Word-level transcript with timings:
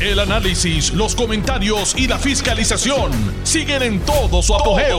El 0.00 0.18
análisis, 0.18 0.94
los 0.94 1.14
comentarios 1.14 1.94
y 1.94 2.08
la 2.08 2.18
fiscalización 2.18 3.12
siguen 3.42 3.82
en 3.82 4.00
todo 4.00 4.40
su 4.40 4.54
apogeo. 4.54 4.98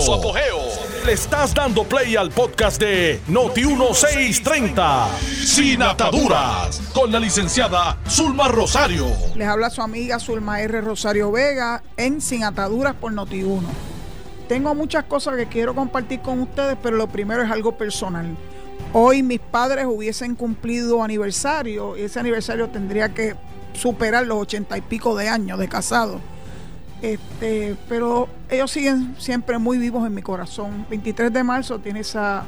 Le 1.03 1.13
estás 1.13 1.55
dando 1.55 1.83
play 1.85 2.15
al 2.15 2.29
podcast 2.29 2.79
de 2.79 3.19
Noti1630, 3.27 5.07
Sin 5.17 5.81
Ataduras, 5.81 6.79
con 6.93 7.11
la 7.11 7.19
licenciada 7.19 7.97
Zulma 8.07 8.47
Rosario. 8.47 9.07
Les 9.33 9.47
habla 9.47 9.71
su 9.71 9.81
amiga 9.81 10.19
Zulma 10.19 10.61
R. 10.61 10.81
Rosario 10.81 11.31
Vega 11.31 11.81
en 11.97 12.21
Sin 12.21 12.43
Ataduras 12.43 12.93
por 12.93 13.11
Noti1. 13.11 13.63
Tengo 14.47 14.75
muchas 14.75 15.05
cosas 15.05 15.35
que 15.35 15.47
quiero 15.47 15.73
compartir 15.73 16.21
con 16.21 16.41
ustedes, 16.41 16.77
pero 16.79 16.95
lo 16.95 17.07
primero 17.07 17.41
es 17.41 17.49
algo 17.49 17.75
personal. 17.75 18.37
Hoy 18.93 19.23
mis 19.23 19.39
padres 19.39 19.87
hubiesen 19.87 20.35
cumplido 20.35 21.01
aniversario 21.01 21.97
y 21.97 22.01
ese 22.03 22.19
aniversario 22.19 22.69
tendría 22.69 23.09
que 23.09 23.35
superar 23.73 24.25
los 24.25 24.37
ochenta 24.37 24.77
y 24.77 24.81
pico 24.81 25.15
de 25.15 25.29
años 25.29 25.59
de 25.59 25.67
casado. 25.67 26.19
Este, 27.01 27.75
pero 27.89 28.29
ellos 28.49 28.69
siguen 28.71 29.15
siempre 29.17 29.57
muy 29.57 29.77
vivos 29.77 30.05
en 30.05 30.13
mi 30.13 30.21
corazón. 30.21 30.85
23 30.89 31.33
de 31.33 31.43
marzo 31.43 31.79
tiene 31.79 32.01
esa, 32.01 32.43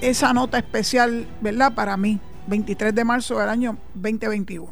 esa 0.00 0.32
nota 0.32 0.58
especial, 0.58 1.26
¿verdad? 1.40 1.74
Para 1.74 1.96
mí. 1.96 2.20
23 2.46 2.94
de 2.94 3.04
marzo 3.04 3.38
del 3.38 3.48
año 3.48 3.78
2021. 3.94 4.70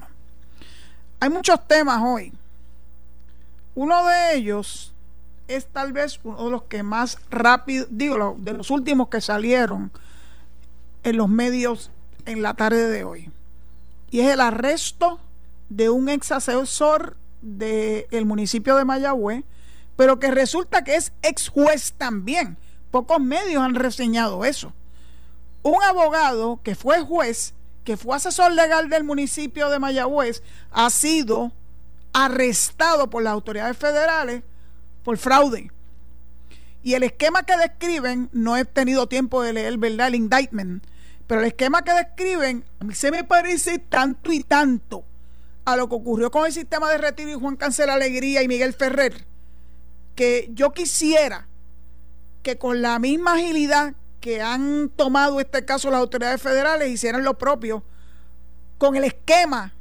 Hay 1.20 1.30
muchos 1.30 1.66
temas 1.66 2.02
hoy. 2.04 2.32
Uno 3.74 4.06
de 4.06 4.36
ellos 4.36 4.92
es 5.48 5.66
tal 5.66 5.94
vez 5.94 6.20
uno 6.22 6.44
de 6.44 6.50
los 6.50 6.64
que 6.64 6.82
más 6.82 7.18
rápido, 7.30 7.86
digo, 7.88 8.36
de 8.38 8.52
los 8.52 8.70
últimos 8.70 9.08
que 9.08 9.22
salieron 9.22 9.90
en 11.02 11.16
los 11.16 11.30
medios 11.30 11.90
en 12.26 12.42
la 12.42 12.52
tarde 12.52 12.88
de 12.88 13.04
hoy 13.04 13.30
y 14.12 14.20
es 14.20 14.28
el 14.28 14.42
arresto 14.42 15.18
de 15.70 15.88
un 15.88 16.10
ex 16.10 16.30
asesor 16.32 17.16
del 17.40 18.26
municipio 18.26 18.76
de 18.76 18.84
Mayagüez, 18.84 19.42
pero 19.96 20.20
que 20.20 20.30
resulta 20.30 20.84
que 20.84 20.96
es 20.96 21.12
ex 21.22 21.48
juez 21.48 21.94
también. 21.96 22.58
Pocos 22.90 23.20
medios 23.20 23.62
han 23.62 23.74
reseñado 23.74 24.44
eso. 24.44 24.74
Un 25.62 25.82
abogado 25.82 26.60
que 26.62 26.74
fue 26.74 27.00
juez, 27.00 27.54
que 27.84 27.96
fue 27.96 28.14
asesor 28.14 28.52
legal 28.52 28.90
del 28.90 29.02
municipio 29.02 29.70
de 29.70 29.78
Mayagüez, 29.78 30.42
ha 30.70 30.90
sido 30.90 31.50
arrestado 32.12 33.08
por 33.08 33.22
las 33.22 33.32
autoridades 33.32 33.78
federales 33.78 34.42
por 35.04 35.16
fraude. 35.16 35.70
Y 36.82 36.94
el 36.94 37.02
esquema 37.02 37.44
que 37.44 37.56
describen, 37.56 38.28
no 38.32 38.58
he 38.58 38.66
tenido 38.66 39.06
tiempo 39.06 39.42
de 39.42 39.54
leer, 39.54 39.78
¿verdad? 39.78 40.08
El 40.08 40.16
indictment, 40.16 40.84
pero 41.32 41.40
el 41.40 41.48
esquema 41.48 41.82
que 41.82 41.94
describen, 41.94 42.62
a 42.78 42.84
mí 42.84 42.94
se 42.94 43.10
me 43.10 43.24
parece 43.24 43.78
tanto 43.78 44.30
y 44.32 44.42
tanto 44.42 45.02
a 45.64 45.78
lo 45.78 45.88
que 45.88 45.94
ocurrió 45.94 46.30
con 46.30 46.44
el 46.44 46.52
sistema 46.52 46.90
de 46.90 46.98
retiro 46.98 47.30
y 47.30 47.40
Juan 47.40 47.56
Cancel 47.56 47.88
Alegría 47.88 48.42
y 48.42 48.48
Miguel 48.48 48.74
Ferrer, 48.74 49.24
que 50.14 50.50
yo 50.52 50.72
quisiera 50.72 51.48
que 52.42 52.58
con 52.58 52.82
la 52.82 52.98
misma 52.98 53.36
agilidad 53.36 53.94
que 54.20 54.42
han 54.42 54.90
tomado 54.90 55.40
este 55.40 55.64
caso 55.64 55.90
las 55.90 56.00
autoridades 56.00 56.42
federales 56.42 56.90
hicieran 56.90 57.24
lo 57.24 57.38
propio 57.38 57.82
con 58.76 58.94
el 58.96 59.04
esquema 59.04 59.72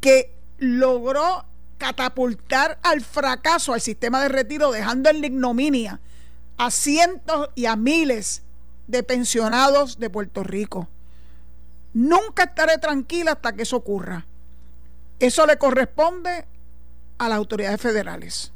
que 0.00 0.32
logró 0.58 1.44
catapultar 1.76 2.78
al 2.84 3.00
fracaso 3.00 3.72
al 3.74 3.80
sistema 3.80 4.22
de 4.22 4.28
retiro, 4.28 4.70
dejando 4.70 5.10
en 5.10 5.22
la 5.22 5.26
ignominia 5.26 6.00
a 6.56 6.70
cientos 6.70 7.50
y 7.56 7.66
a 7.66 7.74
miles 7.74 8.44
de 8.88 9.04
pensionados 9.04 10.00
de 10.00 10.10
Puerto 10.10 10.42
Rico. 10.42 10.88
Nunca 11.94 12.44
estaré 12.44 12.78
tranquila 12.78 13.32
hasta 13.32 13.52
que 13.52 13.62
eso 13.62 13.76
ocurra. 13.76 14.26
Eso 15.20 15.46
le 15.46 15.58
corresponde 15.58 16.46
a 17.18 17.28
las 17.28 17.38
autoridades 17.38 17.80
federales. 17.80 18.52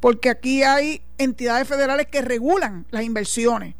Porque 0.00 0.28
aquí 0.28 0.62
hay 0.62 1.00
entidades 1.16 1.66
federales 1.66 2.08
que 2.08 2.20
regulan 2.20 2.86
las 2.90 3.04
inversiones, 3.04 3.74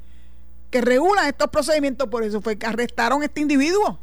que 0.71 0.81
regulan 0.81 1.27
estos 1.27 1.51
procedimientos. 1.51 2.09
Por 2.09 2.23
eso 2.23 2.41
fue 2.41 2.57
que 2.57 2.67
arrestaron 2.67 3.23
a 3.23 3.27
este 3.27 3.41
individuo. 3.41 3.99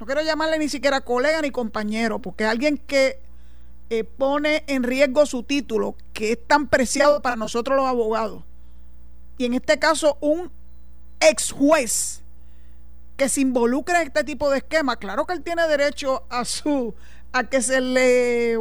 No 0.00 0.06
quiero 0.06 0.22
llamarle 0.22 0.58
ni 0.58 0.68
siquiera 0.68 1.00
colega 1.02 1.42
ni 1.42 1.50
compañero, 1.50 2.20
porque 2.20 2.44
alguien 2.44 2.78
que 2.78 3.20
eh, 3.90 4.04
pone 4.04 4.64
en 4.66 4.82
riesgo 4.82 5.26
su 5.26 5.42
título, 5.42 5.96
que 6.12 6.32
es 6.32 6.46
tan 6.46 6.68
preciado 6.68 7.20
para 7.20 7.36
nosotros 7.36 7.76
los 7.76 7.86
abogados, 7.86 8.44
y 9.38 9.44
en 9.46 9.54
este 9.54 9.78
caso 9.78 10.18
un 10.20 10.50
ex 11.20 11.52
juez 11.52 12.22
que 13.16 13.28
se 13.28 13.40
involucra 13.40 14.02
en 14.02 14.08
este 14.08 14.24
tipo 14.24 14.50
de 14.50 14.58
esquema, 14.58 14.96
claro 14.96 15.26
que 15.26 15.32
él 15.32 15.42
tiene 15.42 15.66
derecho 15.66 16.24
a 16.28 16.44
su 16.44 16.94
a 17.32 17.44
que 17.44 17.62
se 17.62 17.80
le 17.80 18.56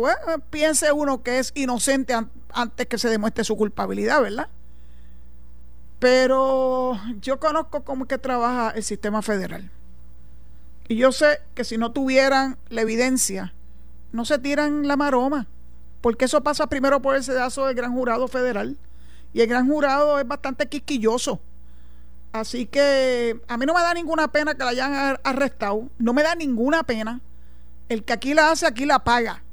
piense 0.49 0.91
uno 0.91 1.23
que 1.23 1.39
es 1.39 1.51
inocente 1.55 2.13
antes 2.53 2.87
que 2.87 2.97
se 2.97 3.09
demuestre 3.09 3.43
su 3.43 3.55
culpabilidad, 3.55 4.21
¿verdad? 4.21 4.49
Pero 5.99 6.99
yo 7.21 7.39
conozco 7.39 7.83
cómo 7.83 8.03
es 8.03 8.09
que 8.09 8.17
trabaja 8.17 8.71
el 8.71 8.83
sistema 8.83 9.21
federal. 9.21 9.71
Y 10.89 10.97
yo 10.97 11.11
sé 11.11 11.39
que 11.55 11.63
si 11.63 11.77
no 11.77 11.91
tuvieran 11.91 12.57
la 12.69 12.81
evidencia, 12.81 13.53
no 14.11 14.25
se 14.25 14.37
tiran 14.37 14.87
la 14.87 14.95
maroma, 14.95 15.47
porque 16.01 16.25
eso 16.25 16.41
pasa 16.41 16.67
primero 16.67 17.01
por 17.01 17.15
el 17.15 17.23
sedazo 17.23 17.65
del 17.65 17.75
gran 17.75 17.93
jurado 17.93 18.27
federal 18.27 18.77
y 19.33 19.41
el 19.41 19.47
gran 19.47 19.67
jurado 19.67 20.19
es 20.19 20.27
bastante 20.27 20.67
quisquilloso. 20.67 21.39
Así 22.31 22.65
que 22.65 23.39
a 23.47 23.57
mí 23.57 23.65
no 23.65 23.73
me 23.73 23.81
da 23.81 23.93
ninguna 23.93 24.27
pena 24.31 24.55
que 24.55 24.63
la 24.63 24.69
hayan 24.71 25.19
arrestado, 25.23 25.89
no 25.97 26.13
me 26.13 26.23
da 26.23 26.35
ninguna 26.35 26.83
pena. 26.83 27.21
El 27.89 28.03
que 28.03 28.13
aquí 28.13 28.33
la 28.33 28.51
hace, 28.51 28.65
aquí 28.65 28.85
la 28.85 29.03
paga. 29.03 29.43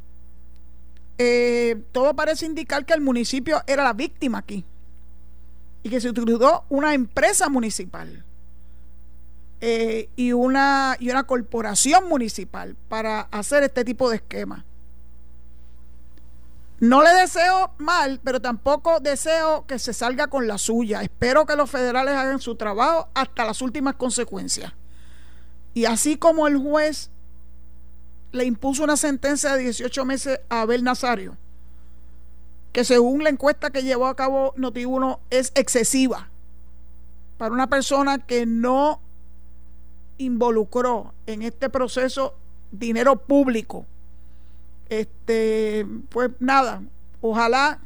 Eh, 1.18 1.82
todo 1.92 2.14
parece 2.14 2.46
indicar 2.46 2.84
que 2.84 2.92
el 2.92 3.00
municipio 3.00 3.62
era 3.66 3.84
la 3.84 3.92
víctima 3.92 4.38
aquí 4.38 4.64
y 5.84 5.90
que 5.90 6.00
se 6.00 6.08
utilizó 6.08 6.64
una 6.68 6.92
empresa 6.92 7.48
municipal 7.48 8.24
eh, 9.60 10.08
y, 10.16 10.32
una, 10.32 10.96
y 10.98 11.10
una 11.10 11.24
corporación 11.24 12.08
municipal 12.08 12.74
para 12.88 13.20
hacer 13.20 13.62
este 13.62 13.84
tipo 13.84 14.10
de 14.10 14.16
esquema. 14.16 14.64
No 16.80 17.02
le 17.02 17.10
deseo 17.10 17.72
mal, 17.78 18.20
pero 18.24 18.40
tampoco 18.40 19.00
deseo 19.00 19.64
que 19.66 19.78
se 19.78 19.92
salga 19.92 20.26
con 20.26 20.46
la 20.48 20.58
suya. 20.58 21.02
Espero 21.02 21.46
que 21.46 21.56
los 21.56 21.70
federales 21.70 22.14
hagan 22.14 22.40
su 22.40 22.56
trabajo 22.56 23.08
hasta 23.14 23.44
las 23.44 23.62
últimas 23.62 23.94
consecuencias. 23.94 24.72
Y 25.72 25.84
así 25.86 26.16
como 26.16 26.46
el 26.46 26.58
juez 26.58 27.10
le 28.32 28.44
impuso 28.44 28.82
una 28.82 28.96
sentencia 28.96 29.54
de 29.54 29.62
18 29.62 30.04
meses 30.04 30.40
a 30.48 30.62
Abel 30.62 30.82
Nazario, 30.82 31.36
que 32.72 32.84
según 32.84 33.22
la 33.22 33.30
encuesta 33.30 33.70
que 33.70 33.84
llevó 33.84 34.06
a 34.06 34.16
cabo 34.16 34.52
Notiuno 34.56 35.20
es 35.30 35.52
excesiva 35.54 36.28
para 37.38 37.54
una 37.54 37.68
persona 37.68 38.18
que 38.18 38.46
no 38.46 39.00
involucró 40.18 41.14
en 41.26 41.42
este 41.42 41.68
proceso 41.68 42.34
dinero 42.72 43.16
público 43.16 43.86
este, 44.88 45.86
pues 46.08 46.30
nada, 46.38 46.82
ojalá 47.20 47.80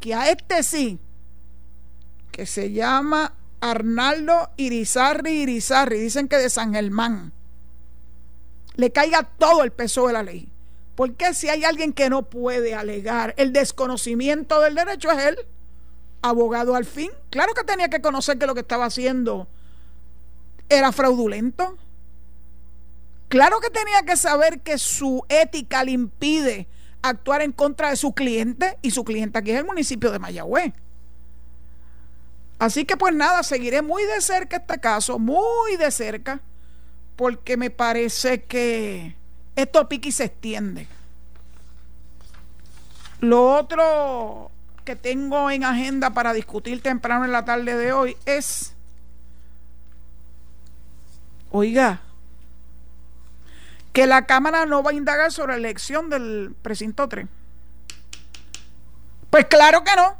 que 0.00 0.14
a 0.14 0.30
este 0.30 0.62
sí, 0.62 0.98
que 2.32 2.46
se 2.46 2.72
llama 2.72 3.34
Arnaldo 3.60 4.50
Irizarri 4.56 5.42
Irizarri, 5.42 5.98
dicen 5.98 6.28
que 6.28 6.36
de 6.36 6.50
San 6.50 6.74
Germán, 6.74 7.32
le 8.76 8.90
caiga 8.90 9.22
todo 9.38 9.62
el 9.62 9.70
peso 9.70 10.06
de 10.06 10.12
la 10.12 10.22
ley. 10.22 10.48
Porque 10.94 11.34
si 11.34 11.48
hay 11.48 11.64
alguien 11.64 11.92
que 11.92 12.10
no 12.10 12.22
puede 12.22 12.74
alegar 12.74 13.34
el 13.36 13.52
desconocimiento 13.52 14.60
del 14.60 14.74
derecho 14.74 15.10
es 15.10 15.24
él, 15.24 15.38
abogado 16.22 16.74
al 16.76 16.84
fin. 16.84 17.10
Claro 17.30 17.54
que 17.54 17.64
tenía 17.64 17.88
que 17.88 18.00
conocer 18.00 18.38
que 18.38 18.46
lo 18.46 18.54
que 18.54 18.60
estaba 18.60 18.86
haciendo 18.86 19.48
era 20.68 20.92
fraudulento. 20.92 21.76
Claro 23.34 23.58
que 23.58 23.68
tenía 23.68 24.00
que 24.02 24.16
saber 24.16 24.60
que 24.60 24.78
su 24.78 25.24
ética 25.28 25.82
le 25.82 25.90
impide 25.90 26.68
actuar 27.02 27.42
en 27.42 27.50
contra 27.50 27.90
de 27.90 27.96
su 27.96 28.14
cliente 28.14 28.78
y 28.80 28.92
su 28.92 29.02
cliente 29.02 29.40
aquí 29.40 29.50
es 29.50 29.58
el 29.58 29.64
municipio 29.64 30.12
de 30.12 30.20
Mayagüez. 30.20 30.72
Así 32.60 32.84
que 32.84 32.96
pues 32.96 33.12
nada, 33.12 33.42
seguiré 33.42 33.82
muy 33.82 34.04
de 34.04 34.20
cerca 34.20 34.58
este 34.58 34.78
caso, 34.78 35.18
muy 35.18 35.76
de 35.76 35.90
cerca, 35.90 36.42
porque 37.16 37.56
me 37.56 37.70
parece 37.70 38.44
que 38.44 39.16
esto 39.56 39.88
pique 39.88 40.10
y 40.10 40.12
se 40.12 40.26
extiende. 40.26 40.86
Lo 43.18 43.52
otro 43.52 44.52
que 44.84 44.94
tengo 44.94 45.50
en 45.50 45.64
agenda 45.64 46.10
para 46.10 46.34
discutir 46.34 46.80
temprano 46.82 47.24
en 47.24 47.32
la 47.32 47.44
tarde 47.44 47.76
de 47.76 47.92
hoy 47.92 48.16
es, 48.26 48.76
oiga, 51.50 52.00
que 53.94 54.08
la 54.08 54.26
Cámara 54.26 54.66
no 54.66 54.82
va 54.82 54.90
a 54.90 54.94
indagar 54.94 55.30
sobre 55.30 55.52
la 55.52 55.58
elección 55.58 56.10
del 56.10 56.52
precinto 56.62 57.08
3. 57.08 57.28
Pues 59.30 59.46
claro 59.46 59.84
que 59.84 59.94
no. 59.94 60.16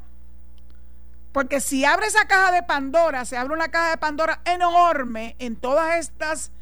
Porque 1.33 1.61
si 1.61 1.85
abre 1.85 2.07
esa 2.07 2.27
caja 2.29 2.53
de 2.53 2.63
Pandora, 2.63 3.25
se 3.25 3.37
abre 3.37 3.53
una 3.53 3.69
caja 3.69 3.91
de 3.91 3.97
Pandora 3.97 4.41
enorme 4.45 5.35
en 5.41 5.57
todas 5.57 5.99
estas 5.99 6.53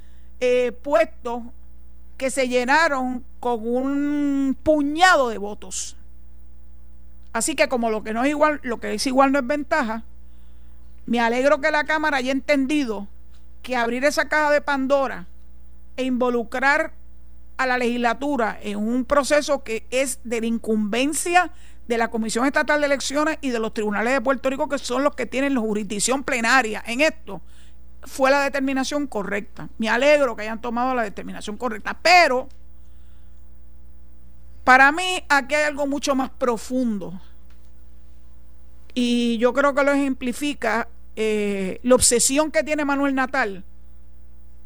eh, 0.40 0.72
puestos 0.72 1.42
que 2.16 2.30
se 2.30 2.48
llenaron 2.48 3.22
con 3.40 3.60
un 3.62 4.56
puñado 4.62 5.28
de 5.28 5.36
votos. 5.36 5.98
Así 7.34 7.54
que 7.54 7.68
como 7.68 7.90
lo 7.90 8.02
que 8.02 8.14
no 8.14 8.24
es 8.24 8.30
igual, 8.30 8.58
lo 8.62 8.80
que 8.80 8.94
es 8.94 9.06
igual 9.06 9.32
no 9.32 9.38
es 9.38 9.46
ventaja, 9.46 10.02
me 11.04 11.20
alegro 11.20 11.60
que 11.60 11.70
la 11.70 11.84
Cámara 11.84 12.16
haya 12.16 12.32
entendido 12.32 13.06
que 13.62 13.76
abrir 13.76 14.02
esa 14.06 14.30
caja 14.30 14.50
de 14.50 14.62
Pandora 14.62 15.26
e 15.98 16.04
involucrar 16.04 17.01
a 17.56 17.66
la 17.66 17.78
legislatura 17.78 18.58
en 18.62 18.78
un 18.78 19.04
proceso 19.04 19.62
que 19.62 19.86
es 19.90 20.20
de 20.24 20.40
la 20.40 20.46
incumbencia 20.46 21.52
de 21.88 21.98
la 21.98 22.10
Comisión 22.10 22.46
Estatal 22.46 22.80
de 22.80 22.86
Elecciones 22.86 23.38
y 23.40 23.50
de 23.50 23.58
los 23.58 23.74
tribunales 23.74 24.12
de 24.12 24.20
Puerto 24.20 24.48
Rico, 24.50 24.68
que 24.68 24.78
son 24.78 25.04
los 25.04 25.14
que 25.14 25.26
tienen 25.26 25.54
la 25.54 25.60
jurisdicción 25.60 26.22
plenaria 26.24 26.82
en 26.86 27.00
esto, 27.00 27.42
fue 28.04 28.30
la 28.30 28.42
determinación 28.42 29.06
correcta. 29.06 29.68
Me 29.78 29.88
alegro 29.88 30.34
que 30.34 30.42
hayan 30.42 30.60
tomado 30.60 30.94
la 30.94 31.02
determinación 31.02 31.56
correcta, 31.56 31.96
pero 32.00 32.48
para 34.64 34.92
mí 34.92 35.24
aquí 35.28 35.54
hay 35.54 35.64
algo 35.64 35.86
mucho 35.86 36.14
más 36.14 36.30
profundo. 36.30 37.20
Y 38.94 39.38
yo 39.38 39.52
creo 39.52 39.74
que 39.74 39.84
lo 39.84 39.92
ejemplifica 39.92 40.88
eh, 41.16 41.80
la 41.82 41.94
obsesión 41.94 42.50
que 42.50 42.62
tiene 42.62 42.84
Manuel 42.84 43.14
Natal. 43.14 43.64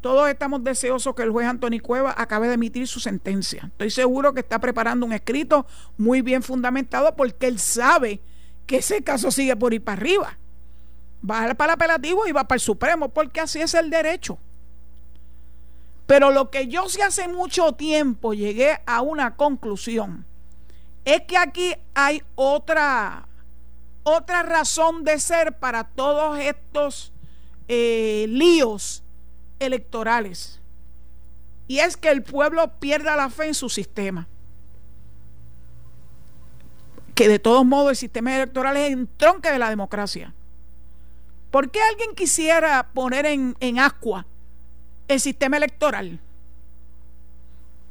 Todos 0.01 0.29
estamos 0.29 0.63
deseosos 0.63 1.15
que 1.15 1.23
el 1.23 1.31
juez 1.31 1.47
Antonio 1.47 1.81
Cueva 1.81 2.13
acabe 2.17 2.47
de 2.47 2.53
emitir 2.53 2.87
su 2.87 2.99
sentencia. 2.99 3.63
Estoy 3.65 3.89
seguro 3.89 4.33
que 4.33 4.41
está 4.41 4.59
preparando 4.59 5.05
un 5.05 5.13
escrito 5.13 5.65
muy 5.97 6.21
bien 6.21 6.43
fundamentado 6.43 7.15
porque 7.15 7.47
él 7.47 7.59
sabe 7.59 8.21
que 8.67 8.77
ese 8.77 9.03
caso 9.03 9.31
sigue 9.31 9.55
por 9.55 9.73
ir 9.73 9.83
para 9.83 9.99
arriba. 9.99 10.37
Va 11.27 11.53
para 11.55 11.73
el 11.73 11.75
apelativo 11.75 12.27
y 12.27 12.31
va 12.31 12.47
para 12.47 12.57
el 12.57 12.61
Supremo 12.61 13.09
porque 13.09 13.39
así 13.39 13.59
es 13.59 13.73
el 13.73 13.89
derecho. 13.89 14.37
Pero 16.05 16.31
lo 16.31 16.51
que 16.51 16.67
yo 16.67 16.87
sí 16.87 17.01
hace 17.01 17.27
mucho 17.27 17.73
tiempo 17.73 18.33
llegué 18.33 18.79
a 18.85 19.01
una 19.01 19.35
conclusión 19.35 20.25
es 21.05 21.21
que 21.21 21.37
aquí 21.37 21.73
hay 21.95 22.21
otra, 22.35 23.27
otra 24.03 24.43
razón 24.43 25.03
de 25.03 25.19
ser 25.19 25.57
para 25.57 25.85
todos 25.85 26.37
estos 26.39 27.11
eh, 27.67 28.25
líos 28.29 29.03
electorales. 29.59 30.59
Y 31.67 31.79
es 31.79 31.97
que 31.97 32.09
el 32.09 32.23
pueblo 32.23 32.71
pierda 32.79 33.15
la 33.15 33.29
fe 33.29 33.47
en 33.47 33.53
su 33.53 33.69
sistema. 33.69 34.27
Que 37.15 37.27
de 37.27 37.39
todos 37.39 37.65
modos 37.65 37.91
el 37.91 37.97
sistema 37.97 38.35
electoral 38.35 38.77
es 38.77 38.93
el 38.93 39.07
tronque 39.07 39.51
de 39.51 39.59
la 39.59 39.69
democracia. 39.69 40.33
¿Por 41.51 41.71
qué 41.71 41.81
alguien 41.81 42.15
quisiera 42.15 42.89
poner 42.93 43.25
en, 43.25 43.55
en 43.59 43.79
ascua 43.79 44.25
el 45.07 45.19
sistema 45.19 45.57
electoral. 45.57 46.19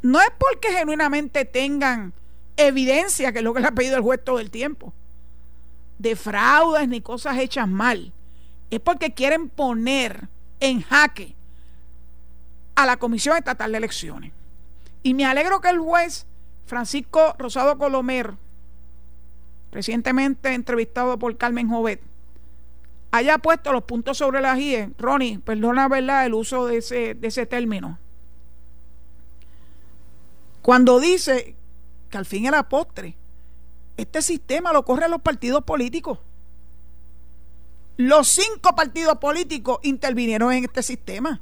No 0.02 0.20
es 0.20 0.28
porque 0.38 0.72
genuinamente 0.72 1.44
tengan 1.44 2.12
evidencia, 2.56 3.32
que 3.32 3.38
es 3.38 3.44
lo 3.44 3.54
que 3.54 3.60
le 3.60 3.66
ha 3.66 3.72
pedido 3.72 3.96
el 3.96 4.02
juez 4.02 4.22
todo 4.22 4.38
el 4.38 4.50
tiempo, 4.50 4.92
de 5.98 6.16
fraudes 6.16 6.88
ni 6.88 7.00
cosas 7.00 7.38
hechas 7.38 7.68
mal. 7.68 8.12
Es 8.70 8.80
porque 8.80 9.14
quieren 9.14 9.48
poner 9.48 10.28
en 10.60 10.82
jaque 10.82 11.35
a 12.76 12.86
la 12.86 12.98
Comisión 12.98 13.36
Estatal 13.36 13.72
de 13.72 13.78
Elecciones. 13.78 14.32
Y 15.02 15.14
me 15.14 15.24
alegro 15.24 15.60
que 15.60 15.70
el 15.70 15.78
juez 15.78 16.26
Francisco 16.66 17.34
Rosado 17.38 17.78
Colomer, 17.78 18.34
recientemente 19.72 20.54
entrevistado 20.54 21.18
por 21.18 21.36
Carmen 21.36 21.68
Jovet, 21.68 22.00
haya 23.10 23.38
puesto 23.38 23.72
los 23.72 23.84
puntos 23.84 24.18
sobre 24.18 24.40
las 24.40 24.58
IE. 24.58 24.90
Ronnie, 24.98 25.38
perdona 25.38 25.88
verdad 25.88 26.26
el 26.26 26.34
uso 26.34 26.66
de 26.66 26.78
ese, 26.78 27.14
de 27.14 27.28
ese 27.28 27.46
término. 27.46 27.98
Cuando 30.62 30.98
dice 31.00 31.54
que 32.10 32.18
al 32.18 32.26
fin 32.26 32.50
la 32.50 32.68
postre, 32.68 33.16
este 33.96 34.20
sistema 34.20 34.72
lo 34.72 34.84
corren 34.84 35.10
los 35.10 35.22
partidos 35.22 35.64
políticos. 35.64 36.18
Los 37.96 38.28
cinco 38.28 38.74
partidos 38.74 39.18
políticos 39.18 39.78
intervinieron 39.82 40.52
en 40.52 40.64
este 40.64 40.82
sistema. 40.82 41.40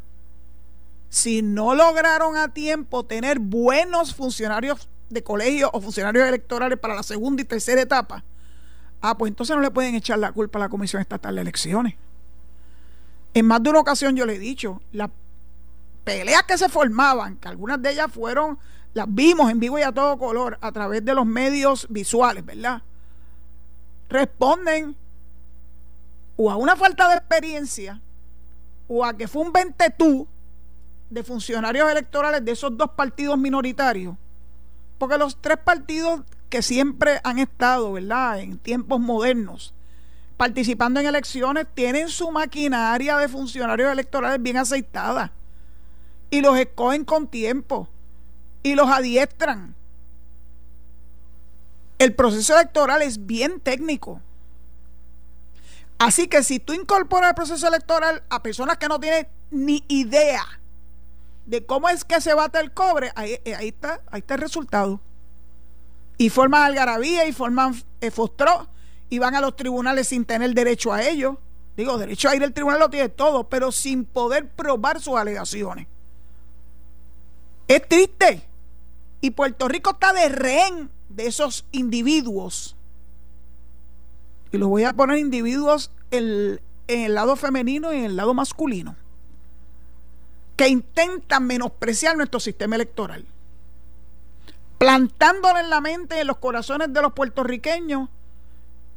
Si 1.15 1.43
no 1.43 1.77
lograron 1.77 2.37
a 2.37 2.49
tiempo 2.49 3.05
tener 3.05 3.39
buenos 3.39 4.17
funcionarios 4.17 4.89
de 5.11 5.23
colegio 5.23 5.71
o 5.73 5.81
funcionarios 5.81 6.27
electorales 6.27 6.77
para 6.77 6.97
la 6.97 7.05
segunda 7.05 7.41
y 7.41 7.45
tercera 7.45 7.81
etapa, 7.81 8.25
Ah, 9.07 9.19
pues 9.19 9.29
entonces 9.29 9.55
no 9.55 9.61
le 9.61 9.71
pueden 9.71 9.95
echar 9.95 10.19
la 10.19 10.33
culpa 10.33 10.59
a 10.59 10.61
la 10.61 10.71
Comisión 10.71 11.03
Estatal 11.03 11.35
de 11.35 11.43
Elecciones. 11.43 11.95
En 13.35 13.45
más 13.45 13.63
de 13.63 13.69
una 13.69 13.81
ocasión 13.81 14.17
yo 14.17 14.25
le 14.25 14.37
he 14.37 14.39
dicho, 14.39 14.81
las 14.93 15.11
peleas 16.05 16.45
que 16.45 16.57
se 16.57 16.71
formaban, 16.71 17.37
que 17.37 17.49
algunas 17.49 17.83
de 17.83 17.91
ellas 17.91 18.11
fueron, 18.11 18.59
las 18.95 19.05
vimos 19.07 19.51
en 19.51 19.61
vivo 19.61 19.79
y 19.79 19.83
a 19.83 19.93
todo 19.93 20.17
color 20.17 20.57
a 20.63 20.73
través 20.73 21.05
de 21.05 21.15
los 21.15 21.27
medios 21.27 21.87
visuales, 21.91 22.47
¿verdad? 22.47 22.81
Responden 24.09 24.97
o 26.39 26.51
a 26.51 26.57
una 26.57 26.75
falta 26.75 27.07
de 27.11 27.17
experiencia 27.17 28.01
o 28.89 29.05
a 29.05 29.15
que 29.15 29.29
fue 29.29 29.43
un 29.43 29.53
ventetú 29.53 30.27
de 31.15 31.23
funcionarios 31.23 31.91
electorales 31.91 32.45
de 32.45 32.51
esos 32.51 32.77
dos 32.77 32.91
partidos 32.91 33.39
minoritarios. 33.39 34.17
Porque 34.99 35.17
los 35.17 35.41
tres 35.41 35.59
partidos 35.59 36.23
que 36.51 36.61
siempre 36.61 37.21
han 37.23 37.39
estado, 37.39 37.93
¿verdad?, 37.93 38.41
en 38.41 38.59
tiempos 38.59 38.99
modernos, 39.01 39.73
participando 40.37 40.99
en 40.99 41.07
elecciones, 41.07 41.67
tienen 41.73 42.09
su 42.09 42.33
maquinaria 42.33 43.17
de 43.17 43.29
funcionarios 43.29 43.93
electorales 43.93 44.43
bien 44.43 44.57
aceitada 44.57 45.33
y 46.31 46.41
los 46.41 46.59
escogen 46.59 47.05
con 47.05 47.29
tiempo 47.29 47.89
y 48.65 48.75
los 48.75 48.89
adiestran. 48.89 49.75
El 51.99 52.13
proceso 52.13 52.55
electoral 52.55 53.03
es 53.03 53.25
bien 53.25 53.61
técnico. 53.61 54.21
Así 55.99 56.27
que 56.27 56.43
si 56.43 56.59
tú 56.59 56.73
incorporas 56.73 57.31
el 57.31 57.37
proceso 57.37 57.69
electoral 57.69 58.25
a 58.29 58.43
personas 58.43 58.79
que 58.79 58.89
no 58.89 58.99
tienen 58.99 59.29
ni 59.53 59.85
idea 59.87 60.45
de 61.47 61.65
cómo 61.65 61.89
es 61.89 62.05
que 62.05 62.21
se 62.21 62.35
bate 62.35 62.59
el 62.59 62.73
cobre, 62.73 63.13
ahí, 63.17 63.39
ahí 63.57 63.69
está, 63.69 64.01
ahí 64.11 64.21
está 64.21 64.35
el 64.35 64.41
resultado 64.41 65.01
y 66.17 66.31
forman 66.31 66.63
algarabía 66.63 67.27
y 67.27 67.33
forman 67.33 67.75
eh, 68.01 68.11
fostró 68.11 68.69
y 69.11 69.19
van 69.19 69.35
a 69.35 69.41
los 69.41 69.57
tribunales 69.57 70.09
sin 70.09 70.25
tener 70.25 70.53
derecho 70.55 70.93
a 70.93 71.03
ello. 71.03 71.39
Digo, 71.77 71.99
derecho 71.99 72.29
a 72.29 72.37
ir 72.37 72.43
al 72.43 72.53
tribunal 72.53 72.79
lo 72.79 72.91
tiene 72.91 73.09
todo, 73.09 73.49
pero 73.49 73.73
sin 73.73 74.05
poder 74.05 74.49
probar 74.49 75.01
sus 75.01 75.17
alegaciones. 75.17 75.87
Es 77.67 77.87
triste. 77.89 78.47
Y 79.21 79.31
Puerto 79.31 79.69
Rico 79.69 79.91
está 79.93 80.13
de 80.13 80.29
rehén 80.29 80.91
de 81.09 81.27
esos 81.27 81.65
individuos. 81.73 82.77
Y 84.53 84.59
los 84.59 84.69
voy 84.69 84.85
a 84.85 84.93
poner 84.93 85.19
individuos 85.19 85.91
en 86.11 86.61
el 86.87 87.15
lado 87.15 87.35
femenino 87.35 87.93
y 87.93 87.99
en 87.99 88.05
el 88.05 88.17
lado 88.17 88.35
masculino. 88.35 88.95
Que 90.57 90.69
intentan 90.69 91.47
menospreciar 91.47 92.17
nuestro 92.17 92.41
sistema 92.41 92.77
electoral 92.77 93.27
plantándole 94.85 95.61
en 95.61 95.71
la 95.71 95.81
mente, 95.81 96.21
en 96.21 96.27
los 96.27 96.37
corazones 96.37 96.93
de 96.93 97.01
los 97.01 97.15
puertorriqueños, 97.15 98.11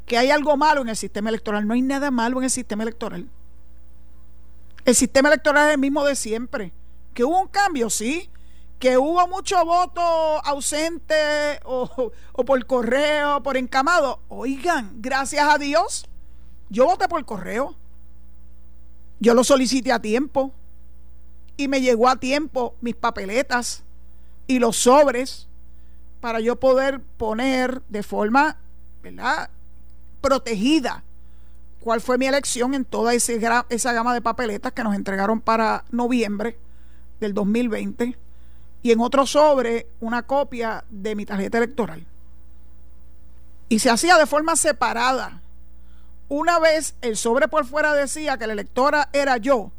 que 0.06 0.18
hay 0.18 0.32
algo 0.32 0.58
malo 0.58 0.82
en 0.82 0.90
el 0.90 0.98
sistema 0.98 1.30
electoral. 1.30 1.66
No 1.66 1.74
hay 1.74 1.82
nada 1.82 2.12
malo 2.12 2.40
en 2.40 2.44
el 2.44 2.50
sistema 2.50 2.84
electoral. 2.84 3.26
El 4.84 4.96
sistema 4.96 5.30
electoral 5.30 5.68
es 5.68 5.74
el 5.76 5.80
mismo 5.80 6.04
de 6.04 6.16
siempre. 6.16 6.74
Que 7.14 7.24
hubo 7.24 7.40
un 7.40 7.48
cambio, 7.48 7.90
sí. 7.90 8.30
Que 8.80 8.98
hubo 8.98 9.26
mucho 9.28 9.64
voto 9.64 10.02
ausente 10.02 11.60
o, 11.64 12.12
o 12.34 12.46
por 12.46 12.66
correo, 12.66 13.42
por 13.42 13.56
encamado. 13.56 14.20
Oigan, 14.28 14.92
gracias 15.02 15.48
a 15.48 15.58
Dios, 15.58 16.06
yo 16.70 16.86
voté 16.86 17.08
por 17.08 17.24
correo. 17.26 17.76
Yo 19.20 19.34
lo 19.34 19.46
solicité 19.46 19.94
a 19.94 20.02
tiempo. 20.02 20.54
Y 21.58 21.68
me 21.68 21.82
llegó 21.82 22.08
a 22.08 22.16
tiempo 22.16 22.76
mis 22.82 22.96
papeletas 22.96 23.84
y 24.46 24.60
los 24.60 24.78
sobres 24.78 25.48
para 26.22 26.40
yo 26.40 26.56
poder 26.60 27.02
poner 27.18 27.82
de 27.90 28.04
forma, 28.04 28.58
¿verdad? 29.04 29.50
Protegida 30.22 31.04
cuál 31.82 32.02
fue 32.02 32.18
mi 32.18 32.28
elección 32.28 32.74
en 32.74 32.86
toda 32.86 33.14
esa 33.14 33.94
gama 33.94 34.14
de 34.14 34.22
papeletas 34.22 34.74
que 34.74 34.84
nos 34.84 34.96
entregaron 34.96 35.42
para 35.42 35.86
noviembre 35.92 36.58
del 37.20 37.34
2020 37.34 38.18
y 38.84 38.92
en 38.92 39.00
otro 39.00 39.26
sobre 39.26 39.88
una 40.00 40.24
copia 40.24 40.84
de 40.90 41.16
mi 41.16 41.26
tarjeta 41.26 41.58
electoral. 41.58 42.06
Y 43.70 43.80
se 43.80 43.90
hacía 43.90 44.18
de 44.18 44.26
forma 44.26 44.56
separada. 44.56 45.42
Una 46.30 46.60
vez 46.60 46.96
el 47.02 47.18
sobre 47.18 47.48
por 47.48 47.66
fuera 47.66 47.94
decía 47.94 48.38
que 48.38 48.48
la 48.48 48.54
electora 48.54 49.10
era 49.14 49.38
yo, 49.38 49.72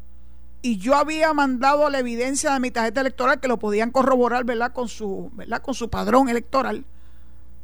y 0.61 0.77
yo 0.77 0.95
había 0.95 1.33
mandado 1.33 1.89
la 1.89 1.99
evidencia 1.99 2.53
de 2.53 2.59
mi 2.59 2.71
tarjeta 2.71 3.01
electoral 3.01 3.39
que 3.39 3.47
lo 3.47 3.57
podían 3.57 3.91
corroborar, 3.91 4.43
¿verdad? 4.43 4.73
Con 4.73 4.89
su, 4.89 5.31
¿verdad? 5.33 5.61
Con 5.61 5.73
su 5.73 5.89
padrón 5.89 6.27
electoral. 6.27 6.85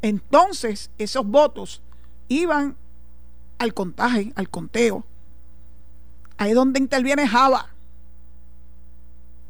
Entonces, 0.01 0.91
esos 0.97 1.25
votos 1.25 1.81
iban 2.29 2.77
al 3.57 3.73
contaje, 3.73 4.31
al 4.35 4.49
conteo. 4.49 5.03
Ahí 6.37 6.51
es 6.51 6.55
donde 6.55 6.79
interviene 6.79 7.27
Java. 7.27 7.69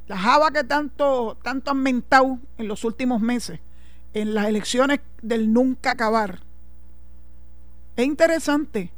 la 0.07 0.17
java 0.17 0.51
que 0.51 0.63
tanto, 0.63 1.35
tanto 1.41 1.71
han 1.71 1.81
mentado 1.81 2.37
en 2.59 2.67
los 2.67 2.83
últimos 2.83 3.21
meses, 3.21 3.59
en 4.13 4.35
las 4.35 4.45
elecciones 4.45 4.99
del 5.21 5.51
nunca 5.51 5.91
acabar. 5.91 6.41
Es 7.95 8.05
interesante, 8.05 8.91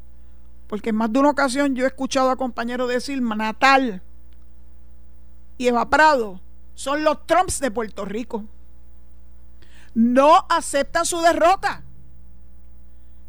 porque 0.67 0.89
en 0.89 0.97
más 0.97 1.11
de 1.11 1.19
una 1.19 1.29
ocasión 1.29 1.75
yo 1.75 1.85
he 1.85 1.87
escuchado 1.87 2.29
a 2.29 2.35
compañeros 2.35 2.89
decir, 2.89 3.21
Natal 3.21 4.01
y 5.57 5.67
Eva 5.67 5.89
Prado 5.89 6.39
son 6.75 7.03
los 7.03 7.25
Trumps 7.25 7.59
de 7.59 7.71
Puerto 7.71 8.05
Rico. 8.05 8.45
No 9.93 10.45
aceptan 10.49 11.05
su 11.05 11.19
derrota. 11.21 11.81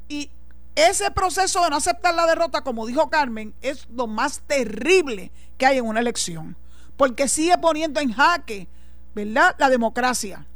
Y 0.09 0.31
ese 0.75 1.11
proceso 1.11 1.63
de 1.65 1.71
no 1.71 1.77
aceptar 1.77 2.15
la 2.15 2.27
derrota, 2.27 2.63
como 2.63 2.87
dijo 2.87 3.09
Carmen, 3.09 3.55
es 3.63 3.89
lo 3.89 4.07
más 4.07 4.41
terrible 4.41 5.33
que 5.57 5.67
hay 5.67 5.79
en 5.79 5.87
una 5.87 6.01
elección. 6.01 6.57
Porque 6.97 7.29
sigue 7.29 7.57
poniendo 7.59 8.01
en 8.01 8.13
jaque, 8.13 8.69
¿verdad?, 9.15 9.57
la 9.59 9.71
democracia. 9.71 10.47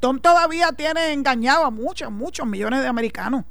Tom 0.00 0.20
todavía 0.20 0.72
tiene 0.72 1.12
engañado 1.12 1.64
a 1.64 1.70
muchos, 1.70 2.10
muchos 2.10 2.46
millones 2.46 2.80
de 2.80 2.88
americanos. 2.88 3.44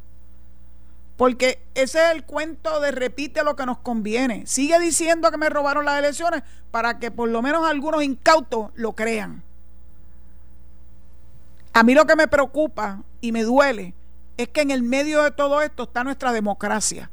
Porque 1.24 1.66
ese 1.74 2.04
es 2.04 2.12
el 2.12 2.26
cuento 2.26 2.82
de 2.82 2.92
repite 2.92 3.46
lo 3.46 3.56
que 3.56 3.66
nos 3.66 3.78
conviene. 3.78 4.46
Sigue 4.46 4.78
diciendo 4.78 5.32
que 5.32 5.38
me 5.38 5.48
robaron 5.48 5.86
las 5.86 5.98
elecciones 5.98 6.44
para 6.70 7.00
que 7.00 7.12
por 7.12 7.30
lo 7.30 7.42
menos 7.42 7.66
algunos 7.66 8.04
incautos 8.04 8.72
lo 8.76 8.92
crean. 8.92 9.42
A 11.72 11.82
mí 11.84 11.94
lo 11.94 12.06
que 12.06 12.18
me 12.18 12.28
preocupa 12.28 13.04
y 13.22 13.32
me 13.32 13.44
duele 13.44 13.94
es 14.36 14.50
que 14.50 14.60
en 14.60 14.72
el 14.72 14.84
medio 14.84 15.24
de 15.24 15.32
todo 15.32 15.62
esto 15.62 15.84
está 15.84 16.04
nuestra 16.04 16.34
democracia. 16.34 17.10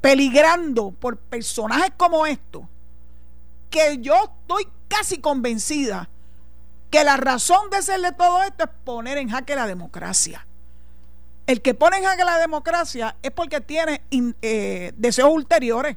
Peligrando 0.00 0.90
por 0.90 1.18
personajes 1.18 1.92
como 1.96 2.26
estos, 2.26 2.64
que 3.70 3.98
yo 3.98 4.16
estoy 4.40 4.66
casi 4.88 5.20
convencida 5.20 6.08
que 6.90 7.04
la 7.04 7.16
razón 7.16 7.70
de 7.70 7.76
hacerle 7.76 8.10
todo 8.10 8.42
esto 8.42 8.64
es 8.64 8.70
poner 8.84 9.18
en 9.18 9.28
jaque 9.28 9.54
la 9.54 9.68
democracia 9.68 10.44
el 11.46 11.62
que 11.62 11.74
pone 11.74 11.98
en 11.98 12.04
jaque 12.04 12.24
la 12.24 12.38
democracia 12.38 13.16
es 13.22 13.30
porque 13.30 13.60
tiene 13.60 14.02
eh, 14.42 14.92
deseos 14.96 15.30
ulteriores. 15.30 15.96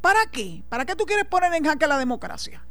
¿Para 0.00 0.26
qué? 0.26 0.62
¿Para 0.68 0.84
qué 0.84 0.94
tú 0.96 1.04
quieres 1.04 1.26
poner 1.26 1.52
en 1.54 1.64
jaque 1.64 1.86
la 1.86 1.98
democracia? 1.98 2.62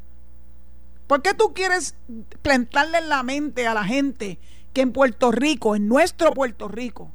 ¿Por 1.08 1.22
qué 1.22 1.34
tú 1.34 1.54
quieres 1.54 1.96
plantarle 2.42 3.00
en 3.00 3.10
la 3.10 3.24
mente 3.24 3.68
a 3.68 3.74
la 3.74 3.84
gente 3.84 4.40
que 4.74 4.82
en 4.82 4.94
Puerto 4.94 5.32
Rico, 5.32 5.76
en 5.76 5.88
nuestro 5.90 6.34
Puerto 6.34 6.70
Rico, 6.70 7.12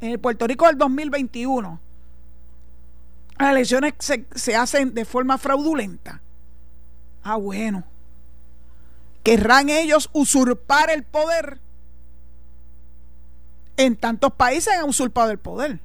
en 0.00 0.12
el 0.12 0.18
Puerto 0.18 0.46
Rico 0.46 0.66
del 0.66 0.78
2021, 0.78 1.80
las 3.38 3.50
elecciones 3.50 3.94
se, 3.98 4.24
se 4.34 4.56
hacen 4.56 4.94
de 4.94 5.04
forma 5.04 5.36
fraudulenta? 5.36 6.22
Ah, 7.22 7.36
bueno. 7.36 7.84
¿Querrán 9.22 9.68
ellos 9.68 10.08
usurpar 10.12 10.90
el 10.90 11.02
poder? 11.02 11.58
En 13.76 13.96
tantos 13.96 14.32
países 14.32 14.74
han 14.74 14.88
usurpado 14.88 15.30
el 15.30 15.38
poder. 15.38 15.80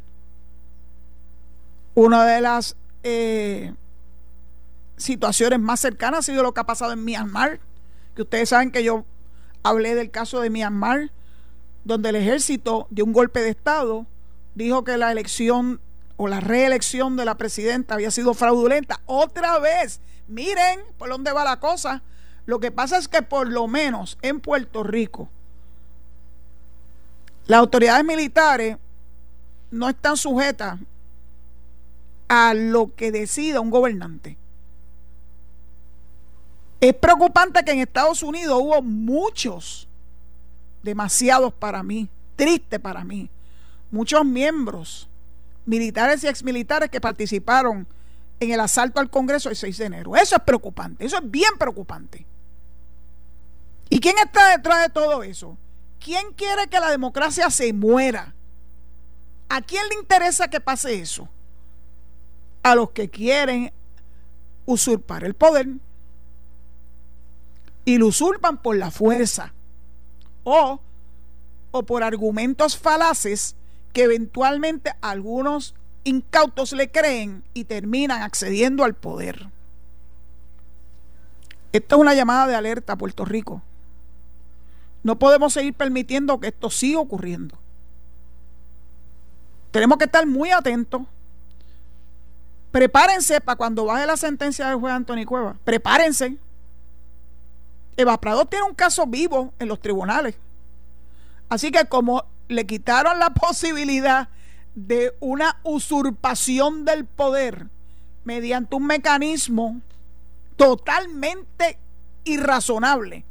Una 1.96 2.26
de 2.26 2.42
las 2.42 2.76
eh, 3.04 3.74
situaciones 4.98 5.60
más 5.60 5.80
cercanas 5.80 6.20
ha 6.20 6.24
sido 6.24 6.44
lo 6.44 6.54
que 6.54 6.62
ha 6.62 6.66
pasado 6.66 6.92
en 6.94 7.04
Myanmar, 7.04 7.60
que 8.16 8.22
ustedes 8.22 8.50
saben 8.50 8.72
que 8.72 8.84
yo 8.84 9.06
hablé 9.64 9.96
del 9.96 10.12
caso 10.12 10.42
de 10.42 10.50
Myanmar, 10.50 11.12
donde 11.84 12.10
el 12.10 12.16
ejército 12.16 12.88
de 12.90 13.04
un 13.04 13.14
golpe 13.14 13.42
de 13.42 13.50
Estado 13.50 14.06
dijo 14.56 14.84
que 14.84 14.98
la 14.98 15.12
elección 15.12 15.82
o 16.18 16.28
la 16.28 16.42
reelección 16.42 17.16
de 17.16 17.26
la 17.26 17.36
presidenta 17.36 17.96
había 17.96 18.12
sido 18.12 18.34
fraudulenta. 18.34 19.00
Otra 19.06 19.58
vez, 19.60 20.02
miren 20.28 20.82
por 20.98 21.10
dónde 21.10 21.32
va 21.32 21.46
la 21.46 21.60
cosa. 21.60 22.04
Lo 22.46 22.60
que 22.60 22.72
pasa 22.72 22.98
es 22.98 23.08
que 23.08 23.22
por 23.22 23.48
lo 23.48 23.68
menos 23.68 24.18
en 24.22 24.42
Puerto 24.42 24.84
Rico, 24.84 25.30
las 27.50 27.62
autoridades 27.62 28.06
militares 28.06 28.78
no 29.72 29.90
están 29.90 30.16
sujetas 30.18 30.80
a 32.28 32.54
lo 32.54 32.94
que 32.94 33.12
decida 33.12 33.60
un 33.60 33.72
gobernante. 33.72 34.38
Es 36.80 36.94
preocupante 36.94 37.66
que 37.66 37.72
en 37.72 37.80
Estados 37.80 38.22
Unidos 38.22 38.60
hubo 38.62 38.84
muchos, 38.84 39.88
demasiados 40.84 41.52
para 41.52 41.82
mí, 41.82 42.08
triste 42.36 42.80
para 42.80 43.04
mí, 43.04 43.32
muchos 43.90 44.24
miembros 44.24 45.10
militares 45.66 46.24
y 46.24 46.28
exmilitares 46.28 46.92
que 46.92 47.02
participaron 47.02 47.88
en 48.40 48.52
el 48.52 48.60
asalto 48.60 49.00
al 49.00 49.10
Congreso 49.10 49.50
el 49.50 49.56
6 49.56 49.76
de 49.80 49.86
enero. 49.86 50.16
Eso 50.16 50.36
es 50.36 50.44
preocupante, 50.44 51.04
eso 51.04 51.18
es 51.18 51.32
bien 51.32 51.58
preocupante. 51.58 52.28
¿Y 53.90 54.00
quién 54.00 54.18
está 54.24 54.50
detrás 54.50 54.84
de 54.84 54.90
todo 54.90 55.24
eso? 55.24 55.58
¿Quién 56.00 56.34
quiere 56.34 56.68
que 56.68 56.80
la 56.80 56.90
democracia 56.90 57.50
se 57.50 57.74
muera? 57.74 58.34
¿A 59.50 59.62
quién 59.62 59.88
le 59.90 59.96
interesa 59.96 60.50
que 60.50 60.62
pase 60.62 61.00
eso? 61.00 61.28
A 62.64 62.76
los 62.76 62.92
que 62.92 63.10
quieren 63.10 63.74
usurpar 64.66 65.24
el 65.24 65.34
poder. 65.34 65.68
Y 67.86 67.98
lo 67.98 68.08
usurpan 68.08 68.62
por 68.62 68.78
la 68.78 68.92
fuerza. 68.92 69.54
O, 70.44 70.80
o 71.72 71.84
por 71.84 72.04
argumentos 72.04 72.78
falaces 72.78 73.56
que 73.92 74.04
eventualmente 74.04 74.94
algunos 75.02 75.76
incautos 76.04 76.72
le 76.74 76.92
creen 76.92 77.44
y 77.54 77.66
terminan 77.66 78.22
accediendo 78.22 78.84
al 78.84 78.96
poder. 78.96 79.50
Esta 81.72 81.96
es 81.96 82.02
una 82.02 82.14
llamada 82.14 82.48
de 82.48 82.56
alerta 82.56 82.94
a 82.94 82.98
Puerto 82.98 83.26
Rico. 83.26 83.62
No 85.04 85.18
podemos 85.18 85.54
seguir 85.54 85.74
permitiendo 85.74 86.40
que 86.40 86.48
esto 86.48 86.70
siga 86.70 87.00
ocurriendo. 87.00 87.58
Tenemos 89.72 89.98
que 89.98 90.06
estar 90.06 90.26
muy 90.26 90.52
atentos. 90.52 91.02
Prepárense 92.72 93.42
para 93.42 93.56
cuando 93.56 93.86
baje 93.86 94.06
la 94.06 94.18
sentencia 94.18 94.68
del 94.68 94.78
juez 94.78 94.94
Antonio 94.94 95.26
Cueva. 95.26 95.56
Prepárense. 95.64 96.38
Eva 97.98 98.20
Prado 98.20 98.46
tiene 98.46 98.66
un 98.66 98.76
caso 98.76 99.06
vivo 99.06 99.54
en 99.60 99.68
los 99.68 99.80
tribunales. 99.80 100.36
Así 101.50 101.72
que 101.72 101.86
como 101.86 102.24
le 102.48 102.66
quitaron 102.66 103.20
la 103.20 103.30
posibilidad 103.34 104.30
de 104.76 105.14
una 105.20 105.60
usurpación 105.64 106.86
del 106.86 107.06
poder 107.06 107.68
mediante 108.24 108.76
un 108.76 108.86
mecanismo 108.86 109.82
totalmente 110.56 111.78
irrazonable 112.24 113.26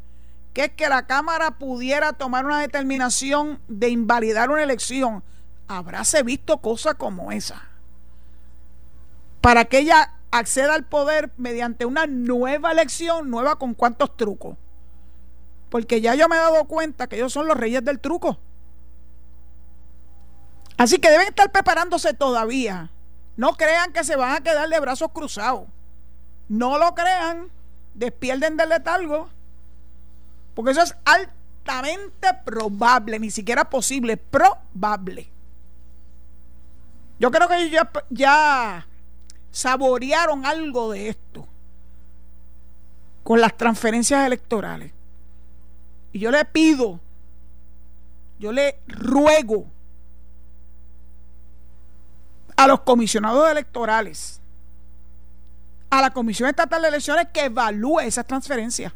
que 0.58 0.64
es 0.64 0.72
que 0.72 0.88
la 0.88 1.06
Cámara 1.06 1.52
pudiera 1.52 2.14
tomar 2.14 2.44
una 2.44 2.60
determinación 2.60 3.60
de 3.68 3.90
invalidar 3.90 4.50
una 4.50 4.64
elección, 4.64 5.22
habráse 5.68 6.24
visto 6.24 6.58
cosas 6.58 6.94
como 6.94 7.30
esa. 7.30 7.62
Para 9.40 9.66
que 9.66 9.78
ella 9.78 10.14
acceda 10.32 10.74
al 10.74 10.84
poder 10.84 11.30
mediante 11.36 11.86
una 11.86 12.08
nueva 12.08 12.72
elección, 12.72 13.30
nueva 13.30 13.54
con 13.54 13.74
cuántos 13.74 14.16
trucos. 14.16 14.56
Porque 15.70 16.00
ya 16.00 16.16
yo 16.16 16.28
me 16.28 16.34
he 16.34 16.40
dado 16.40 16.64
cuenta 16.64 17.06
que 17.06 17.14
ellos 17.14 17.32
son 17.32 17.46
los 17.46 17.56
reyes 17.56 17.84
del 17.84 18.00
truco. 18.00 18.40
Así 20.76 20.98
que 20.98 21.08
deben 21.08 21.28
estar 21.28 21.52
preparándose 21.52 22.14
todavía. 22.14 22.90
No 23.36 23.52
crean 23.52 23.92
que 23.92 24.02
se 24.02 24.16
van 24.16 24.34
a 24.34 24.40
quedar 24.40 24.68
de 24.68 24.80
brazos 24.80 25.12
cruzados. 25.12 25.68
No 26.48 26.78
lo 26.78 26.96
crean. 26.96 27.48
Despierden 27.94 28.56
del 28.56 28.70
letargo. 28.70 29.28
Porque 30.58 30.72
eso 30.72 30.82
es 30.82 30.96
altamente 31.04 32.34
probable, 32.44 33.20
ni 33.20 33.30
siquiera 33.30 33.70
posible, 33.70 34.16
probable. 34.16 35.30
Yo 37.20 37.30
creo 37.30 37.46
que 37.46 37.62
ellos 37.62 37.84
ya, 38.10 38.84
saborearon 39.52 40.44
algo 40.44 40.90
de 40.90 41.10
esto 41.10 41.46
con 43.22 43.40
las 43.40 43.56
transferencias 43.56 44.26
electorales. 44.26 44.90
Y 46.10 46.18
yo 46.18 46.32
le 46.32 46.44
pido, 46.44 46.98
yo 48.40 48.50
le 48.50 48.80
ruego 48.88 49.64
a 52.56 52.66
los 52.66 52.80
comisionados 52.80 53.48
electorales, 53.48 54.40
a 55.88 56.00
la 56.00 56.10
Comisión 56.10 56.48
Estatal 56.48 56.82
de 56.82 56.88
Elecciones 56.88 57.28
que 57.32 57.44
evalúe 57.44 58.00
esas 58.00 58.26
transferencias 58.26 58.92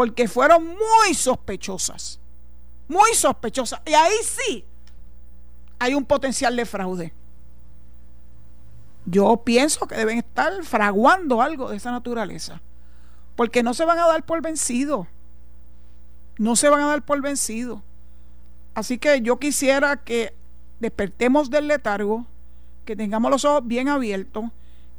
porque 0.00 0.28
fueron 0.28 0.66
muy 0.66 1.12
sospechosas, 1.12 2.18
muy 2.88 3.12
sospechosas. 3.12 3.82
Y 3.84 3.92
ahí 3.92 4.14
sí 4.22 4.64
hay 5.78 5.92
un 5.92 6.06
potencial 6.06 6.56
de 6.56 6.64
fraude. 6.64 7.12
Yo 9.04 9.42
pienso 9.44 9.86
que 9.86 9.96
deben 9.96 10.16
estar 10.16 10.64
fraguando 10.64 11.42
algo 11.42 11.68
de 11.68 11.76
esa 11.76 11.90
naturaleza, 11.90 12.62
porque 13.36 13.62
no 13.62 13.74
se 13.74 13.84
van 13.84 13.98
a 13.98 14.06
dar 14.06 14.24
por 14.24 14.40
vencido, 14.40 15.06
no 16.38 16.56
se 16.56 16.70
van 16.70 16.80
a 16.80 16.86
dar 16.86 17.04
por 17.04 17.20
vencido. 17.20 17.82
Así 18.72 18.96
que 18.96 19.20
yo 19.20 19.38
quisiera 19.38 19.98
que 19.98 20.32
despertemos 20.78 21.50
del 21.50 21.68
letargo, 21.68 22.24
que 22.86 22.96
tengamos 22.96 23.30
los 23.30 23.44
ojos 23.44 23.66
bien 23.66 23.90
abiertos, 23.90 24.46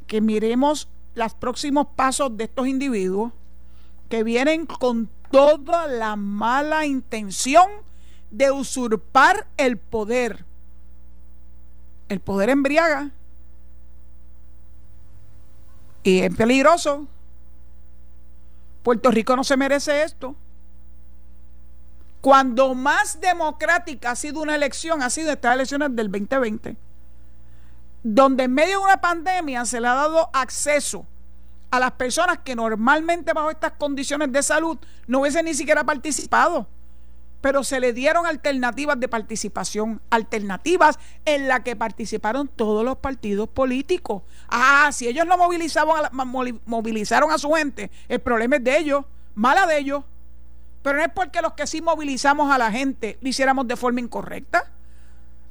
que 0.06 0.20
miremos 0.20 0.88
los 1.16 1.34
próximos 1.34 1.88
pasos 1.96 2.36
de 2.36 2.44
estos 2.44 2.68
individuos 2.68 3.32
que 4.12 4.24
vienen 4.24 4.66
con 4.66 5.08
toda 5.30 5.86
la 5.86 6.16
mala 6.16 6.84
intención 6.84 7.66
de 8.30 8.50
usurpar 8.50 9.46
el 9.56 9.78
poder. 9.78 10.44
El 12.10 12.20
poder 12.20 12.50
embriaga 12.50 13.08
y 16.02 16.20
es 16.20 16.36
peligroso. 16.36 17.06
Puerto 18.82 19.10
Rico 19.10 19.34
no 19.34 19.44
se 19.44 19.56
merece 19.56 20.02
esto. 20.02 20.36
Cuando 22.20 22.74
más 22.74 23.18
democrática 23.18 24.10
ha 24.10 24.16
sido 24.16 24.42
una 24.42 24.56
elección, 24.56 25.02
ha 25.02 25.08
sido 25.08 25.32
estas 25.32 25.54
elecciones 25.54 25.96
del 25.96 26.12
2020, 26.12 26.76
donde 28.02 28.44
en 28.44 28.52
medio 28.52 28.80
de 28.80 28.84
una 28.84 29.00
pandemia 29.00 29.64
se 29.64 29.80
le 29.80 29.88
ha 29.88 29.94
dado 29.94 30.28
acceso 30.34 31.06
a 31.72 31.80
las 31.80 31.92
personas 31.92 32.38
que 32.44 32.54
normalmente 32.54 33.32
bajo 33.32 33.50
estas 33.50 33.72
condiciones 33.72 34.30
de 34.30 34.42
salud 34.42 34.78
no 35.06 35.20
hubiesen 35.20 35.46
ni 35.46 35.54
siquiera 35.54 35.82
participado 35.82 36.68
pero 37.42 37.64
se 37.64 37.80
le 37.80 37.92
dieron 37.92 38.24
alternativas 38.24 38.98
de 39.00 39.08
participación, 39.08 40.00
alternativas 40.10 40.98
en 41.24 41.48
las 41.48 41.60
que 41.60 41.74
participaron 41.74 42.46
todos 42.46 42.84
los 42.84 42.98
partidos 42.98 43.48
políticos. 43.48 44.22
Ah, 44.48 44.90
si 44.92 45.08
ellos 45.08 45.26
no 45.26 45.36
movilizaban 45.36 46.08
movilizaron 46.12 47.32
a 47.32 47.38
su 47.38 47.50
gente, 47.50 47.90
el 48.08 48.20
problema 48.20 48.56
es 48.56 48.64
de 48.64 48.78
ellos, 48.78 49.04
mala 49.34 49.66
de 49.66 49.76
ellos. 49.76 50.04
Pero 50.82 50.98
no 50.98 51.04
es 51.04 51.10
porque 51.12 51.42
los 51.42 51.54
que 51.54 51.66
sí 51.66 51.82
movilizamos 51.82 52.50
a 52.52 52.58
la 52.58 52.70
gente 52.70 53.18
lo 53.20 53.28
hiciéramos 53.28 53.66
de 53.66 53.76
forma 53.76 53.98
incorrecta. 53.98 54.70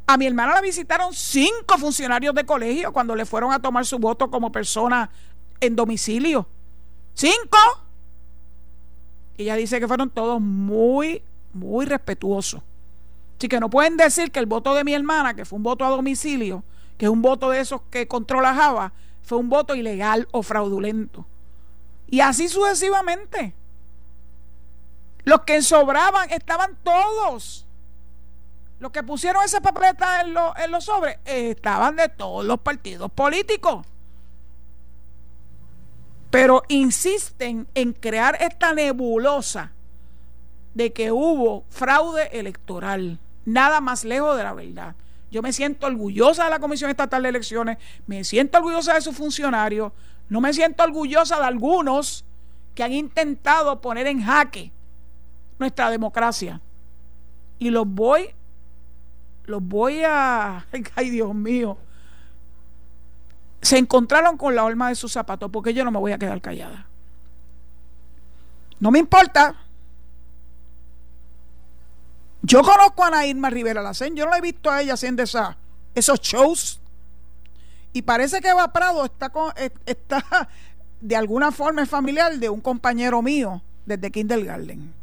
A 0.07 0.17
mi 0.17 0.27
hermana 0.27 0.53
la 0.53 0.61
visitaron 0.61 1.13
cinco 1.13 1.77
funcionarios 1.77 2.33
de 2.33 2.45
colegio 2.45 2.93
cuando 2.93 3.15
le 3.15 3.25
fueron 3.25 3.51
a 3.51 3.59
tomar 3.59 3.85
su 3.85 3.99
voto 3.99 4.31
como 4.31 4.51
persona 4.51 5.09
en 5.61 5.75
domicilio. 5.75 6.47
Cinco. 7.13 7.57
Y 9.37 9.43
ella 9.43 9.55
dice 9.55 9.79
que 9.79 9.87
fueron 9.87 10.09
todos 10.09 10.41
muy 10.41 11.23
muy 11.53 11.85
respetuoso. 11.85 12.63
Así 13.37 13.47
que 13.47 13.59
no 13.59 13.69
pueden 13.69 13.97
decir 13.97 14.31
que 14.31 14.39
el 14.39 14.45
voto 14.45 14.73
de 14.75 14.83
mi 14.83 14.93
hermana, 14.93 15.33
que 15.33 15.45
fue 15.45 15.57
un 15.57 15.63
voto 15.63 15.85
a 15.85 15.89
domicilio, 15.89 16.63
que 16.97 17.05
es 17.05 17.11
un 17.11 17.21
voto 17.21 17.49
de 17.49 17.59
esos 17.59 17.81
que 17.89 18.07
controla 18.07 18.53
Java, 18.53 18.93
fue 19.23 19.37
un 19.37 19.49
voto 19.49 19.75
ilegal 19.75 20.27
o 20.31 20.43
fraudulento. 20.43 21.25
Y 22.07 22.19
así 22.19 22.49
sucesivamente. 22.49 23.53
Los 25.23 25.41
que 25.41 25.61
sobraban 25.61 26.29
estaban 26.31 26.77
todos. 26.83 27.65
Los 28.79 28.91
que 28.91 29.03
pusieron 29.03 29.43
esa 29.43 29.61
papeleta 29.61 30.21
en, 30.21 30.35
en 30.63 30.71
los 30.71 30.85
sobres 30.85 31.17
estaban 31.25 31.95
de 31.95 32.09
todos 32.09 32.45
los 32.45 32.59
partidos 32.59 33.11
políticos. 33.11 33.85
Pero 36.31 36.63
insisten 36.69 37.67
en 37.75 37.93
crear 37.93 38.37
esta 38.41 38.73
nebulosa 38.73 39.71
de 40.73 40.93
que 40.93 41.11
hubo 41.11 41.65
fraude 41.69 42.29
electoral. 42.39 43.19
Nada 43.45 43.81
más 43.81 44.05
lejos 44.05 44.37
de 44.37 44.43
la 44.43 44.53
verdad. 44.53 44.95
Yo 45.29 45.41
me 45.41 45.53
siento 45.53 45.87
orgullosa 45.87 46.45
de 46.45 46.49
la 46.49 46.59
Comisión 46.59 46.89
Estatal 46.89 47.23
de 47.23 47.29
Elecciones, 47.29 47.77
me 48.05 48.23
siento 48.23 48.57
orgullosa 48.57 48.95
de 48.95 49.01
sus 49.01 49.15
funcionarios, 49.15 49.91
no 50.27 50.41
me 50.41 50.53
siento 50.53 50.83
orgullosa 50.83 51.37
de 51.37 51.45
algunos 51.45 52.25
que 52.75 52.83
han 52.83 52.91
intentado 52.91 53.79
poner 53.79 54.07
en 54.07 54.23
jaque 54.23 54.71
nuestra 55.59 55.89
democracia. 55.89 56.61
Y 57.59 57.69
los 57.69 57.87
voy, 57.87 58.29
los 59.45 59.63
voy 59.63 60.03
a... 60.03 60.65
Ay, 60.95 61.09
Dios 61.09 61.33
mío. 61.33 61.77
Se 63.61 63.77
encontraron 63.77 64.37
con 64.37 64.55
la 64.55 64.63
horma 64.63 64.89
de 64.89 64.95
sus 64.95 65.11
zapatos 65.11 65.51
porque 65.51 65.73
yo 65.73 65.83
no 65.83 65.91
me 65.91 65.99
voy 65.99 66.11
a 66.11 66.17
quedar 66.17 66.41
callada. 66.41 66.87
No 68.79 68.89
me 68.89 68.99
importa 68.99 69.55
yo 72.43 72.63
conozco 72.63 73.03
a 73.03 73.07
Ana 73.07 73.25
Irma 73.25 73.49
Rivera 73.49 73.81
Lacén, 73.81 74.15
yo 74.15 74.25
no 74.25 74.31
la 74.31 74.37
he 74.37 74.41
visto 74.41 74.71
a 74.71 74.81
ella 74.81 74.95
haciendo 74.95 75.23
esos 75.23 76.21
shows. 76.21 76.79
Y 77.93 78.01
parece 78.01 78.41
que 78.41 78.49
Eva 78.49 78.71
Prado 78.71 79.05
está, 79.05 79.29
con, 79.29 79.53
está 79.85 80.49
de 81.01 81.15
alguna 81.15 81.51
forma 81.51 81.85
familiar 81.85 82.37
de 82.37 82.49
un 82.49 82.61
compañero 82.61 83.21
mío 83.21 83.61
desde 83.85 84.11
Kindergarten. 84.11 84.93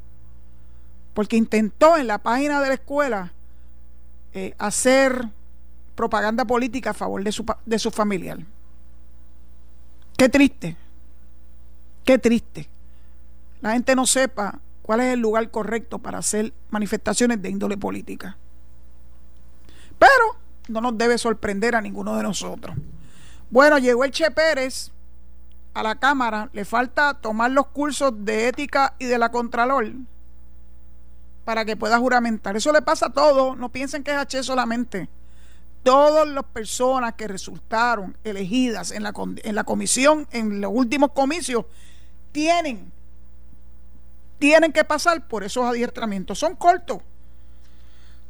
Porque 1.14 1.37
intentó 1.37 1.96
en 1.96 2.06
la 2.06 2.18
página 2.18 2.61
de 2.61 2.68
la 2.68 2.74
escuela 2.74 3.32
eh, 4.32 4.54
hacer 4.59 5.28
propaganda 5.94 6.44
política 6.44 6.90
a 6.90 6.94
favor 6.94 7.22
de 7.22 7.30
su, 7.30 7.44
de 7.66 7.78
su 7.78 7.90
familiar. 7.90 8.38
Qué 10.18 10.28
triste. 10.28 10.76
Qué 12.04 12.18
triste. 12.18 12.68
La 13.61 13.72
gente 13.72 13.94
no 13.94 14.04
sepa 14.04 14.59
cuál 14.83 14.98
es 14.98 15.14
el 15.14 15.20
lugar 15.20 15.48
correcto 15.52 16.00
para 16.00 16.18
hacer 16.18 16.52
manifestaciones 16.70 17.40
de 17.40 17.50
índole 17.50 17.76
política. 17.76 18.37
Pero 19.96 20.37
no 20.66 20.81
nos 20.81 20.98
debe 20.98 21.18
sorprender 21.18 21.76
a 21.76 21.81
ninguno 21.81 22.16
de 22.16 22.24
nosotros. 22.24 22.76
Bueno, 23.48 23.78
llegó 23.78 24.04
el 24.04 24.11
Che 24.11 24.28
Pérez 24.33 24.90
a 25.72 25.85
la 25.85 25.94
Cámara, 25.94 26.50
le 26.52 26.64
falta 26.64 27.14
tomar 27.14 27.52
los 27.52 27.68
cursos 27.68 28.12
de 28.16 28.48
ética 28.48 28.96
y 28.98 29.04
de 29.04 29.18
la 29.18 29.31
Contralor 29.31 29.87
para 31.44 31.64
que 31.64 31.76
pueda 31.76 31.96
juramentar. 31.96 32.57
Eso 32.57 32.72
le 32.72 32.83
pasa 32.83 33.07
a 33.07 33.12
todos, 33.12 33.57
no 33.57 33.68
piensen 33.68 34.02
que 34.02 34.11
es 34.11 34.16
H 34.16 34.42
solamente. 34.42 35.09
Todas 35.88 36.29
las 36.29 36.44
personas 36.44 37.14
que 37.14 37.27
resultaron 37.27 38.14
elegidas 38.22 38.90
en 38.90 39.03
la, 39.03 39.12
comisión, 39.64 40.29
en 40.33 40.61
los 40.61 40.70
últimos 40.74 41.12
comicios, 41.12 41.64
tienen 42.31 42.92
tienen 44.38 44.70
que 44.70 44.85
pasar 44.85 45.27
por 45.27 45.44
esos 45.44 45.64
adiestramientos. 45.64 46.38
Son 46.38 46.57
cortos. 46.57 46.98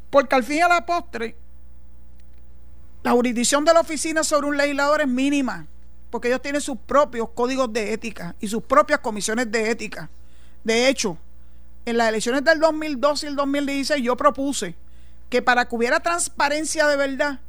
Porque 0.08 0.36
al 0.36 0.44
fin 0.44 0.58
y 0.58 0.60
a 0.60 0.68
la 0.68 0.86
postre, 0.86 1.34
la 3.02 3.10
jurisdicción 3.10 3.64
de 3.64 3.74
la 3.74 3.80
oficina 3.80 4.22
sobre 4.22 4.46
un 4.46 4.56
legislador 4.56 5.00
es 5.00 5.08
mínima. 5.08 5.66
Porque 6.10 6.28
ellos 6.28 6.40
tienen 6.40 6.60
sus 6.60 6.78
propios 6.78 7.30
códigos 7.34 7.72
de 7.72 7.92
ética 7.92 8.36
y 8.38 8.46
sus 8.46 8.62
propias 8.62 9.00
comisiones 9.00 9.50
de 9.50 9.68
ética. 9.68 10.08
De 10.62 10.88
hecho, 10.88 11.18
en 11.84 11.96
las 11.96 12.08
elecciones 12.08 12.44
del 12.44 12.60
2012 12.60 13.26
y 13.26 13.28
el 13.30 13.34
2016 13.34 14.04
yo 14.04 14.16
propuse 14.16 14.76
que 15.28 15.42
para 15.42 15.68
que 15.68 15.74
hubiera 15.74 15.98
transparencia 15.98 16.86
de 16.86 16.96
verdad, 16.96 17.40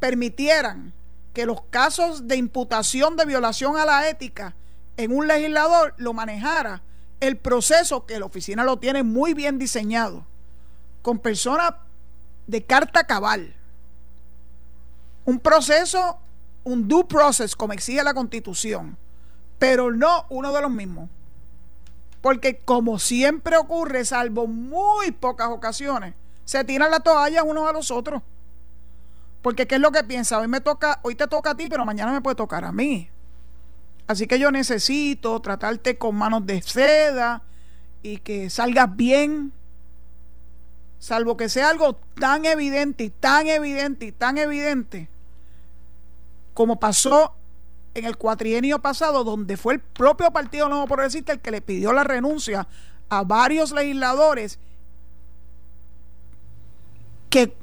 permitieran 0.00 0.92
que 1.32 1.46
los 1.46 1.62
casos 1.70 2.26
de 2.26 2.36
imputación 2.36 3.16
de 3.16 3.26
violación 3.26 3.76
a 3.76 3.86
la 3.86 4.08
ética 4.08 4.54
en 4.96 5.12
un 5.12 5.28
legislador 5.28 5.94
lo 5.96 6.12
manejara 6.12 6.82
el 7.20 7.36
proceso 7.36 8.06
que 8.06 8.18
la 8.18 8.26
oficina 8.26 8.64
lo 8.64 8.78
tiene 8.78 9.02
muy 9.02 9.34
bien 9.34 9.58
diseñado, 9.58 10.24
con 11.02 11.18
personas 11.18 11.72
de 12.46 12.64
carta 12.64 13.04
cabal. 13.04 13.54
Un 15.26 15.38
proceso, 15.38 16.18
un 16.64 16.88
due 16.88 17.04
process, 17.04 17.54
como 17.54 17.74
exige 17.74 18.02
la 18.02 18.14
constitución, 18.14 18.96
pero 19.58 19.92
no 19.92 20.24
uno 20.30 20.52
de 20.52 20.62
los 20.62 20.70
mismos. 20.70 21.08
Porque 22.22 22.58
como 22.58 22.98
siempre 22.98 23.56
ocurre, 23.56 24.04
salvo 24.04 24.46
muy 24.46 25.10
pocas 25.10 25.48
ocasiones, 25.50 26.14
se 26.44 26.64
tiran 26.64 26.90
la 26.90 27.00
toalla 27.00 27.42
unos 27.42 27.68
a 27.68 27.72
los 27.72 27.90
otros. 27.90 28.22
Porque 29.42 29.66
¿qué 29.66 29.76
es 29.76 29.80
lo 29.80 29.90
que 29.90 30.04
piensa? 30.04 30.38
Hoy 30.38 30.48
me 30.48 30.60
toca, 30.60 31.00
hoy 31.02 31.14
te 31.14 31.26
toca 31.26 31.50
a 31.50 31.56
ti, 31.56 31.66
pero 31.68 31.84
mañana 31.84 32.12
me 32.12 32.20
puede 32.20 32.36
tocar 32.36 32.64
a 32.64 32.72
mí. 32.72 33.08
Así 34.06 34.26
que 34.26 34.38
yo 34.38 34.50
necesito 34.50 35.40
tratarte 35.40 35.96
con 35.96 36.16
manos 36.16 36.44
de 36.44 36.60
seda 36.62 37.42
y 38.02 38.18
que 38.18 38.50
salgas 38.50 38.94
bien, 38.96 39.52
salvo 40.98 41.36
que 41.36 41.48
sea 41.48 41.70
algo 41.70 41.94
tan 42.18 42.44
evidente 42.44 43.04
y 43.04 43.10
tan 43.10 43.46
evidente 43.46 44.06
y 44.06 44.12
tan 44.12 44.36
evidente 44.36 45.08
como 46.54 46.78
pasó 46.78 47.34
en 47.94 48.04
el 48.04 48.16
cuatrienio 48.16 48.80
pasado, 48.80 49.24
donde 49.24 49.56
fue 49.56 49.74
el 49.74 49.80
propio 49.80 50.30
Partido 50.30 50.68
Nuevo 50.68 50.86
Progresista 50.86 51.32
el 51.32 51.40
que 51.40 51.50
le 51.50 51.62
pidió 51.62 51.92
la 51.92 52.04
renuncia 52.04 52.68
a 53.08 53.22
varios 53.22 53.72
legisladores 53.72 54.58
que 57.30 57.56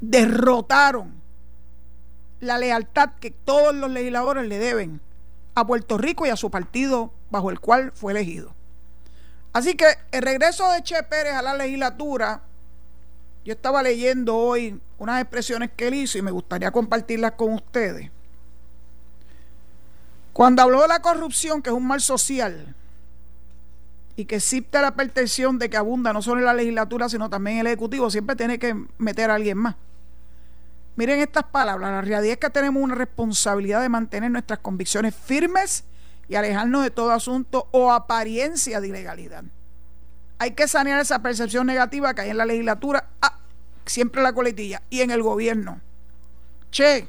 derrotaron 0.00 1.17
la 2.40 2.58
lealtad 2.58 3.10
que 3.20 3.30
todos 3.30 3.74
los 3.74 3.90
legisladores 3.90 4.46
le 4.46 4.58
deben 4.58 5.00
a 5.54 5.66
Puerto 5.66 5.98
Rico 5.98 6.26
y 6.26 6.30
a 6.30 6.36
su 6.36 6.50
partido 6.50 7.12
bajo 7.30 7.50
el 7.50 7.60
cual 7.60 7.92
fue 7.92 8.12
elegido. 8.12 8.54
Así 9.52 9.74
que 9.74 9.86
el 10.12 10.22
regreso 10.22 10.70
de 10.70 10.82
Che 10.82 11.02
Pérez 11.02 11.34
a 11.34 11.42
la 11.42 11.54
legislatura, 11.54 12.42
yo 13.44 13.54
estaba 13.54 13.82
leyendo 13.82 14.36
hoy 14.36 14.80
unas 14.98 15.20
expresiones 15.20 15.70
que 15.74 15.88
él 15.88 15.94
hizo 15.94 16.18
y 16.18 16.22
me 16.22 16.30
gustaría 16.30 16.70
compartirlas 16.70 17.32
con 17.32 17.54
ustedes. 17.54 18.10
Cuando 20.32 20.62
habló 20.62 20.82
de 20.82 20.88
la 20.88 21.00
corrupción, 21.00 21.62
que 21.62 21.70
es 21.70 21.74
un 21.74 21.86
mal 21.86 22.00
social, 22.00 22.74
y 24.14 24.24
que 24.24 24.36
existe 24.36 24.80
la 24.80 24.94
percepción 24.94 25.58
de 25.58 25.70
que 25.70 25.76
abunda 25.76 26.12
no 26.12 26.22
solo 26.22 26.40
en 26.40 26.46
la 26.46 26.54
legislatura, 26.54 27.08
sino 27.08 27.30
también 27.30 27.56
en 27.56 27.60
el 27.60 27.66
Ejecutivo, 27.68 28.10
siempre 28.10 28.36
tiene 28.36 28.58
que 28.58 28.76
meter 28.98 29.30
a 29.30 29.36
alguien 29.36 29.58
más. 29.58 29.76
Miren 30.98 31.20
estas 31.20 31.44
palabras, 31.44 31.92
la 31.92 32.00
realidad 32.00 32.32
es 32.32 32.38
que 32.38 32.50
tenemos 32.50 32.82
una 32.82 32.96
responsabilidad 32.96 33.80
de 33.82 33.88
mantener 33.88 34.32
nuestras 34.32 34.58
convicciones 34.58 35.14
firmes 35.14 35.84
y 36.28 36.34
alejarnos 36.34 36.82
de 36.82 36.90
todo 36.90 37.12
asunto 37.12 37.68
o 37.70 37.92
apariencia 37.92 38.80
de 38.80 38.88
ilegalidad. 38.88 39.44
Hay 40.40 40.54
que 40.54 40.66
sanear 40.66 41.00
esa 41.00 41.20
percepción 41.20 41.68
negativa 41.68 42.12
que 42.14 42.22
hay 42.22 42.30
en 42.30 42.36
la 42.36 42.44
legislatura, 42.44 43.10
ah, 43.22 43.38
siempre 43.86 44.22
la 44.22 44.32
coletilla, 44.32 44.82
y 44.90 45.02
en 45.02 45.12
el 45.12 45.22
gobierno. 45.22 45.80
Che, 46.72 47.06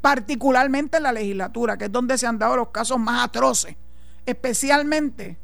particularmente 0.00 0.98
en 0.98 1.02
la 1.02 1.10
legislatura, 1.10 1.76
que 1.76 1.86
es 1.86 1.92
donde 1.92 2.16
se 2.18 2.28
han 2.28 2.38
dado 2.38 2.54
los 2.54 2.68
casos 2.68 3.00
más 3.00 3.24
atroces, 3.24 3.74
especialmente, 4.26 5.36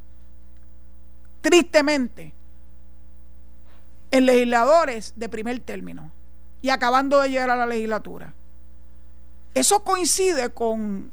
tristemente, 1.41 2.33
en 4.13 4.27
legisladores 4.27 5.13
de 5.17 5.29
primer 5.29 5.59
término 5.59 6.13
y 6.65 6.71
acabando 6.71 7.21
de 7.21 7.29
llegar 7.29 7.51
a 7.51 7.57
la 7.57 7.67
legislatura. 7.67 8.33
Eso 9.53 9.85
coincide 9.85 10.49
con 10.49 11.13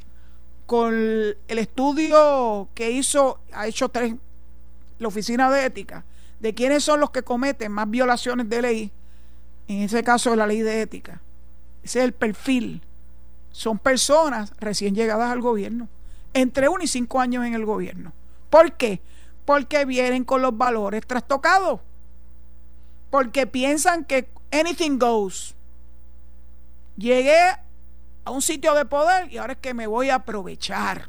con 0.66 0.94
el 0.94 1.60
estudio 1.60 2.70
que 2.74 2.92
hizo, 2.92 3.42
ha 3.52 3.68
hecho 3.68 3.90
tres, 3.90 4.16
la 5.00 5.10
Oficina 5.10 5.52
de 5.52 5.66
Ética, 5.66 6.06
de 6.40 6.54
quiénes 6.54 6.86
son 6.86 7.02
los 7.02 7.12
que 7.12 7.24
cometen 7.24 7.74
más 7.74 7.90
violaciones 7.90 8.48
de 8.48 8.62
ley, 8.62 8.92
en 9.68 9.82
ese 9.82 10.02
caso 10.06 10.34
la 10.38 10.48
ley 10.48 10.62
de 10.62 10.84
ética. 10.84 11.20
Ese 11.84 12.00
es 12.00 12.06
el 12.06 12.14
perfil. 12.14 12.82
Son 13.52 13.78
personas 13.78 14.54
recién 14.58 14.96
llegadas 14.96 15.30
al 15.30 15.42
gobierno, 15.42 15.90
entre 16.34 16.70
uno 16.70 16.82
y 16.82 16.88
cinco 16.88 17.20
años 17.20 17.46
en 17.46 17.54
el 17.54 17.66
gobierno. 17.66 18.14
¿Por 18.50 18.72
qué? 18.72 19.02
Porque 19.44 19.84
vienen 19.84 20.24
con 20.24 20.42
los 20.42 20.58
valores 20.58 21.06
trastocados. 21.06 21.82
Porque 23.10 23.46
piensan 23.46 24.06
que 24.06 24.30
anything 24.52 24.98
goes. 24.98 25.56
Llegué 26.98 27.40
a 28.24 28.32
un 28.32 28.42
sitio 28.42 28.74
de 28.74 28.86
poder 28.86 29.32
y 29.32 29.38
ahora 29.38 29.54
es 29.54 29.60
que 29.60 29.74
me 29.74 29.88
voy 29.88 30.10
a 30.10 30.16
aprovechar. 30.16 31.08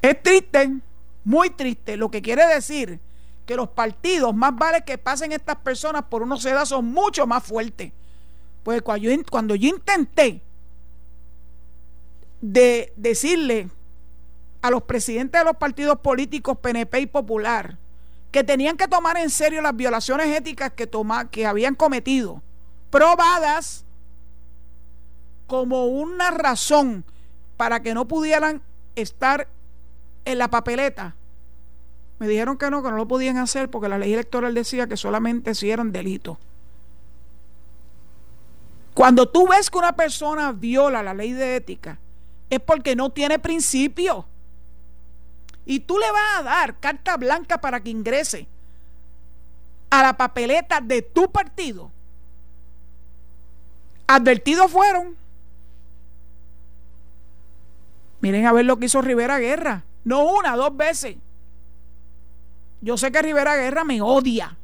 Es 0.00 0.22
triste, 0.22 0.80
muy 1.24 1.50
triste, 1.50 1.96
lo 1.96 2.10
que 2.10 2.22
quiere 2.22 2.46
decir 2.46 3.00
que 3.46 3.56
los 3.56 3.68
partidos, 3.68 4.34
más 4.34 4.54
vale 4.54 4.84
que 4.84 4.98
pasen 4.98 5.32
estas 5.32 5.56
personas 5.56 6.04
por 6.04 6.22
unos 6.22 6.42
sedazos 6.42 6.82
mucho 6.82 7.26
más 7.26 7.42
fuertes. 7.42 7.92
Pues 8.62 8.82
cuando 8.82 9.08
yo, 9.08 9.22
cuando 9.28 9.54
yo 9.54 9.68
intenté 9.68 10.40
de 12.40 12.92
decirle 12.96 13.68
a 14.60 14.70
los 14.70 14.82
presidentes 14.82 15.40
de 15.40 15.44
los 15.44 15.56
partidos 15.56 15.98
políticos 15.98 16.58
PNP 16.58 17.00
y 17.00 17.06
Popular 17.06 17.78
que 18.32 18.42
tenían 18.42 18.76
que 18.76 18.88
tomar 18.88 19.18
en 19.18 19.30
serio 19.30 19.60
las 19.60 19.76
violaciones 19.76 20.26
éticas 20.36 20.72
que, 20.72 20.90
que 21.30 21.46
habían 21.46 21.74
cometido, 21.74 22.42
probadas, 22.90 23.84
como 25.46 25.84
una 25.84 26.30
razón 26.30 27.04
para 27.58 27.82
que 27.82 27.92
no 27.92 28.08
pudieran 28.08 28.62
estar 28.96 29.48
en 30.24 30.38
la 30.38 30.48
papeleta. 30.48 31.14
Me 32.18 32.26
dijeron 32.26 32.56
que 32.56 32.70
no, 32.70 32.82
que 32.82 32.90
no 32.90 32.96
lo 32.96 33.06
podían 33.06 33.36
hacer 33.36 33.70
porque 33.70 33.88
la 33.88 33.98
ley 33.98 34.14
electoral 34.14 34.54
decía 34.54 34.86
que 34.86 34.96
solamente 34.96 35.54
si 35.54 35.70
eran 35.70 35.92
delitos. 35.92 36.38
Cuando 38.94 39.28
tú 39.28 39.46
ves 39.46 39.70
que 39.70 39.78
una 39.78 39.94
persona 39.94 40.52
viola 40.52 41.02
la 41.02 41.12
ley 41.12 41.32
de 41.32 41.56
ética, 41.56 41.98
es 42.48 42.60
porque 42.60 42.96
no 42.96 43.10
tiene 43.10 43.38
principio. 43.38 44.26
Y 45.64 45.80
tú 45.80 45.98
le 45.98 46.10
vas 46.10 46.40
a 46.40 46.42
dar 46.42 46.78
carta 46.80 47.16
blanca 47.16 47.60
para 47.60 47.80
que 47.80 47.90
ingrese 47.90 48.48
a 49.90 50.02
la 50.02 50.16
papeleta 50.16 50.80
de 50.80 51.02
tu 51.02 51.30
partido. 51.30 51.90
Advertidos 54.06 54.70
fueron 54.70 55.16
Miren 58.22 58.46
a 58.46 58.52
ver 58.52 58.64
lo 58.64 58.78
que 58.78 58.86
hizo 58.86 59.02
Rivera 59.02 59.38
Guerra. 59.38 59.82
No 60.04 60.24
una, 60.24 60.56
dos 60.56 60.74
veces. 60.76 61.16
Yo 62.80 62.96
sé 62.96 63.10
que 63.10 63.20
Rivera 63.20 63.56
Guerra 63.56 63.82
me 63.82 64.00
odia. 64.00 64.56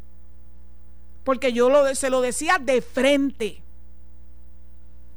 Porque 1.25 1.53
yo 1.53 1.69
se 1.95 2.09
lo 2.09 2.21
decía 2.21 2.59
de 2.61 2.81
frente. 2.81 3.61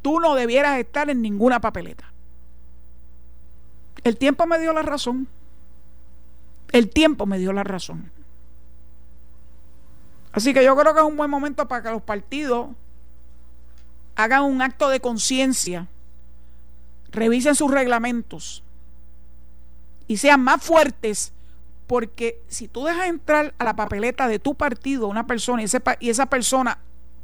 Tú 0.01 0.19
no 0.19 0.33
debieras 0.33 0.79
estar 0.79 1.11
en 1.11 1.21
ninguna 1.21 1.61
papeleta. 1.61 2.11
El 4.03 4.17
tiempo 4.17 4.47
me 4.47 4.57
dio 4.57 4.73
la 4.73 4.81
razón. 4.81 5.27
El 6.71 6.89
tiempo 6.89 7.25
me 7.25 7.37
dio 7.37 7.53
la 7.53 7.63
razón. 7.63 8.11
Así 10.31 10.53
que 10.53 10.63
yo 10.63 10.75
creo 10.75 10.93
que 10.93 11.01
es 11.01 11.05
un 11.05 11.17
buen 11.17 11.29
momento 11.29 11.67
para 11.67 11.83
que 11.83 11.91
los 11.91 12.01
partidos 12.01 12.69
hagan 14.15 14.43
un 14.43 14.61
acto 14.61 14.89
de 14.89 14.99
conciencia 14.99 15.87
revisen 17.11 17.55
sus 17.55 17.69
reglamentos 17.69 18.63
y 20.07 20.17
sean 20.17 20.41
más 20.41 20.63
fuertes, 20.63 21.33
porque 21.87 22.39
si 22.47 22.67
tú 22.67 22.85
dejas 22.85 23.07
entrar 23.07 23.53
a 23.57 23.63
la 23.63 23.75
papeleta 23.75 24.27
de 24.27 24.39
tu 24.39 24.55
partido 24.55 25.07
una 25.07 25.27
persona 25.27 25.63
y, 25.63 25.67
y 25.99 26.09
esa 26.09 26.25
persona 26.27 26.79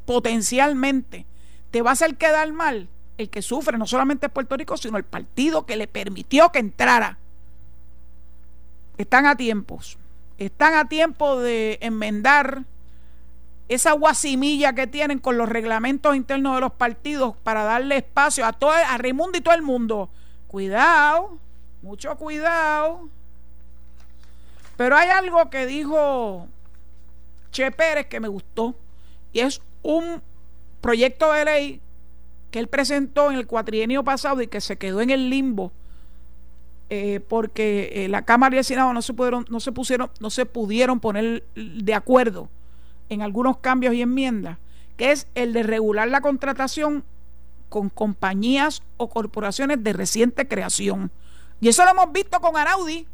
potencialmente 0.06 1.26
te 1.72 1.82
va 1.82 1.92
a 1.92 1.94
hacer 1.94 2.16
quedar 2.18 2.52
mal, 2.52 2.90
el 3.18 3.30
que 3.30 3.42
sufre 3.42 3.78
no 3.78 3.88
solamente 3.88 4.30
Puerto 4.30 4.56
Rico, 4.56 4.78
sino 4.78 4.98
el 4.98 5.04
partido 5.04 5.66
que 5.66 5.76
le 5.76 5.88
permitió 5.88 6.52
que 6.52 6.60
entrara. 6.60 7.18
Están 8.98 9.26
a 9.26 9.36
tiempos, 9.36 9.98
están 10.38 10.74
a 10.74 10.88
tiempo 10.88 11.40
de 11.40 11.78
enmendar 11.82 12.64
esa 13.70 13.92
guasimilla 13.92 14.74
que 14.74 14.88
tienen 14.88 15.20
con 15.20 15.38
los 15.38 15.50
reglamentos 15.50 16.16
internos 16.16 16.56
de 16.56 16.62
los 16.62 16.72
partidos 16.74 17.36
para 17.44 17.64
darle 17.64 17.98
espacio 17.98 18.46
a 18.46 18.54
todo 18.54 18.72
a 18.72 18.98
Raimundo 18.98 19.38
y 19.38 19.42
todo 19.42 19.54
el 19.54 19.62
mundo. 19.62 20.10
Cuidado, 20.48 21.38
mucho 21.82 22.16
cuidado. 22.16 23.10
Pero 24.78 24.96
hay 24.96 25.10
algo 25.10 25.50
que 25.50 25.66
dijo 25.66 26.48
Che 27.52 27.72
Pérez 27.72 28.08
que 28.08 28.20
me 28.20 28.28
gustó 28.28 28.76
y 29.34 29.42
es 29.42 29.62
un 29.84 30.22
proyecto 30.82 31.34
de 31.34 31.46
ley 31.46 31.82
que 32.52 32.60
él 32.60 32.68
presentó 32.68 33.30
en 33.30 33.38
el 33.38 33.48
cuatrienio 33.48 34.04
pasado 34.04 34.42
y 34.42 34.48
que 34.48 34.62
se 34.62 34.78
quedó 34.78 35.02
en 35.02 35.10
el 35.10 35.30
limbo 35.30 35.72
eh, 36.90 37.20
porque 37.28 37.92
eh, 37.94 38.08
la 38.08 38.24
Cámara 38.24 38.56
y 38.56 38.60
el 38.60 38.66
Senado 38.66 38.94
no 38.94 39.02
se 39.02 39.14
pudieron, 39.14 39.46
no 39.50 39.60
se 39.60 39.72
pusieron, 39.72 40.10
no 40.20 40.30
se 40.30 40.46
pudieron 40.46 41.00
poner 41.00 41.44
de 41.56 41.94
acuerdo 41.94 42.50
en 43.10 43.22
algunos 43.22 43.58
cambios 43.58 43.94
y 43.94 44.02
enmiendas, 44.02 44.58
que 44.96 45.12
es 45.12 45.28
el 45.36 45.54
de 45.54 45.64
regular 45.64 46.08
la 46.08 46.22
contratación 46.22 47.04
con 47.70 47.90
compañías 47.90 48.84
o 48.96 49.10
corporaciones 49.10 49.84
de 49.84 49.94
reciente 49.94 50.48
creación. 50.48 51.12
Y 51.60 51.68
eso 51.70 51.84
lo 51.84 51.92
hemos 51.92 52.12
visto 52.12 52.40
con 52.40 52.56
Anaudi. 52.56 53.06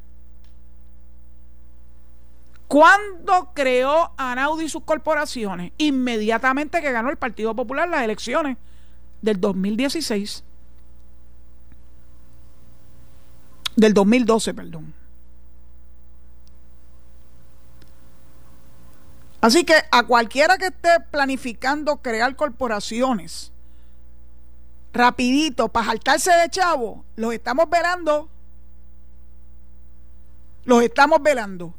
¿Cuándo 2.67 3.49
creó 3.53 4.11
Anaudi 4.17 4.69
sus 4.69 4.83
corporaciones? 4.83 5.71
Inmediatamente 5.77 6.81
que 6.81 6.91
ganó 6.91 7.09
el 7.09 7.17
Partido 7.17 7.55
Popular 7.55 7.87
las 7.87 8.03
elecciones 8.03 8.57
del 9.21 9.39
2016. 9.39 10.43
Del 13.75 13.93
2012, 13.93 14.53
perdón. 14.53 14.93
Así 19.41 19.65
que 19.65 19.75
a 19.91 20.03
cualquiera 20.03 20.57
que 20.57 20.67
esté 20.67 20.99
planificando 21.11 21.97
crear 21.97 22.33
corporaciones 22.35 23.51
rapidito 24.93 25.67
para 25.69 25.87
saltarse 25.87 26.31
de 26.31 26.49
chavo, 26.49 27.03
los 27.15 27.33
estamos 27.33 27.69
velando. 27.69 28.29
Los 30.65 30.81
estamos 30.83 31.21
velando. 31.21 31.73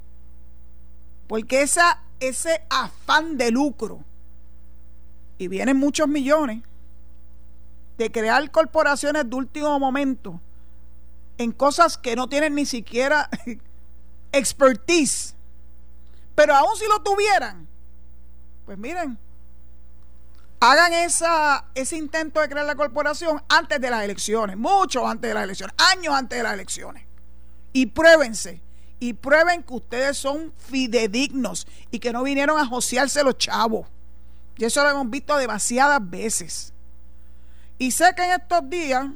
Porque 1.26 1.62
esa, 1.62 2.02
ese 2.20 2.66
afán 2.68 3.38
de 3.38 3.50
lucro, 3.50 4.00
y 5.38 5.48
vienen 5.48 5.78
muchos 5.78 6.06
millones, 6.06 6.62
de 7.96 8.12
crear 8.12 8.50
corporaciones 8.50 9.30
de 9.30 9.36
último 9.36 9.78
momento 9.78 10.40
en 11.38 11.52
cosas 11.52 11.98
que 11.98 12.16
no 12.16 12.28
tienen 12.28 12.54
ni 12.54 12.66
siquiera 12.66 13.28
expertise 14.32 15.34
pero 16.34 16.54
aún 16.54 16.76
si 16.76 16.86
lo 16.86 17.00
tuvieran, 17.00 17.68
pues 18.66 18.76
miren, 18.76 19.18
hagan 20.60 20.92
esa, 20.92 21.66
ese 21.74 21.96
intento 21.96 22.40
de 22.40 22.48
crear 22.48 22.66
la 22.66 22.74
corporación 22.74 23.42
antes 23.48 23.80
de 23.80 23.90
las 23.90 24.02
elecciones, 24.02 24.56
mucho 24.56 25.06
antes 25.06 25.28
de 25.28 25.34
las 25.34 25.44
elecciones, 25.44 25.74
años 25.92 26.14
antes 26.14 26.38
de 26.38 26.42
las 26.42 26.54
elecciones. 26.54 27.04
Y 27.72 27.86
pruébense, 27.86 28.60
y 28.98 29.12
prueben 29.12 29.62
que 29.62 29.74
ustedes 29.74 30.16
son 30.16 30.52
fidedignos 30.58 31.66
y 31.90 31.98
que 31.98 32.12
no 32.12 32.22
vinieron 32.22 32.58
a 32.58 32.66
josearse 32.66 33.22
los 33.22 33.38
chavos. 33.38 33.86
Y 34.56 34.64
eso 34.64 34.82
lo 34.82 34.90
hemos 34.90 35.10
visto 35.10 35.36
demasiadas 35.36 35.98
veces. 36.08 36.72
Y 37.78 37.90
sé 37.90 38.14
que 38.16 38.24
en 38.24 38.40
estos 38.40 38.68
días 38.70 39.06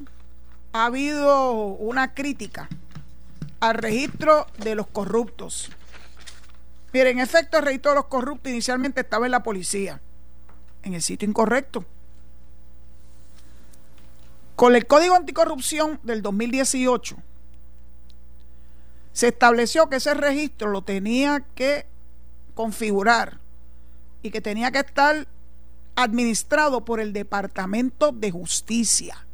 ha 0.72 0.87
habido 0.87 1.52
una 1.54 2.14
crítica 2.14 2.68
al 3.61 3.74
registro 3.74 4.46
de 4.59 4.74
los 4.74 4.87
corruptos. 4.87 5.70
Miren, 6.92 7.18
en 7.18 7.24
efecto, 7.24 7.59
el 7.59 7.64
registro 7.64 7.92
de 7.92 7.96
los 7.96 8.07
corruptos 8.07 8.50
inicialmente 8.50 9.00
estaba 9.00 9.26
en 9.26 9.33
la 9.33 9.42
policía, 9.42 10.00
en 10.83 10.94
el 10.94 11.02
sitio 11.02 11.28
incorrecto. 11.28 11.85
Con 14.57 14.74
el 14.74 14.87
Código 14.87 15.14
Anticorrupción 15.14 16.00
del 16.02 16.20
2018 16.22 17.16
se 19.12 19.28
estableció 19.28 19.88
que 19.88 19.96
ese 19.96 20.14
registro 20.14 20.70
lo 20.70 20.83
tenía 20.83 21.44
que 21.54 21.87
configurar 22.54 23.38
y 24.22 24.31
que 24.31 24.40
tenía 24.40 24.72
que 24.72 24.81
estar 24.81 25.28
administrado 25.94 26.85
por 26.85 26.98
el 27.00 27.12
Departamento 27.12 28.11
de 28.11 28.31
Justicia. 28.33 29.27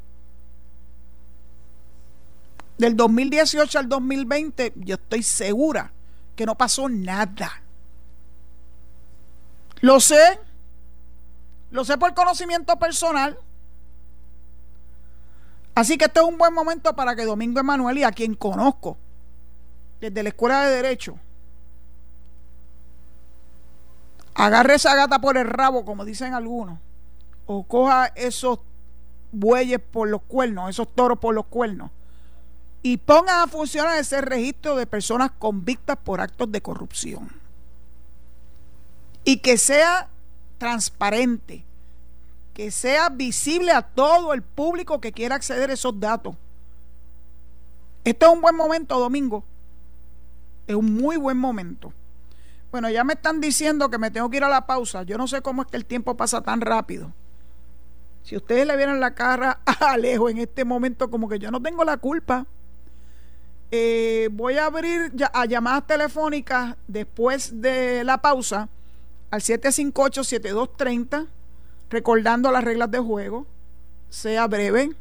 Del 2.78 2.96
2018 2.96 3.78
al 3.78 3.88
2020 3.88 4.72
yo 4.76 4.96
estoy 4.96 5.22
segura 5.22 5.92
que 6.34 6.46
no 6.46 6.56
pasó 6.56 6.88
nada. 6.88 7.62
Lo 9.80 10.00
sé, 10.00 10.40
lo 11.70 11.84
sé 11.84 11.98
por 11.98 12.14
conocimiento 12.14 12.76
personal. 12.78 13.38
Así 15.74 15.98
que 15.98 16.06
este 16.06 16.20
es 16.20 16.26
un 16.26 16.38
buen 16.38 16.54
momento 16.54 16.94
para 16.94 17.16
que 17.16 17.24
Domingo 17.24 17.60
Emanuel, 17.60 17.98
y 17.98 18.04
a 18.04 18.12
quien 18.12 18.34
conozco 18.34 18.96
desde 20.00 20.22
la 20.22 20.28
Escuela 20.28 20.66
de 20.66 20.76
Derecho, 20.76 21.18
agarre 24.34 24.74
esa 24.74 24.94
gata 24.94 25.20
por 25.20 25.36
el 25.36 25.48
rabo, 25.48 25.84
como 25.84 26.04
dicen 26.04 26.34
algunos, 26.34 26.78
o 27.46 27.64
coja 27.64 28.06
esos 28.14 28.60
bueyes 29.32 29.80
por 29.80 30.08
los 30.08 30.22
cuernos, 30.22 30.70
esos 30.70 30.92
toros 30.94 31.18
por 31.18 31.34
los 31.34 31.46
cuernos, 31.46 31.90
y 32.86 32.98
ponga 32.98 33.42
a 33.42 33.46
funcionar 33.46 33.98
ese 33.98 34.20
registro 34.20 34.76
de 34.76 34.86
personas 34.86 35.30
convictas 35.38 35.96
por 35.96 36.20
actos 36.20 36.52
de 36.52 36.60
corrupción. 36.60 37.30
Y 39.24 39.38
que 39.38 39.56
sea 39.56 40.10
transparente, 40.58 41.64
que 42.52 42.70
sea 42.70 43.08
visible 43.08 43.72
a 43.72 43.80
todo 43.80 44.34
el 44.34 44.42
público 44.42 45.00
que 45.00 45.12
quiera 45.12 45.34
acceder 45.34 45.70
a 45.70 45.72
esos 45.72 45.98
datos. 45.98 46.36
Este 48.04 48.26
es 48.26 48.30
un 48.30 48.42
buen 48.42 48.54
momento, 48.54 48.98
Domingo. 48.98 49.44
Es 50.66 50.74
un 50.74 50.92
muy 50.92 51.16
buen 51.16 51.38
momento. 51.38 51.90
Bueno, 52.70 52.90
ya 52.90 53.02
me 53.02 53.14
están 53.14 53.40
diciendo 53.40 53.88
que 53.88 53.96
me 53.96 54.10
tengo 54.10 54.28
que 54.28 54.36
ir 54.36 54.44
a 54.44 54.48
la 54.50 54.66
pausa. 54.66 55.04
Yo 55.04 55.16
no 55.16 55.26
sé 55.26 55.40
cómo 55.40 55.62
es 55.62 55.68
que 55.68 55.78
el 55.78 55.86
tiempo 55.86 56.18
pasa 56.18 56.42
tan 56.42 56.60
rápido. 56.60 57.14
Si 58.24 58.36
ustedes 58.36 58.66
le 58.66 58.76
vieran 58.76 59.00
la 59.00 59.14
cara 59.14 59.60
a 59.64 59.92
Alejo 59.92 60.28
en 60.28 60.36
este 60.36 60.66
momento, 60.66 61.10
como 61.10 61.30
que 61.30 61.38
yo 61.38 61.50
no 61.50 61.62
tengo 61.62 61.82
la 61.82 61.96
culpa. 61.96 62.46
Eh, 63.76 64.28
voy 64.30 64.56
a 64.56 64.66
abrir 64.66 65.10
a 65.32 65.46
llamadas 65.46 65.84
telefónicas 65.88 66.76
después 66.86 67.60
de 67.60 68.04
la 68.04 68.18
pausa 68.18 68.68
al 69.32 69.40
758-7230, 69.40 71.26
recordando 71.90 72.52
las 72.52 72.62
reglas 72.62 72.88
de 72.92 73.00
juego. 73.00 73.48
Sea 74.10 74.46
breve, 74.46 74.92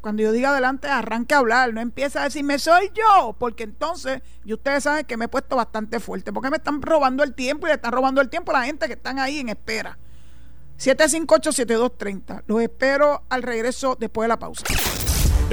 cuando 0.00 0.22
yo 0.22 0.32
diga 0.32 0.52
adelante, 0.52 0.88
arranque 0.88 1.34
a 1.34 1.38
hablar, 1.38 1.74
no 1.74 1.82
empieza 1.82 2.22
a 2.22 2.24
decirme 2.24 2.58
soy 2.58 2.90
yo, 2.94 3.36
porque 3.38 3.64
entonces, 3.64 4.22
y 4.42 4.54
ustedes 4.54 4.84
saben 4.84 5.04
que 5.04 5.18
me 5.18 5.26
he 5.26 5.28
puesto 5.28 5.56
bastante 5.56 6.00
fuerte, 6.00 6.32
porque 6.32 6.48
me 6.48 6.56
están 6.56 6.80
robando 6.80 7.24
el 7.24 7.34
tiempo 7.34 7.66
y 7.66 7.68
le 7.68 7.74
están 7.74 7.92
robando 7.92 8.22
el 8.22 8.30
tiempo 8.30 8.52
a 8.52 8.60
la 8.60 8.64
gente 8.64 8.86
que 8.86 8.94
están 8.94 9.18
ahí 9.18 9.40
en 9.40 9.50
espera. 9.50 9.98
758-7230. 10.78 12.44
Los 12.46 12.62
espero 12.62 13.22
al 13.28 13.42
regreso 13.42 13.98
después 14.00 14.24
de 14.24 14.28
la 14.28 14.38
pausa. 14.38 14.64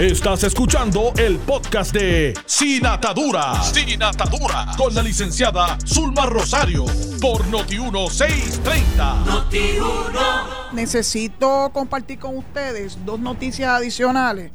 Estás 0.01 0.43
escuchando 0.43 1.13
el 1.15 1.37
podcast 1.37 1.93
de 1.93 2.33
Sin 2.47 2.87
Atadura. 2.87 3.61
Sin 3.61 4.01
Atadura. 4.01 4.65
Con 4.75 4.95
la 4.95 5.03
licenciada 5.03 5.77
Zulma 5.85 6.25
Rosario. 6.25 6.85
Por 7.21 7.45
Noti1630. 7.45 9.25
Noti1. 9.25 10.71
Necesito 10.73 11.69
compartir 11.71 12.17
con 12.17 12.35
ustedes 12.35 12.97
dos 13.05 13.19
noticias 13.19 13.69
adicionales. 13.69 14.51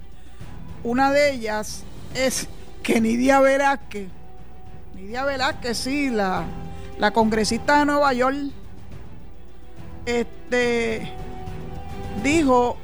Una 0.83 1.13
de 1.13 1.35
ellas 1.35 1.85
es 2.13 2.49
que 2.83 3.01
Nidia 3.01 3.39
Velázquez, 3.39 4.09
Nidia 4.97 5.25
Velázquez, 5.25 5.79
sí, 5.79 6.11
la, 6.11 6.45
la 6.99 7.13
congresista 7.13 7.79
de 7.79 7.87
Nueva 7.87 8.13
York, 8.15 8.51
este, 10.07 11.09
dijo 12.25 12.79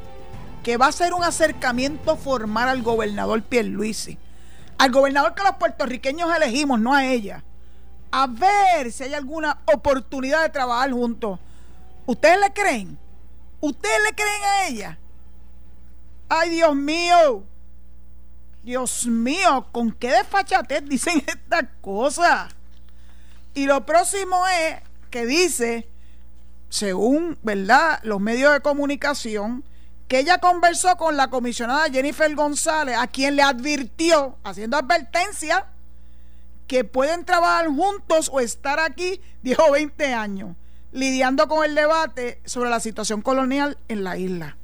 que 0.63 0.77
va 0.77 0.87
a 0.87 0.93
ser 0.93 1.15
un 1.15 1.25
acercamiento 1.25 2.17
formal 2.17 2.69
al 2.69 2.83
gobernador 2.83 3.43
Pierluisi. 3.43 4.19
Al 4.79 4.91
gobernador 4.91 5.35
que 5.35 5.43
los 5.43 5.57
puertorriqueños 5.57 6.35
elegimos, 6.35 6.81
no 6.81 6.95
a 6.95 7.07
ella. 7.07 7.45
A 8.11 8.27
ver 8.27 8.93
si 8.93 9.05
hay 9.05 9.15
alguna 9.15 9.59
oportunidad 9.73 10.43
de 10.43 10.51
trabajar 10.51 10.93
juntos. 10.93 11.39
¿Ustedes 12.07 12.39
le 12.41 12.53
creen? 12.53 12.99
¿Ustedes 13.61 13.99
le 14.09 14.15
creen 14.15 14.43
a 14.45 14.67
ella? 14.67 14.99
Ay, 16.29 16.51
Dios 16.51 16.75
mío. 16.75 17.45
Dios 18.63 19.07
mío, 19.07 19.67
¿con 19.73 19.91
qué 19.91 20.11
desfachatez 20.11 20.85
dicen 20.85 21.23
estas 21.27 21.65
cosas? 21.81 22.55
Y 23.55 23.67
lo 23.67 23.85
próximo 23.85 24.47
es 24.47 24.77
que 25.11 25.27
dice, 25.27 25.89
según, 26.69 27.39
¿verdad?, 27.43 28.01
los 28.03 28.21
medios 28.21 28.53
de 28.53 28.61
comunicación, 28.61 29.65
que 30.13 30.19
ella 30.19 30.37
conversó 30.37 30.99
con 30.99 31.17
la 31.17 31.31
comisionada 31.31 31.89
Jennifer 31.89 32.35
González, 32.35 32.99
a 32.99 33.07
quien 33.07 33.35
le 33.35 33.41
advirtió, 33.41 34.37
haciendo 34.45 34.77
advertencia, 34.77 35.65
que 36.67 36.85
pueden 36.85 37.25
trabajar 37.25 37.69
juntos 37.69 38.29
o 38.31 38.39
estar 38.39 38.79
aquí 38.79 39.23
10 39.41 39.59
o 39.61 39.73
20 39.73 40.13
años, 40.13 40.55
lidiando 40.93 41.49
con 41.49 41.65
el 41.65 41.75
debate 41.75 42.43
sobre 42.45 42.69
la 42.69 42.79
situación 42.79 43.23
colonial 43.23 43.79
en 43.89 44.05
la 44.05 44.19
isla. 44.19 44.59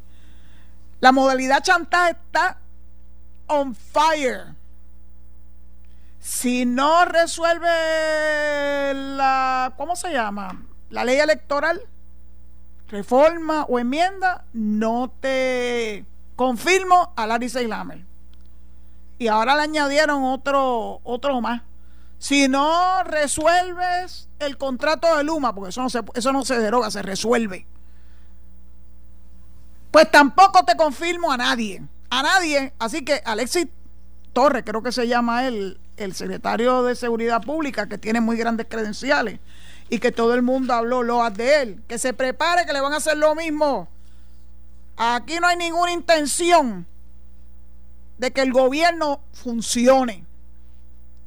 La 1.00 1.12
modalidad 1.12 1.62
chantaje 1.62 2.10
está 2.10 2.58
on 3.46 3.74
fire. 3.74 4.54
Si 6.20 6.66
no 6.66 7.06
resuelve 7.06 8.92
la, 8.92 9.72
¿cómo 9.78 9.96
se 9.96 10.12
llama? 10.12 10.62
La 10.90 11.06
ley 11.06 11.16
electoral, 11.16 11.80
reforma 12.88 13.64
o 13.68 13.78
enmienda, 13.78 14.44
no 14.52 15.12
te 15.20 16.04
confirmo 16.36 17.12
a 17.16 17.26
Larry 17.26 17.48
Seilamer. 17.48 18.04
Y 19.18 19.28
ahora 19.28 19.56
le 19.56 19.62
añadieron 19.62 20.24
otro, 20.24 21.00
otro 21.04 21.40
más. 21.40 21.62
Si 22.18 22.48
no 22.48 23.02
resuelves 23.04 24.28
el 24.38 24.56
contrato 24.56 25.16
de 25.16 25.24
Luma, 25.24 25.54
porque 25.54 25.70
eso 25.70 25.82
no 25.82 25.90
se, 25.90 26.02
eso 26.14 26.32
no 26.32 26.44
se 26.44 26.58
deroga, 26.58 26.90
se 26.90 27.02
resuelve. 27.02 27.66
Pues 29.90 30.10
tampoco 30.10 30.64
te 30.64 30.76
confirmo 30.76 31.30
a 31.30 31.36
nadie. 31.36 31.82
A 32.10 32.22
nadie. 32.22 32.72
Así 32.78 33.04
que 33.04 33.22
Alexis 33.24 33.68
Torres, 34.32 34.62
creo 34.64 34.82
que 34.82 34.92
se 34.92 35.08
llama 35.08 35.46
él, 35.46 35.78
el 35.96 36.14
secretario 36.14 36.82
de 36.82 36.94
Seguridad 36.94 37.42
Pública, 37.42 37.88
que 37.88 37.98
tiene 37.98 38.20
muy 38.20 38.36
grandes 38.36 38.66
credenciales 38.68 39.40
y 39.90 39.98
que 39.98 40.12
todo 40.12 40.34
el 40.34 40.42
mundo 40.42 40.74
habló 40.74 41.02
loas 41.02 41.34
de 41.34 41.62
él. 41.62 41.82
Que 41.88 41.98
se 41.98 42.12
prepare, 42.12 42.66
que 42.66 42.72
le 42.72 42.80
van 42.80 42.92
a 42.92 42.96
hacer 42.96 43.16
lo 43.16 43.34
mismo. 43.34 43.88
Aquí 44.96 45.38
no 45.40 45.46
hay 45.46 45.56
ninguna 45.56 45.92
intención 45.92 46.86
de 48.18 48.32
que 48.32 48.42
el 48.42 48.52
gobierno 48.52 49.20
funcione. 49.32 50.24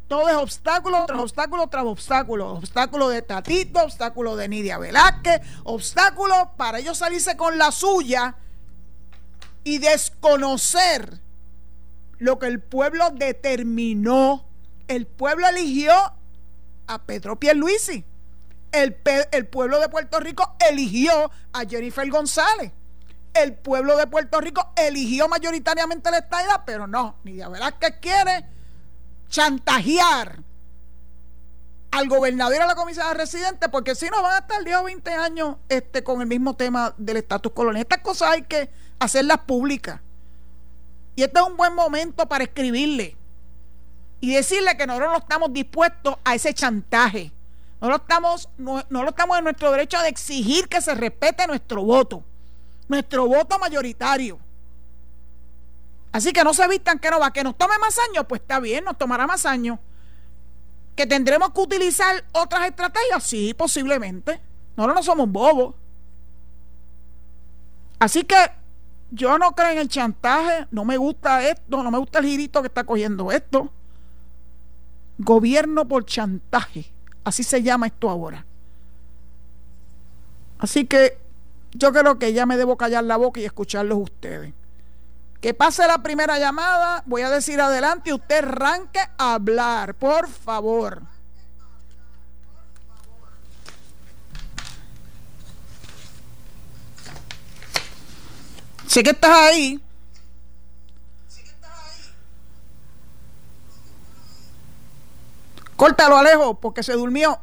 Todo 0.08 0.28
es 0.28 0.36
obstáculo 0.36 1.06
tras 1.06 1.22
obstáculo 1.22 1.68
tras 1.68 1.86
obstáculo. 1.86 2.54
Obstáculo 2.56 3.10
de 3.10 3.22
Tatito, 3.22 3.82
obstáculo 3.82 4.36
de 4.36 4.50
Nidia 4.50 4.78
Velázquez, 4.78 5.42
obstáculo 5.64 6.52
para 6.58 6.80
ellos 6.80 6.98
salirse 6.98 7.38
con 7.38 7.58
la 7.58 7.72
suya 7.72 8.36
y 9.64 9.78
desconocer 9.78 11.22
lo 12.18 12.40
que 12.40 12.48
el 12.48 12.60
pueblo 12.60 13.10
determinó. 13.12 14.46
El 14.90 15.08
pueblo 15.08 15.48
eligió 15.48 15.94
a 16.88 17.02
Pedro 17.04 17.40
Pierluisi 17.40 18.04
el, 18.72 18.98
el 19.32 19.48
pueblo 19.48 19.80
de 19.80 19.90
Puerto 19.90 20.20
Rico 20.20 20.56
eligió 20.70 21.32
a 21.54 21.66
Jennifer 21.66 22.10
González. 22.10 22.72
El 23.34 23.54
pueblo 23.54 23.96
de 23.96 24.08
Puerto 24.08 24.42
Rico 24.42 24.74
eligió 24.76 25.28
mayoritariamente 25.28 26.12
la 26.12 26.20
estadía, 26.20 26.64
pero 26.66 26.88
no, 26.88 27.16
ni 27.24 27.34
de 27.34 27.48
verdad 27.48 27.76
que 27.80 28.00
quiere 28.00 28.46
chantajear 29.30 30.40
al 31.92 32.08
gobernador 32.08 32.56
y 32.56 32.60
a 32.60 32.66
la 32.68 32.76
comisaria 32.76 33.14
residente, 33.14 33.70
porque 33.70 33.96
si 33.96 34.10
no 34.10 34.22
van 34.22 34.34
a 34.34 34.38
estar 34.40 34.64
10 34.64 34.78
o 34.78 34.84
20 34.84 35.12
años 35.14 35.56
este, 35.68 36.04
con 36.04 36.22
el 36.22 36.28
mismo 36.28 36.56
tema 36.56 36.94
del 36.98 37.18
estatus 37.18 37.52
colonial. 37.52 37.82
Estas 37.82 38.00
cosas 38.00 38.32
hay 38.32 38.44
que 38.44 38.70
hacerlas 39.00 39.40
públicas. 39.40 40.00
Y 41.16 41.24
este 41.24 41.40
es 41.40 41.46
un 41.46 41.58
buen 41.58 41.76
momento 41.76 42.28
para 42.28 42.46
escribirle 42.46 43.18
y 44.22 44.34
decirle 44.34 44.78
que 44.78 44.88
nosotros 44.88 45.12
no 45.12 45.18
estamos 45.18 45.52
dispuestos 45.52 46.16
a 46.24 46.36
ese 46.36 46.54
chantaje. 46.54 47.32
No 47.82 47.90
lo 47.90 47.96
estamos, 47.96 48.48
no, 48.58 48.84
lo 48.90 49.10
estamos 49.10 49.38
en 49.40 49.44
nuestro 49.44 49.72
derecho 49.72 50.00
de 50.00 50.10
exigir 50.10 50.70
que 50.70 50.82
se 50.82 50.94
respete 50.94 51.48
nuestro 51.48 51.84
voto, 51.84 52.24
nuestro 52.88 53.26
voto 53.26 53.58
mayoritario. 53.58 54.38
Así 56.12 56.32
que 56.32 56.44
no 56.44 56.54
se 56.54 56.68
vistan 56.68 57.00
que 57.00 57.10
no 57.10 57.20
va, 57.20 57.34
que 57.34 57.44
nos 57.44 57.58
tome 57.58 57.78
más 57.80 57.98
años, 58.10 58.26
pues 58.30 58.42
está 58.42 58.60
bien, 58.60 58.84
nos 58.84 58.98
tomará 59.00 59.26
más 59.26 59.48
años. 59.48 59.80
Que 60.96 61.08
tendremos 61.08 61.52
que 61.54 61.62
utilizar 61.62 62.24
otras 62.34 62.68
estrategias, 62.68 63.24
sí, 63.24 63.54
posiblemente. 63.56 64.40
Nosotros 64.76 64.96
no 64.96 65.04
somos 65.04 65.30
bobos. 65.30 65.76
Así 67.98 68.24
que 68.24 68.36
yo 69.10 69.38
no 69.38 69.54
creo 69.54 69.70
en 69.70 69.80
el 69.80 69.90
chantaje, 69.90 70.68
no 70.70 70.86
me 70.86 70.98
gusta 70.98 71.48
esto, 71.48 71.82
no 71.82 71.90
me 71.90 71.98
gusta 71.98 72.20
el 72.20 72.26
girito 72.26 72.62
que 72.62 72.68
está 72.68 72.84
cogiendo 72.84 73.32
esto. 73.32 73.72
Gobierno 75.18 75.88
por 75.88 76.06
chantaje, 76.06 76.92
así 77.24 77.44
se 77.44 77.64
llama 77.64 77.88
esto 77.88 78.10
ahora. 78.10 78.46
Así 80.60 80.86
que 80.86 81.18
yo 81.74 81.92
creo 81.92 82.20
que 82.20 82.34
ya 82.34 82.46
me 82.46 82.58
debo 82.58 82.78
callar 82.78 83.04
la 83.04 83.18
boca 83.18 83.40
y 83.40 83.46
escucharlos 83.46 83.98
ustedes. 83.98 84.54
Que 85.40 85.54
pase 85.56 85.88
la 85.88 86.04
primera 86.04 86.38
llamada, 86.38 87.02
voy 87.08 87.24
a 87.24 87.30
decir 87.30 87.60
adelante 87.60 88.12
y 88.12 88.14
usted 88.14 88.44
arranque 88.44 89.00
a 89.18 89.34
hablar, 89.34 89.96
por 89.96 90.28
favor. 90.28 91.02
Sé 98.86 99.04
que 99.04 99.12
estás 99.12 99.32
ahí. 99.32 99.82
Córtalo, 105.82 106.16
Alejo, 106.16 106.60
porque 106.60 106.84
se 106.84 106.94
durmió. 106.94 107.40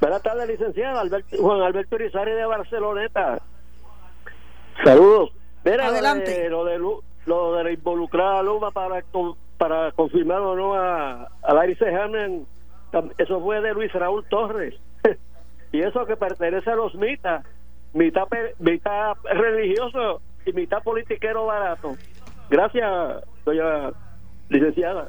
Buenas 0.00 0.20
tardes, 0.24 0.48
licenciado 0.48 1.08
Juan 1.38 1.62
Alberto 1.62 1.94
Irizarry 1.94 2.32
de 2.32 2.46
Barceloneta. 2.46 3.40
Saludos. 4.82 5.30
Adelante. 5.64 6.50
Lo 6.50 6.64
de, 6.64 6.80
lo 7.26 7.54
de, 7.54 7.72
involucrar 7.74 8.38
a 8.38 8.42
Luma 8.42 8.72
para, 8.72 9.04
para 9.56 9.92
confirmar 9.92 10.40
o 10.40 10.56
no 10.56 10.74
a, 10.74 11.28
a 11.42 11.54
Larry 11.54 11.76
Sejamen, 11.76 12.44
eso 13.18 13.40
fue 13.40 13.60
de 13.60 13.72
Luis 13.72 13.92
Raúl 13.92 14.24
Torres. 14.28 14.74
y 15.70 15.80
eso 15.80 16.06
que 16.06 16.16
pertenece 16.16 16.68
a 16.68 16.74
los 16.74 16.92
mitas, 16.96 17.46
mitad, 17.92 18.26
mitad 18.58 19.12
religioso 19.32 20.20
y 20.44 20.52
mitad 20.54 20.82
politiquero 20.82 21.46
barato. 21.46 21.94
Gracias, 22.50 23.22
doña 23.44 23.92
licenciada. 24.48 25.08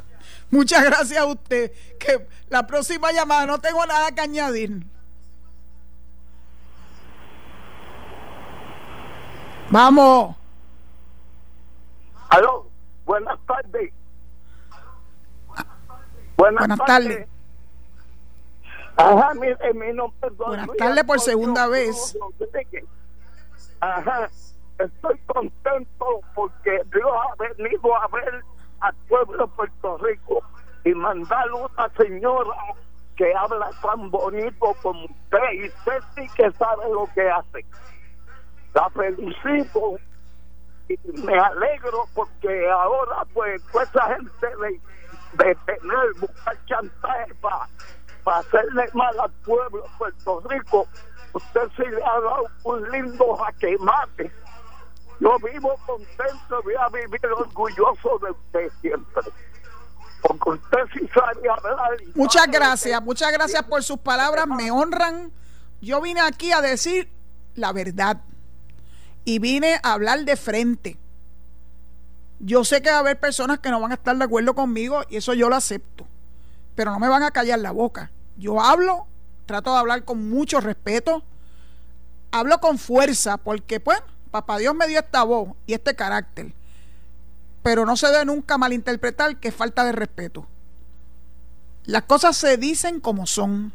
Muchas 0.49 0.83
gracias 0.83 1.19
a 1.19 1.25
usted. 1.25 1.71
Que 1.99 2.27
la 2.49 2.65
próxima 2.65 3.11
llamada 3.11 3.45
no 3.45 3.59
tengo 3.59 3.85
nada 3.85 4.11
que 4.11 4.21
añadir. 4.21 4.85
Vamos. 9.69 10.35
Aló, 12.29 12.69
buenas 13.05 13.39
tardes. 13.45 13.91
Buenas, 16.37 16.77
tardes. 16.85 17.27
Ajá, 18.97 19.33
mi, 19.33 19.47
mi 19.73 19.93
nombre 19.93 20.29
Buenas 20.31 20.67
tardes 20.77 21.03
por 21.05 21.19
segunda 21.19 21.67
vez. 21.67 22.17
Ajá, 23.79 24.29
estoy 24.79 25.17
contento 25.27 26.21
porque 26.33 26.81
Dios 26.93 27.07
ha 27.07 27.35
venido 27.35 27.95
a 27.95 28.07
ver 28.07 28.43
al 28.85 28.95
pueblo 29.07 29.45
de 29.45 29.53
Puerto 29.53 29.97
Rico 29.97 30.43
y 30.83 30.93
mandar 30.93 31.51
una 31.51 31.89
señora 31.97 32.55
que 33.17 33.33
habla 33.33 33.71
tan 33.81 34.11
bonito 34.11 34.75
como 34.81 35.05
usted 35.05 35.53
y 35.53 35.67
usted 35.67 35.99
sí 36.15 36.27
que 36.35 36.51
sabe 36.51 36.89
lo 36.89 37.07
que 37.13 37.29
hace. 37.29 37.65
La 38.73 38.89
felicito 38.89 39.97
y 40.87 40.97
me 41.23 41.39
alegro 41.39 42.05
porque 42.13 42.69
ahora 42.69 43.25
pues 43.33 43.63
toda 43.71 43.83
esa 43.85 44.15
gente 44.15 44.47
de, 45.37 45.55
tener, 45.65 46.13
buscar 46.19 46.65
chantaje 46.65 47.33
para 47.41 48.37
hacerle 48.37 48.85
mal 48.93 49.19
al 49.19 49.31
pueblo 49.45 49.81
de 49.81 49.89
Puerto 49.97 50.43
Rico, 50.49 50.87
usted 51.33 51.67
sí 51.77 51.83
le 51.89 52.03
ha 52.03 52.19
dado 52.19 52.45
un 52.63 52.91
lindo 52.91 53.35
jaque 53.37 53.77
mate 53.79 54.31
yo 55.19 55.37
vivo 55.39 55.75
contento, 55.85 56.61
voy 56.63 56.73
a 56.75 56.89
vivir 56.89 57.25
orgulloso 57.27 58.19
de 58.19 58.31
usted 58.31 58.71
siempre. 58.81 59.23
Porque 60.21 60.49
usted 60.49 60.79
sí 60.93 61.07
sabe 61.13 61.49
hablar. 61.49 61.97
Muchas 62.15 62.47
gracias, 62.47 63.01
muchas 63.01 63.31
gracias 63.31 63.63
por 63.63 63.83
sus 63.83 63.99
palabras, 63.99 64.47
me 64.47 64.71
honran. 64.71 65.31
Yo 65.81 66.01
vine 66.01 66.21
aquí 66.21 66.51
a 66.51 66.61
decir 66.61 67.09
la 67.53 67.71
verdad 67.71 68.21
y 69.23 69.39
vine 69.39 69.79
a 69.83 69.93
hablar 69.93 70.25
de 70.25 70.35
frente. 70.35 70.97
Yo 72.39 72.63
sé 72.63 72.81
que 72.81 72.89
va 72.89 72.97
a 72.97 72.99
haber 72.99 73.19
personas 73.19 73.59
que 73.59 73.69
no 73.69 73.79
van 73.79 73.91
a 73.91 73.95
estar 73.95 74.15
de 74.15 74.23
acuerdo 74.23 74.55
conmigo 74.55 75.03
y 75.09 75.17
eso 75.17 75.33
yo 75.33 75.49
lo 75.49 75.55
acepto, 75.55 76.05
pero 76.75 76.91
no 76.91 76.99
me 76.99 77.07
van 77.07 77.23
a 77.23 77.31
callar 77.31 77.59
la 77.59 77.71
boca. 77.71 78.11
Yo 78.37 78.61
hablo, 78.61 79.07
trato 79.45 79.71
de 79.73 79.79
hablar 79.79 80.03
con 80.03 80.29
mucho 80.29 80.59
respeto, 80.59 81.23
hablo 82.31 82.59
con 82.59 82.77
fuerza 82.77 83.37
porque 83.37 83.79
pues 83.79 84.01
Papá 84.35 84.57
Dios 84.57 84.75
me 84.75 84.85
dio 84.85 84.99
esta 84.99 85.23
voz 85.23 85.55
y 85.65 85.75
este 85.75 85.95
carácter. 85.95 86.51
Pero 87.63 87.85
no 87.85 87.95
se 87.95 88.07
debe 88.07 88.25
nunca 88.25 88.57
malinterpretar 88.57 89.37
que 89.37 89.49
falta 89.49 89.85
de 89.85 89.93
respeto. 89.93 90.45
Las 91.85 92.01
cosas 92.03 92.35
se 92.35 92.57
dicen 92.57 92.99
como 92.99 93.27
son. 93.27 93.71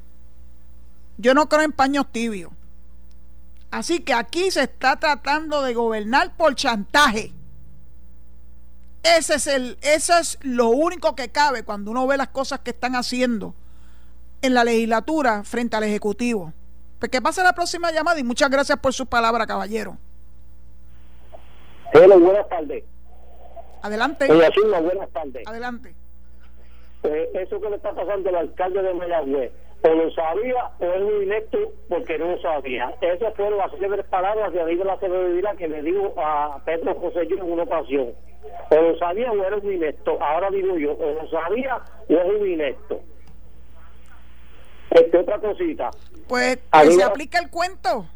Yo 1.17 1.33
no 1.33 1.49
creo 1.49 1.63
en 1.63 1.73
paños 1.73 2.13
tibios. 2.13 2.53
Así 3.71 4.01
que 4.01 4.13
aquí 4.13 4.51
se 4.51 4.65
está 4.65 5.01
tratando 5.01 5.63
de 5.63 5.73
gobernar 5.73 6.37
por 6.37 6.55
chantaje. 6.55 7.33
Ese 9.03 9.37
es 9.37 9.47
el, 9.47 9.79
eso 9.81 10.19
es 10.19 10.37
lo 10.43 10.69
único 10.69 11.15
que 11.15 11.31
cabe 11.31 11.63
cuando 11.63 11.91
uno 11.91 12.07
ve 12.07 12.19
las 12.19 12.29
cosas 12.29 12.61
que 12.61 12.73
están 12.73 12.97
haciendo 12.97 13.55
en 14.43 14.53
la 14.53 14.65
legislatura 14.65 15.43
frente 15.43 15.79
al 15.79 15.85
Ejecutivo. 15.85 16.53
Pues 16.99 17.11
que 17.11 17.23
pase 17.23 17.43
la 17.43 17.55
próxima 17.55 17.91
llamada 17.93 18.21
y 18.21 18.25
muchas 18.25 18.51
gracias 18.51 18.79
por 18.79 18.93
su 18.93 19.07
palabra, 19.07 19.47
caballero. 19.47 19.97
Hello, 21.93 22.19
buenas 22.21 22.49
tardes. 22.49 22.85
Adelante. 23.83 24.27
buenas 24.29 25.11
tardes. 25.11 25.47
Adelante. 25.47 25.95
Eh, 27.03 27.31
eso 27.35 27.61
que 27.61 27.71
le 27.71 27.77
está 27.77 27.93
pasando 27.93 28.29
al 28.29 28.37
alcalde 28.37 28.83
de 28.83 28.95
Mayagüez, 28.95 29.53
o 29.83 29.89
lo 29.89 30.11
sabía 30.11 30.71
o 30.79 30.85
es 30.85 31.01
muy 31.01 31.25
inepto 31.25 31.59
porque 31.89 32.19
no 32.19 32.33
lo 32.33 32.43
sabía. 32.43 32.95
Esas 33.01 33.35
fueron 33.35 33.59
las 33.59 33.71
célebres 33.73 34.05
palabras 34.07 34.53
de 34.53 34.61
Aníbal 34.61 34.91
Acevedo 34.91 35.57
que 35.57 35.69
le 35.69 35.83
digo 35.83 36.15
a 36.19 36.61
Pedro 36.65 36.95
José 36.97 37.27
yo 37.27 37.37
en 37.37 37.53
una 37.53 37.63
ocasión. 37.63 38.13
O 38.71 38.75
lo 38.77 38.99
sabía 38.99 39.33
o 39.33 39.45
era 39.45 39.57
un 39.57 39.73
inepto. 39.73 40.23
Ahora 40.23 40.51
digo 40.51 40.77
yo, 40.77 40.93
o 40.93 41.23
lo 41.23 41.31
sabía 41.31 41.77
o 42.09 42.13
es 42.13 42.41
un 42.41 42.47
inepto. 42.47 43.01
Este, 44.91 45.19
otra 45.19 45.39
cosita. 45.39 45.91
Pues, 46.29 46.59
que 46.71 46.91
se 46.93 47.03
aplica 47.03 47.39
el 47.39 47.51
cuento. 47.51 48.07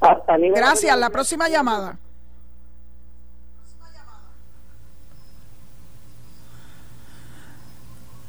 Gracias, 0.00 0.98
la 0.98 1.10
próxima 1.10 1.48
llamada. 1.48 1.98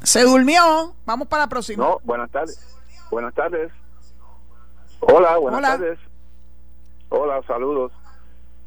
Se 0.03 0.23
durmió. 0.23 0.93
Vamos 1.05 1.27
para 1.27 1.43
la 1.43 1.49
próxima. 1.49 1.83
No, 1.83 1.99
buenas 2.03 2.31
tardes. 2.31 2.57
Buenas 3.11 3.33
tardes. 3.33 3.71
Hola, 5.01 5.37
buenas 5.37 5.61
tardes. 5.61 5.99
Hola, 7.09 7.41
saludos. 7.45 7.91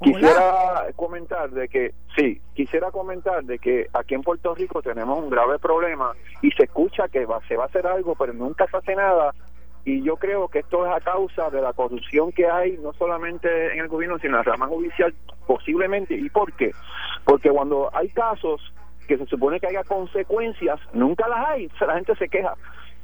Quisiera 0.02 0.86
comentar 0.96 1.50
de 1.50 1.68
que, 1.68 1.94
sí, 2.16 2.40
quisiera 2.54 2.90
comentar 2.90 3.44
de 3.44 3.58
que 3.58 3.88
aquí 3.92 4.14
en 4.14 4.22
Puerto 4.22 4.54
Rico 4.54 4.80
tenemos 4.80 5.18
un 5.18 5.28
grave 5.28 5.58
problema 5.58 6.12
y 6.40 6.50
se 6.52 6.64
escucha 6.64 7.08
que 7.08 7.26
va, 7.26 7.40
se 7.48 7.56
va 7.56 7.64
a 7.64 7.66
hacer 7.66 7.86
algo, 7.86 8.14
pero 8.14 8.32
nunca 8.32 8.66
se 8.70 8.78
hace 8.78 8.96
nada 8.96 9.34
y 9.84 10.02
yo 10.02 10.16
creo 10.16 10.48
que 10.48 10.60
esto 10.60 10.86
es 10.86 10.92
a 10.92 11.00
causa 11.00 11.50
de 11.50 11.62
la 11.62 11.72
corrupción 11.72 12.32
que 12.32 12.46
hay 12.46 12.76
no 12.78 12.92
solamente 12.94 13.72
en 13.72 13.80
el 13.80 13.88
gobierno 13.88 14.18
sino 14.18 14.30
en 14.30 14.36
la 14.36 14.42
rama 14.42 14.66
judicial 14.66 15.14
posiblemente 15.46 16.14
y 16.14 16.28
por 16.30 16.52
qué 16.52 16.72
porque 17.24 17.50
cuando 17.50 17.90
hay 17.94 18.08
casos 18.10 18.60
que 19.06 19.16
se 19.16 19.26
supone 19.26 19.58
que 19.58 19.68
haya 19.68 19.84
consecuencias 19.84 20.78
nunca 20.92 21.28
las 21.28 21.48
hay 21.48 21.70
la 21.86 21.94
gente 21.94 22.14
se 22.16 22.28
queja 22.28 22.54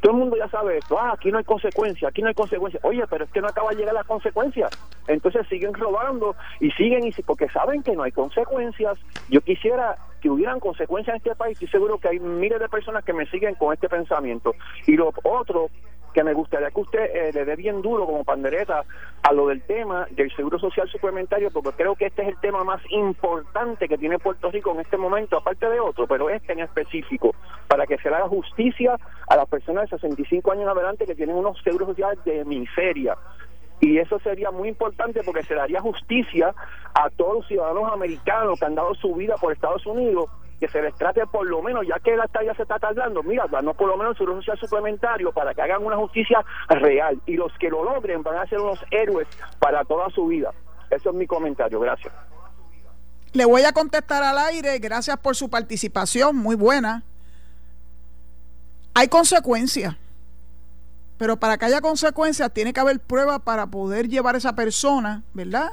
todo 0.00 0.12
el 0.12 0.18
mundo 0.18 0.36
ya 0.36 0.48
sabe 0.48 0.78
esto, 0.78 0.98
ah, 1.00 1.12
aquí 1.14 1.32
no 1.32 1.38
hay 1.38 1.44
consecuencias, 1.44 2.10
aquí 2.10 2.22
no 2.22 2.28
hay 2.28 2.34
consecuencias. 2.34 2.84
Oye, 2.84 3.02
pero 3.08 3.24
es 3.24 3.30
que 3.30 3.40
no 3.40 3.48
acaba 3.48 3.70
de 3.70 3.76
llegar 3.76 3.94
las 3.94 4.06
consecuencias. 4.06 4.70
Entonces 5.08 5.46
siguen 5.48 5.74
robando 5.74 6.36
y 6.60 6.70
siguen, 6.72 7.06
y 7.06 7.12
porque 7.22 7.48
saben 7.48 7.82
que 7.82 7.96
no 7.96 8.02
hay 8.02 8.12
consecuencias. 8.12 8.98
Yo 9.30 9.40
quisiera 9.40 9.96
que 10.20 10.30
hubieran 10.30 10.60
consecuencias 10.60 11.14
en 11.14 11.16
este 11.18 11.34
país, 11.34 11.60
y 11.62 11.66
seguro 11.68 11.98
que 11.98 12.08
hay 12.08 12.20
miles 12.20 12.60
de 12.60 12.68
personas 12.68 13.04
que 13.04 13.12
me 13.12 13.26
siguen 13.26 13.54
con 13.54 13.72
este 13.72 13.88
pensamiento. 13.88 14.54
Y 14.86 14.96
lo 14.96 15.12
otro 15.24 15.70
que 16.16 16.24
me 16.24 16.32
gustaría 16.32 16.70
que 16.70 16.80
usted 16.80 17.10
eh, 17.14 17.30
le 17.34 17.44
dé 17.44 17.56
bien 17.56 17.82
duro 17.82 18.06
como 18.06 18.24
pandereta 18.24 18.84
a 19.22 19.32
lo 19.34 19.48
del 19.48 19.60
tema 19.60 20.06
del 20.12 20.34
seguro 20.34 20.58
social 20.58 20.88
suplementario, 20.88 21.50
porque 21.50 21.72
creo 21.72 21.94
que 21.94 22.06
este 22.06 22.22
es 22.22 22.28
el 22.28 22.40
tema 22.40 22.64
más 22.64 22.80
importante 22.88 23.86
que 23.86 23.98
tiene 23.98 24.18
Puerto 24.18 24.50
Rico 24.50 24.72
en 24.72 24.80
este 24.80 24.96
momento, 24.96 25.36
aparte 25.36 25.68
de 25.68 25.78
otro, 25.78 26.06
pero 26.06 26.30
este 26.30 26.54
en 26.54 26.60
específico, 26.60 27.34
para 27.68 27.86
que 27.86 27.98
se 27.98 28.08
le 28.08 28.16
haga 28.16 28.28
justicia 28.28 28.96
a 29.28 29.36
las 29.36 29.46
personas 29.46 29.90
de 29.90 29.98
65 29.98 30.52
años 30.52 30.68
adelante 30.68 31.04
que 31.04 31.14
tienen 31.14 31.36
unos 31.36 31.60
seguros 31.62 31.88
sociales 31.88 32.18
de 32.24 32.46
miseria. 32.46 33.14
Y 33.82 33.98
eso 33.98 34.18
sería 34.20 34.50
muy 34.50 34.70
importante 34.70 35.20
porque 35.22 35.42
se 35.42 35.54
daría 35.54 35.82
justicia 35.82 36.54
a 36.94 37.10
todos 37.10 37.34
los 37.34 37.46
ciudadanos 37.46 37.92
americanos 37.92 38.58
que 38.58 38.64
han 38.64 38.74
dado 38.74 38.94
su 38.94 39.14
vida 39.14 39.34
por 39.38 39.52
Estados 39.52 39.84
Unidos 39.84 40.30
que 40.58 40.68
se 40.68 40.80
les 40.80 40.94
trate 40.94 41.26
por 41.26 41.46
lo 41.46 41.62
menos, 41.62 41.86
ya 41.86 41.98
que 42.00 42.16
la 42.16 42.28
ya 42.44 42.54
se 42.54 42.62
está 42.62 42.78
tardando, 42.78 43.22
mira, 43.22 43.46
danos 43.50 43.76
por 43.76 43.88
lo 43.88 43.96
menos 43.96 44.18
un 44.20 44.42
social 44.42 44.58
suplementario 44.58 45.32
para 45.32 45.54
que 45.54 45.62
hagan 45.62 45.84
una 45.84 45.96
justicia 45.96 46.44
real 46.68 47.20
y 47.26 47.36
los 47.36 47.52
que 47.58 47.68
lo 47.68 47.84
logren 47.84 48.22
van 48.22 48.38
a 48.38 48.46
ser 48.46 48.60
unos 48.60 48.78
héroes 48.90 49.28
para 49.58 49.84
toda 49.84 50.08
su 50.10 50.26
vida. 50.26 50.52
Eso 50.90 51.10
es 51.10 51.16
mi 51.16 51.26
comentario, 51.26 51.80
gracias. 51.80 52.12
Le 53.32 53.44
voy 53.44 53.62
a 53.62 53.72
contestar 53.72 54.22
al 54.22 54.38
aire, 54.38 54.78
gracias 54.78 55.16
por 55.18 55.36
su 55.36 55.50
participación, 55.50 56.36
muy 56.36 56.56
buena. 56.56 57.02
Hay 58.94 59.08
consecuencias, 59.08 59.94
pero 61.18 61.36
para 61.36 61.58
que 61.58 61.66
haya 61.66 61.82
consecuencias 61.82 62.50
tiene 62.52 62.72
que 62.72 62.80
haber 62.80 62.98
pruebas 62.98 63.40
para 63.40 63.66
poder 63.66 64.08
llevar 64.08 64.36
a 64.36 64.38
esa 64.38 64.54
persona, 64.54 65.22
¿verdad? 65.34 65.70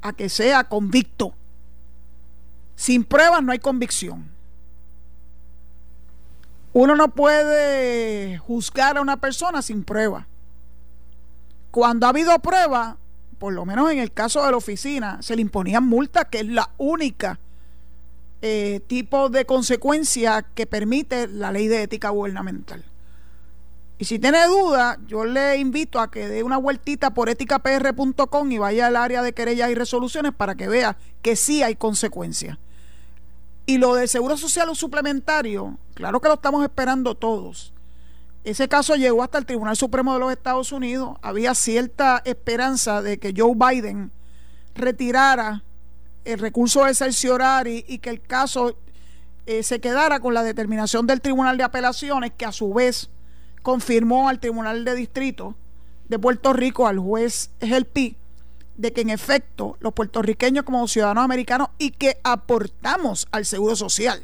A 0.00 0.14
que 0.14 0.30
sea 0.30 0.64
convicto. 0.64 1.34
Sin 2.80 3.04
pruebas 3.04 3.42
no 3.42 3.52
hay 3.52 3.58
convicción. 3.58 4.30
Uno 6.72 6.96
no 6.96 7.08
puede 7.08 8.38
juzgar 8.38 8.96
a 8.96 9.02
una 9.02 9.18
persona 9.18 9.60
sin 9.60 9.84
prueba. 9.84 10.26
Cuando 11.72 12.06
ha 12.06 12.08
habido 12.08 12.38
prueba, 12.38 12.96
por 13.38 13.52
lo 13.52 13.66
menos 13.66 13.90
en 13.90 13.98
el 13.98 14.12
caso 14.12 14.42
de 14.42 14.52
la 14.52 14.56
oficina, 14.56 15.20
se 15.20 15.36
le 15.36 15.42
imponían 15.42 15.86
multas, 15.86 16.24
que 16.30 16.38
es 16.38 16.46
la 16.46 16.70
única 16.78 17.38
eh, 18.40 18.80
tipo 18.86 19.28
de 19.28 19.44
consecuencia 19.44 20.46
que 20.54 20.64
permite 20.64 21.28
la 21.28 21.52
ley 21.52 21.68
de 21.68 21.82
ética 21.82 22.08
gubernamental. 22.08 22.82
Y 23.98 24.06
si 24.06 24.18
tiene 24.18 24.46
duda, 24.46 24.96
yo 25.06 25.26
le 25.26 25.58
invito 25.58 26.00
a 26.00 26.10
que 26.10 26.28
dé 26.28 26.42
una 26.42 26.56
vueltita 26.56 27.10
por 27.10 27.28
eticapr.com 27.28 28.52
y 28.52 28.56
vaya 28.56 28.86
al 28.86 28.96
área 28.96 29.20
de 29.20 29.34
querellas 29.34 29.70
y 29.70 29.74
resoluciones 29.74 30.32
para 30.32 30.54
que 30.54 30.66
vea 30.66 30.96
que 31.20 31.36
sí 31.36 31.62
hay 31.62 31.76
consecuencias. 31.76 32.56
Y 33.70 33.78
lo 33.78 33.94
del 33.94 34.08
seguro 34.08 34.36
social 34.36 34.68
o 34.68 34.74
suplementario, 34.74 35.78
claro 35.94 36.20
que 36.20 36.26
lo 36.26 36.34
estamos 36.34 36.64
esperando 36.64 37.14
todos. 37.14 37.72
Ese 38.42 38.68
caso 38.68 38.96
llegó 38.96 39.22
hasta 39.22 39.38
el 39.38 39.46
Tribunal 39.46 39.76
Supremo 39.76 40.12
de 40.12 40.18
los 40.18 40.32
Estados 40.32 40.72
Unidos. 40.72 41.16
Había 41.22 41.54
cierta 41.54 42.20
esperanza 42.24 43.00
de 43.00 43.20
que 43.20 43.32
Joe 43.32 43.54
Biden 43.54 44.10
retirara 44.74 45.62
el 46.24 46.40
recurso 46.40 46.84
de 46.84 46.94
cerciorar 46.94 47.68
y, 47.68 47.98
que 47.98 48.10
el 48.10 48.20
caso 48.20 48.76
eh, 49.46 49.62
se 49.62 49.80
quedara 49.80 50.18
con 50.18 50.34
la 50.34 50.42
determinación 50.42 51.06
del 51.06 51.20
Tribunal 51.20 51.56
de 51.56 51.62
Apelaciones, 51.62 52.32
que 52.36 52.46
a 52.46 52.50
su 52.50 52.74
vez 52.74 53.08
confirmó 53.62 54.28
al 54.28 54.40
Tribunal 54.40 54.84
de 54.84 54.96
Distrito 54.96 55.54
de 56.08 56.18
Puerto 56.18 56.52
Rico, 56.52 56.88
al 56.88 56.98
juez 56.98 57.52
Gelpi, 57.60 58.16
de 58.80 58.92
que 58.92 59.02
en 59.02 59.10
efecto 59.10 59.76
los 59.80 59.92
puertorriqueños 59.92 60.64
como 60.64 60.86
ciudadanos 60.88 61.24
americanos 61.24 61.68
y 61.78 61.90
que 61.90 62.18
aportamos 62.24 63.28
al 63.30 63.44
seguro 63.44 63.76
social 63.76 64.22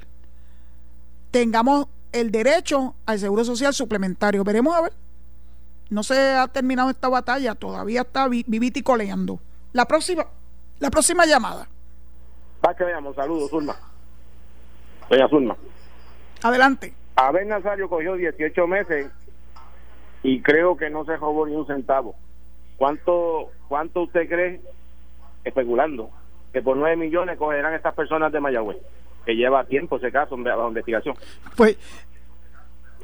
tengamos 1.36 1.88
el 2.12 2.30
derecho 2.30 2.94
al 3.04 3.18
seguro 3.18 3.44
social 3.44 3.74
suplementario. 3.74 4.42
Veremos 4.42 4.74
a 4.74 4.80
ver. 4.80 4.92
No 5.90 6.02
se 6.02 6.18
ha 6.18 6.48
terminado 6.48 6.88
esta 6.88 7.10
batalla, 7.10 7.54
todavía 7.54 8.00
está 8.00 8.26
vivita 8.26 8.78
y 8.78 8.82
coleando. 8.82 9.38
La 9.74 9.84
próxima, 9.84 10.24
la 10.80 10.90
próxima 10.90 11.26
llamada. 11.26 11.68
Va 12.64 12.74
que 12.74 12.84
veamos, 12.84 13.14
saludos, 13.14 13.50
Zulma. 13.50 13.76
Doña 15.10 15.28
Zulma. 15.28 15.56
Adelante. 16.42 16.94
Abel 17.16 17.48
Nazario 17.48 17.88
cogió 17.88 18.14
18 18.14 18.66
meses 18.66 19.10
y 20.22 20.40
creo 20.40 20.76
que 20.76 20.88
no 20.88 21.04
se 21.04 21.16
robó 21.16 21.46
ni 21.46 21.54
un 21.54 21.66
centavo. 21.66 22.14
¿Cuánto, 22.76 23.50
cuánto 23.68 24.02
usted 24.02 24.28
cree, 24.28 24.60
especulando, 25.44 26.10
que 26.52 26.62
por 26.62 26.76
9 26.76 26.96
millones 26.96 27.38
cogerán 27.38 27.74
estas 27.74 27.94
personas 27.94 28.32
de 28.32 28.40
Mayagüez? 28.40 28.78
Que 29.24 29.34
lleva 29.34 29.64
tiempo 29.64 29.96
ese 29.96 30.12
caso, 30.12 30.36
la 30.36 30.68
investigación. 30.68 31.16
Pues. 31.56 31.76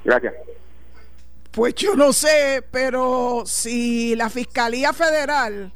Gracias. 0.04 0.34
Pues 1.52 1.74
yo 1.74 1.94
no 1.96 2.12
sé, 2.12 2.64
pero 2.70 3.42
si 3.44 4.16
la 4.16 4.30
Fiscalía 4.30 4.92
Federal 4.92 5.72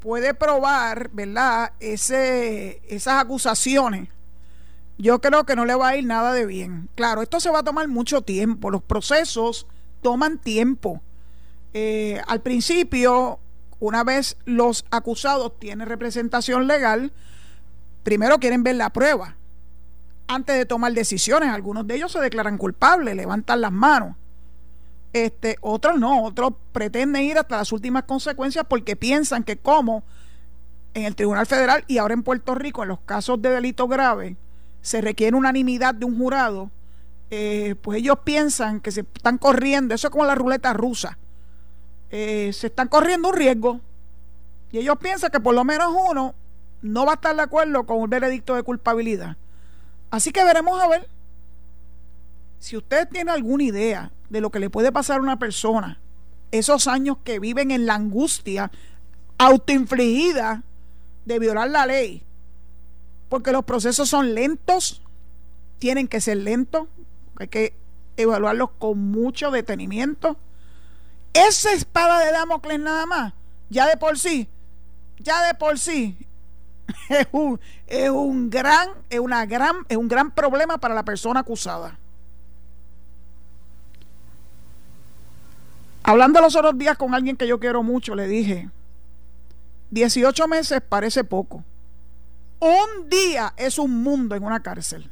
puede 0.00 0.34
probar, 0.34 1.10
¿verdad? 1.12 1.72
Ese, 1.80 2.80
esas 2.88 3.22
acusaciones, 3.22 4.08
yo 4.98 5.20
creo 5.20 5.44
que 5.44 5.56
no 5.56 5.64
le 5.64 5.74
va 5.74 5.88
a 5.88 5.96
ir 5.96 6.06
nada 6.06 6.32
de 6.32 6.46
bien. 6.46 6.88
Claro, 6.94 7.22
esto 7.22 7.40
se 7.40 7.50
va 7.50 7.60
a 7.60 7.64
tomar 7.64 7.88
mucho 7.88 8.22
tiempo, 8.22 8.70
los 8.70 8.82
procesos 8.82 9.66
toman 10.02 10.38
tiempo. 10.38 11.02
Eh, 11.74 12.20
al 12.26 12.40
principio, 12.40 13.38
una 13.80 14.04
vez 14.04 14.36
los 14.44 14.84
acusados 14.90 15.58
tienen 15.58 15.88
representación 15.88 16.66
legal, 16.66 17.12
primero 18.02 18.38
quieren 18.38 18.62
ver 18.62 18.76
la 18.76 18.90
prueba 18.90 19.36
antes 20.28 20.56
de 20.56 20.66
tomar 20.66 20.92
decisiones. 20.92 21.50
Algunos 21.50 21.86
de 21.86 21.96
ellos 21.96 22.12
se 22.12 22.20
declaran 22.20 22.58
culpables, 22.58 23.16
levantan 23.16 23.60
las 23.60 23.72
manos. 23.72 24.16
Este, 25.12 25.56
otros 25.60 25.98
no, 25.98 26.24
otros 26.24 26.54
pretenden 26.72 27.22
ir 27.24 27.38
hasta 27.38 27.58
las 27.58 27.72
últimas 27.72 28.04
consecuencias 28.04 28.64
porque 28.66 28.96
piensan 28.96 29.44
que 29.44 29.58
como 29.58 30.04
en 30.94 31.04
el 31.04 31.14
Tribunal 31.14 31.46
Federal 31.46 31.84
y 31.86 31.98
ahora 31.98 32.14
en 32.14 32.22
Puerto 32.22 32.54
Rico, 32.54 32.82
en 32.82 32.88
los 32.88 33.00
casos 33.00 33.40
de 33.42 33.50
delito 33.50 33.88
grave, 33.88 34.36
se 34.80 35.00
requiere 35.00 35.36
unanimidad 35.36 35.94
de 35.94 36.06
un 36.06 36.18
jurado, 36.18 36.70
eh, 37.30 37.76
pues 37.80 37.98
ellos 37.98 38.18
piensan 38.24 38.80
que 38.80 38.90
se 38.90 39.00
están 39.00 39.38
corriendo, 39.38 39.94
eso 39.94 40.08
es 40.08 40.10
como 40.10 40.24
la 40.24 40.34
ruleta 40.34 40.72
rusa, 40.72 41.18
eh, 42.12 42.52
se 42.52 42.68
están 42.68 42.86
corriendo 42.88 43.30
un 43.30 43.34
riesgo. 43.34 43.80
Y 44.70 44.78
ellos 44.78 44.96
piensan 44.98 45.30
que 45.30 45.40
por 45.40 45.54
lo 45.54 45.64
menos 45.64 45.92
uno 46.10 46.34
no 46.82 47.06
va 47.06 47.12
a 47.12 47.14
estar 47.14 47.34
de 47.34 47.42
acuerdo 47.42 47.84
con 47.84 48.00
un 48.00 48.10
veredicto 48.10 48.54
de 48.54 48.62
culpabilidad. 48.62 49.36
Así 50.10 50.30
que 50.30 50.44
veremos 50.44 50.80
a 50.80 50.88
ver 50.88 51.08
si 52.58 52.76
usted 52.76 53.08
tiene 53.08 53.32
alguna 53.32 53.64
idea 53.64 54.12
de 54.28 54.40
lo 54.40 54.50
que 54.50 54.60
le 54.60 54.70
puede 54.70 54.92
pasar 54.92 55.18
a 55.18 55.22
una 55.22 55.38
persona, 55.38 55.98
esos 56.50 56.86
años 56.86 57.16
que 57.24 57.38
viven 57.38 57.70
en 57.70 57.86
la 57.86 57.94
angustia 57.94 58.70
autoinfligida 59.38 60.62
de 61.24 61.38
violar 61.38 61.70
la 61.70 61.86
ley, 61.86 62.22
porque 63.28 63.52
los 63.52 63.64
procesos 63.64 64.08
son 64.08 64.34
lentos, 64.34 65.02
tienen 65.78 66.08
que 66.08 66.20
ser 66.20 66.36
lentos, 66.36 66.88
hay 67.36 67.48
que 67.48 67.74
evaluarlos 68.16 68.70
con 68.78 68.98
mucho 68.98 69.50
detenimiento. 69.50 70.36
Esa 71.32 71.72
espada 71.72 72.24
de 72.24 72.32
Damocles 72.32 72.78
nada 72.78 73.06
más, 73.06 73.32
ya 73.70 73.86
de 73.86 73.96
por 73.96 74.18
sí, 74.18 74.48
ya 75.18 75.46
de 75.46 75.54
por 75.54 75.78
sí, 75.78 76.16
es 77.08 77.26
un, 77.32 77.58
es 77.86 78.10
un 78.10 78.50
gran, 78.50 78.90
es 79.08 79.18
una 79.18 79.46
gran, 79.46 79.76
es 79.88 79.96
un 79.96 80.08
gran 80.08 80.30
problema 80.30 80.78
para 80.78 80.94
la 80.94 81.04
persona 81.04 81.40
acusada. 81.40 81.98
Hablando 86.02 86.40
los 86.40 86.56
otros 86.56 86.76
días 86.76 86.98
con 86.98 87.14
alguien 87.14 87.36
que 87.36 87.46
yo 87.46 87.60
quiero 87.60 87.82
mucho, 87.82 88.14
le 88.14 88.26
dije, 88.26 88.68
18 89.90 90.48
meses 90.48 90.82
parece 90.86 91.22
poco. 91.22 91.64
Un 92.58 93.08
día 93.08 93.54
es 93.56 93.78
un 93.78 94.02
mundo 94.02 94.34
en 94.34 94.42
una 94.42 94.62
cárcel. 94.62 95.08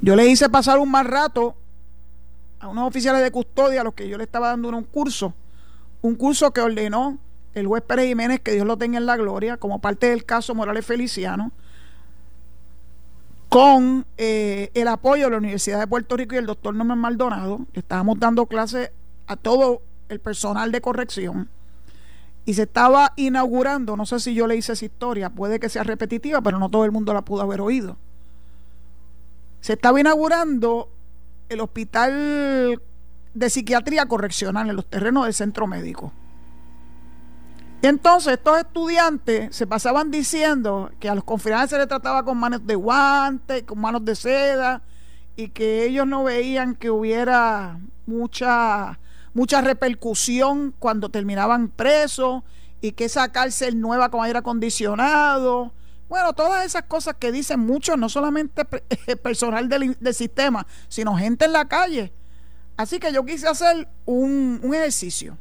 Yo 0.00 0.14
le 0.14 0.26
hice 0.26 0.48
pasar 0.48 0.78
un 0.78 0.90
mal 0.90 1.06
rato 1.06 1.56
a 2.60 2.68
unos 2.68 2.88
oficiales 2.88 3.22
de 3.22 3.30
custodia 3.30 3.80
a 3.80 3.84
los 3.84 3.94
que 3.94 4.08
yo 4.08 4.18
le 4.18 4.24
estaba 4.24 4.48
dando 4.48 4.68
un 4.68 4.84
curso, 4.84 5.34
un 6.02 6.14
curso 6.14 6.52
que 6.52 6.60
ordenó 6.60 7.18
el 7.54 7.66
juez 7.66 7.82
Pérez 7.82 8.06
Jiménez, 8.06 8.40
que 8.40 8.52
Dios 8.52 8.66
lo 8.66 8.76
tenga 8.76 8.98
en 8.98 9.06
la 9.06 9.16
gloria, 9.16 9.56
como 9.56 9.80
parte 9.80 10.10
del 10.10 10.24
caso 10.24 10.54
Morales 10.54 10.86
Feliciano, 10.86 11.52
con 13.48 14.04
eh, 14.18 14.70
el 14.74 14.88
apoyo 14.88 15.24
de 15.24 15.30
la 15.30 15.38
Universidad 15.38 15.80
de 15.80 15.86
Puerto 15.86 16.16
Rico 16.16 16.34
y 16.34 16.38
el 16.38 16.46
doctor 16.46 16.74
Norman 16.74 16.98
Maldonado, 16.98 17.60
estábamos 17.72 18.20
dando 18.20 18.46
clases 18.46 18.90
a 19.26 19.36
todo 19.36 19.82
el 20.08 20.20
personal 20.20 20.70
de 20.72 20.80
corrección 20.80 21.48
y 22.44 22.54
se 22.54 22.62
estaba 22.62 23.12
inaugurando, 23.16 23.96
no 23.96 24.06
sé 24.06 24.20
si 24.20 24.34
yo 24.34 24.46
le 24.46 24.56
hice 24.56 24.72
esa 24.72 24.84
historia, 24.84 25.30
puede 25.30 25.60
que 25.60 25.68
sea 25.68 25.84
repetitiva, 25.84 26.40
pero 26.40 26.58
no 26.58 26.70
todo 26.70 26.84
el 26.84 26.92
mundo 26.92 27.12
la 27.12 27.22
pudo 27.22 27.42
haber 27.42 27.60
oído. 27.60 27.96
Se 29.60 29.74
estaba 29.74 30.00
inaugurando 30.00 30.88
el 31.48 31.60
hospital 31.60 32.80
de 33.34 33.50
psiquiatría 33.50 34.06
correccional 34.06 34.68
en 34.68 34.76
los 34.76 34.86
terrenos 34.88 35.24
del 35.24 35.34
centro 35.34 35.66
médico. 35.66 36.12
Entonces 37.80 38.34
estos 38.34 38.58
estudiantes 38.58 39.54
se 39.54 39.66
pasaban 39.66 40.10
diciendo 40.10 40.90
que 40.98 41.08
a 41.08 41.14
los 41.14 41.22
confinados 41.22 41.70
se 41.70 41.78
les 41.78 41.86
trataba 41.86 42.24
con 42.24 42.36
manos 42.36 42.66
de 42.66 42.74
guante, 42.74 43.64
con 43.64 43.80
manos 43.80 44.04
de 44.04 44.16
seda, 44.16 44.82
y 45.36 45.50
que 45.50 45.84
ellos 45.84 46.04
no 46.04 46.24
veían 46.24 46.74
que 46.74 46.90
hubiera 46.90 47.78
mucha, 48.06 48.98
mucha 49.32 49.60
repercusión 49.60 50.74
cuando 50.80 51.08
terminaban 51.08 51.68
presos, 51.68 52.42
y 52.80 52.92
que 52.92 53.04
esa 53.04 53.30
cárcel 53.30 53.80
nueva 53.80 54.10
con 54.10 54.24
aire 54.24 54.40
acondicionado, 54.40 55.72
bueno, 56.08 56.32
todas 56.32 56.64
esas 56.64 56.84
cosas 56.84 57.16
que 57.18 57.30
dicen 57.32 57.60
muchos, 57.60 57.98
no 57.98 58.08
solamente 58.08 58.64
personal 59.22 59.68
del, 59.68 59.96
sistema, 60.14 60.66
sino 60.88 61.16
gente 61.16 61.44
en 61.44 61.52
la 61.52 61.66
calle. 61.66 62.12
Así 62.76 62.98
que 62.98 63.12
yo 63.12 63.24
quise 63.24 63.48
hacer 63.48 63.88
un, 64.06 64.60
un 64.62 64.74
ejercicio 64.74 65.36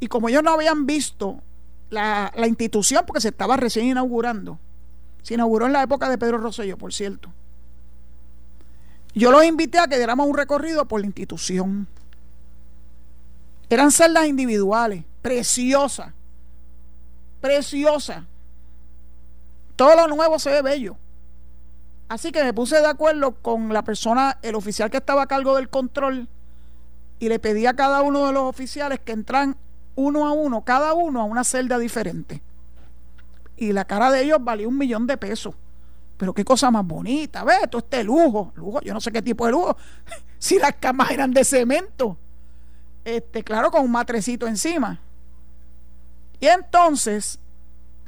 y 0.00 0.06
como 0.06 0.28
ellos 0.28 0.42
no 0.42 0.52
habían 0.52 0.86
visto 0.86 1.42
la, 1.90 2.32
institución, 2.46 3.04
porque 3.06 3.20
se 3.20 3.28
estaba 3.28 3.56
recién 3.56 3.86
inaugurando, 3.86 4.58
se 5.22 5.34
inauguró 5.34 5.66
en 5.66 5.72
la 5.72 5.82
época 5.82 6.08
de 6.08 6.18
Pedro 6.18 6.38
Rosselló, 6.38 6.76
por 6.76 6.92
cierto. 6.92 7.32
Yo 9.14 9.32
los 9.32 9.44
invité 9.44 9.78
a 9.78 9.88
que 9.88 9.96
diéramos 9.96 10.26
un 10.26 10.36
recorrido 10.36 10.86
por 10.86 11.00
la 11.00 11.06
institución. 11.06 11.88
Eran 13.68 13.90
celdas 13.90 14.26
individuales, 14.26 15.04
preciosa, 15.22 16.14
preciosa. 17.40 18.26
Todo 19.78 19.94
lo 19.94 20.08
nuevo 20.08 20.40
se 20.40 20.50
ve 20.50 20.60
bello. 20.60 20.96
Así 22.08 22.32
que 22.32 22.42
me 22.42 22.52
puse 22.52 22.80
de 22.80 22.88
acuerdo 22.88 23.36
con 23.36 23.72
la 23.72 23.82
persona, 23.82 24.36
el 24.42 24.56
oficial 24.56 24.90
que 24.90 24.96
estaba 24.96 25.22
a 25.22 25.26
cargo 25.28 25.54
del 25.54 25.68
control, 25.68 26.26
y 27.20 27.28
le 27.28 27.38
pedí 27.38 27.64
a 27.64 27.74
cada 27.74 28.02
uno 28.02 28.26
de 28.26 28.32
los 28.32 28.42
oficiales 28.42 28.98
que 28.98 29.12
entran 29.12 29.56
uno 29.94 30.26
a 30.26 30.32
uno, 30.32 30.64
cada 30.64 30.94
uno 30.94 31.20
a 31.20 31.24
una 31.24 31.44
celda 31.44 31.78
diferente. 31.78 32.42
Y 33.56 33.72
la 33.72 33.84
cara 33.84 34.10
de 34.10 34.24
ellos 34.24 34.38
valía 34.40 34.66
un 34.66 34.76
millón 34.76 35.06
de 35.06 35.16
pesos. 35.16 35.54
Pero 36.16 36.34
qué 36.34 36.44
cosa 36.44 36.72
más 36.72 36.84
bonita, 36.84 37.44
ve, 37.44 37.68
todo 37.70 37.78
este 37.78 38.02
lujo, 38.02 38.50
lujo, 38.56 38.80
yo 38.80 38.92
no 38.92 39.00
sé 39.00 39.12
qué 39.12 39.22
tipo 39.22 39.46
de 39.46 39.52
lujo, 39.52 39.76
si 40.40 40.58
las 40.58 40.74
camas 40.80 41.12
eran 41.12 41.30
de 41.30 41.44
cemento, 41.44 42.16
este, 43.04 43.44
claro, 43.44 43.70
con 43.70 43.84
un 43.84 43.92
matrecito 43.92 44.48
encima. 44.48 44.98
Y 46.40 46.48
entonces 46.48 47.38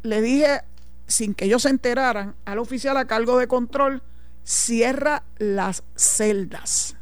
le 0.03 0.21
dije, 0.21 0.62
sin 1.11 1.35
que 1.35 1.45
ellos 1.45 1.63
se 1.63 1.69
enteraran, 1.69 2.35
al 2.45 2.59
oficial 2.59 2.97
a 2.97 3.07
cargo 3.07 3.39
de 3.39 3.49
control, 3.49 4.03
cierra 4.45 5.25
las 5.39 5.83
celdas. 5.95 6.97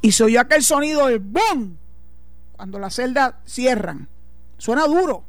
Y 0.00 0.12
se 0.12 0.24
oyó 0.24 0.40
aquel 0.40 0.62
sonido 0.62 1.06
del 1.06 1.20
boom 1.20 1.78
cuando 2.52 2.78
las 2.78 2.94
celdas 2.94 3.34
cierran. 3.44 4.08
Suena 4.58 4.86
duro. 4.86 5.24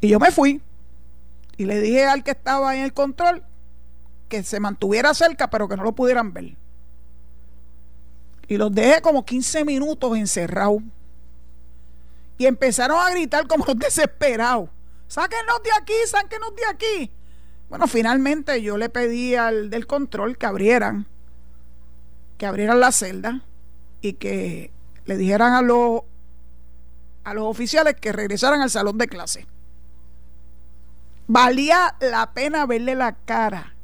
Y 0.00 0.08
yo 0.08 0.18
me 0.18 0.30
fui 0.30 0.62
y 1.56 1.66
le 1.66 1.80
dije 1.80 2.06
al 2.06 2.24
que 2.24 2.30
estaba 2.30 2.74
en 2.74 2.84
el 2.84 2.94
control 2.94 3.44
que 4.28 4.42
se 4.42 4.60
mantuviera 4.60 5.12
cerca, 5.12 5.50
pero 5.50 5.68
que 5.68 5.76
no 5.76 5.82
lo 5.82 5.92
pudieran 5.92 6.32
ver. 6.32 6.56
Y 8.48 8.56
los 8.56 8.74
dejé 8.74 9.02
como 9.02 9.24
15 9.24 9.64
minutos 9.64 10.16
encerrados. 10.16 10.82
Y 12.40 12.46
empezaron 12.46 12.98
a 12.98 13.10
gritar 13.10 13.46
como 13.46 13.66
desesperados. 13.74 14.70
Sáquenos 15.08 15.62
de 15.62 15.70
aquí, 15.78 15.92
sáquenos 16.06 16.56
de 16.56 16.62
aquí. 16.70 17.12
Bueno, 17.68 17.86
finalmente 17.86 18.62
yo 18.62 18.78
le 18.78 18.88
pedí 18.88 19.34
al 19.34 19.68
del 19.68 19.86
control 19.86 20.38
que 20.38 20.46
abrieran, 20.46 21.06
que 22.38 22.46
abrieran 22.46 22.80
la 22.80 22.92
celda 22.92 23.42
y 24.00 24.14
que 24.14 24.72
le 25.04 25.18
dijeran 25.18 25.52
a 25.52 25.60
los, 25.60 26.00
a 27.24 27.34
los 27.34 27.44
oficiales 27.44 27.96
que 28.00 28.10
regresaran 28.10 28.62
al 28.62 28.70
salón 28.70 28.96
de 28.96 29.08
clase. 29.08 29.46
Valía 31.26 31.94
la 32.00 32.32
pena 32.32 32.64
verle 32.64 32.94
la 32.94 33.16
cara 33.16 33.74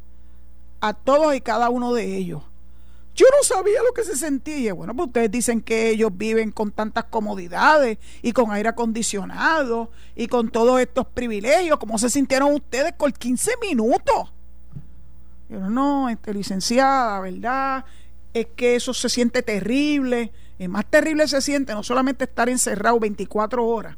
a 0.80 0.94
todos 0.94 1.34
y 1.34 1.42
cada 1.42 1.68
uno 1.68 1.92
de 1.92 2.16
ellos. 2.16 2.42
Yo 3.16 3.24
no 3.34 3.42
sabía 3.42 3.82
lo 3.82 3.94
que 3.94 4.04
se 4.04 4.14
sentía. 4.14 4.74
Bueno, 4.74 4.94
pues 4.94 5.06
ustedes 5.06 5.30
dicen 5.30 5.62
que 5.62 5.88
ellos 5.88 6.10
viven 6.14 6.52
con 6.52 6.70
tantas 6.70 7.04
comodidades 7.04 7.96
y 8.20 8.32
con 8.32 8.50
aire 8.50 8.68
acondicionado 8.68 9.90
y 10.14 10.26
con 10.26 10.50
todos 10.50 10.78
estos 10.80 11.06
privilegios. 11.06 11.78
¿Cómo 11.78 11.98
se 11.98 12.10
sintieron 12.10 12.52
ustedes 12.52 12.92
con 12.94 13.10
15 13.12 13.52
minutos? 13.62 14.32
Yo 15.48 15.60
no, 15.70 16.10
este, 16.10 16.34
licenciada, 16.34 17.18
¿verdad? 17.20 17.86
Es 18.34 18.48
que 18.54 18.76
eso 18.76 18.92
se 18.92 19.08
siente 19.08 19.42
terrible. 19.42 20.30
Es 20.58 20.68
más 20.68 20.84
terrible 20.84 21.26
se 21.26 21.40
siente 21.40 21.72
no 21.72 21.82
solamente 21.82 22.24
estar 22.24 22.50
encerrado 22.50 23.00
24 23.00 23.66
horas, 23.66 23.96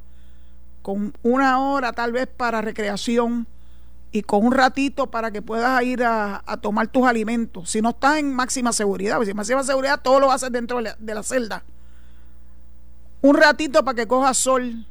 con 0.83 1.13
una 1.23 1.61
hora 1.61 1.93
tal 1.93 2.13
vez 2.13 2.29
para 2.29 2.61
recreación 2.61 3.49
y 4.11 4.23
con 4.23 4.45
un 4.47 4.53
ratito 4.53 5.11
para 5.11 5.31
que 5.31 5.43
puedas 5.43 5.83
ir 5.83 6.03
a, 6.03 6.43
tomar 6.63 6.89
tus 6.89 7.07
alimentos. 7.07 7.71
Si 7.71 7.83
no 7.83 7.91
estás 7.91 8.19
en 8.19 8.33
máxima 8.33 8.73
seguridad, 8.73 9.21
si 9.23 9.31
en 9.31 9.37
máxima 9.37 9.63
seguridad 9.63 10.01
todo 10.03 10.21
lo 10.21 10.33
haces 10.33 10.51
dentro 10.51 10.81
de 10.83 11.15
la, 11.15 11.23
celda. 11.23 11.63
Un 13.21 13.37
ratito 13.37 13.85
para 13.85 13.97
que 13.97 14.07
cojas 14.07 14.39
sol. 14.39 14.87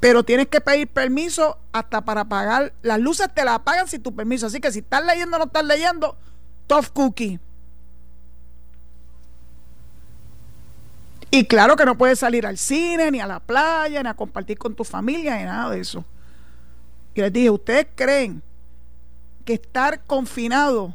Pero 0.00 0.24
tienes 0.24 0.48
que 0.48 0.60
pedir 0.60 0.88
permiso 0.88 1.58
hasta 1.72 2.04
para 2.04 2.24
pagar. 2.24 2.72
Las 2.82 2.98
luces 2.98 3.28
te 3.32 3.44
las 3.44 3.60
pagan 3.60 3.86
si 3.86 3.98
tu 3.98 4.14
permiso. 4.14 4.46
Así 4.46 4.60
que 4.60 4.72
si 4.72 4.80
estás 4.80 5.04
leyendo 5.04 5.36
o 5.36 5.38
no 5.38 5.44
estás 5.46 5.64
leyendo, 5.64 6.16
tough 6.66 6.88
cookie. 6.92 7.38
Y 11.30 11.46
claro 11.46 11.76
que 11.76 11.86
no 11.86 11.96
puedes 11.96 12.18
salir 12.18 12.46
al 12.46 12.58
cine, 12.58 13.10
ni 13.10 13.20
a 13.20 13.26
la 13.26 13.40
playa, 13.40 14.02
ni 14.02 14.08
a 14.08 14.14
compartir 14.14 14.58
con 14.58 14.74
tu 14.74 14.84
familia, 14.84 15.38
ni 15.38 15.44
nada 15.44 15.70
de 15.70 15.80
eso. 15.80 16.04
Y 17.14 17.20
les 17.20 17.32
dije, 17.32 17.50
¿ustedes 17.50 17.86
creen 17.94 18.42
que 19.44 19.54
estar 19.54 20.02
confinado 20.04 20.94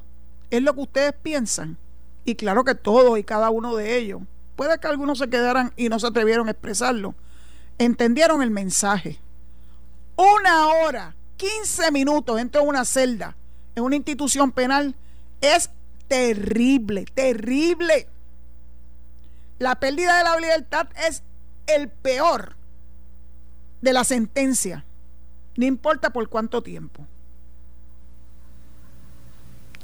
es 0.49 0.61
lo 0.61 0.73
que 0.73 0.81
ustedes 0.81 1.13
piensan? 1.21 1.77
Y 2.25 2.35
claro 2.35 2.63
que 2.63 2.75
todos 2.75 3.17
y 3.17 3.23
cada 3.23 3.49
uno 3.49 3.75
de 3.75 3.97
ellos, 3.97 4.21
puede 4.55 4.77
que 4.79 4.87
algunos 4.87 5.19
se 5.19 5.29
quedaran 5.29 5.71
y 5.77 5.89
no 5.89 5.99
se 5.99 6.07
atrevieron 6.07 6.47
a 6.47 6.51
expresarlo, 6.51 7.15
entendieron 7.77 8.41
el 8.41 8.51
mensaje. 8.51 9.19
Una 10.15 10.67
hora, 10.67 11.15
15 11.37 11.91
minutos 11.91 12.35
dentro 12.35 12.61
de 12.61 12.67
una 12.67 12.83
celda, 12.83 13.35
en 13.75 13.83
una 13.83 13.95
institución 13.95 14.51
penal, 14.51 14.95
es 15.41 15.69
terrible, 16.07 17.05
terrible. 17.13 18.07
La 19.59 19.79
pérdida 19.79 20.17
de 20.17 20.23
la 20.23 20.37
libertad 20.37 20.87
es 21.07 21.21
el 21.67 21.89
peor 21.89 22.55
de 23.81 23.93
la 23.93 24.03
sentencia, 24.03 24.83
no 25.57 25.65
importa 25.65 26.11
por 26.11 26.29
cuánto 26.29 26.63
tiempo. 26.63 27.05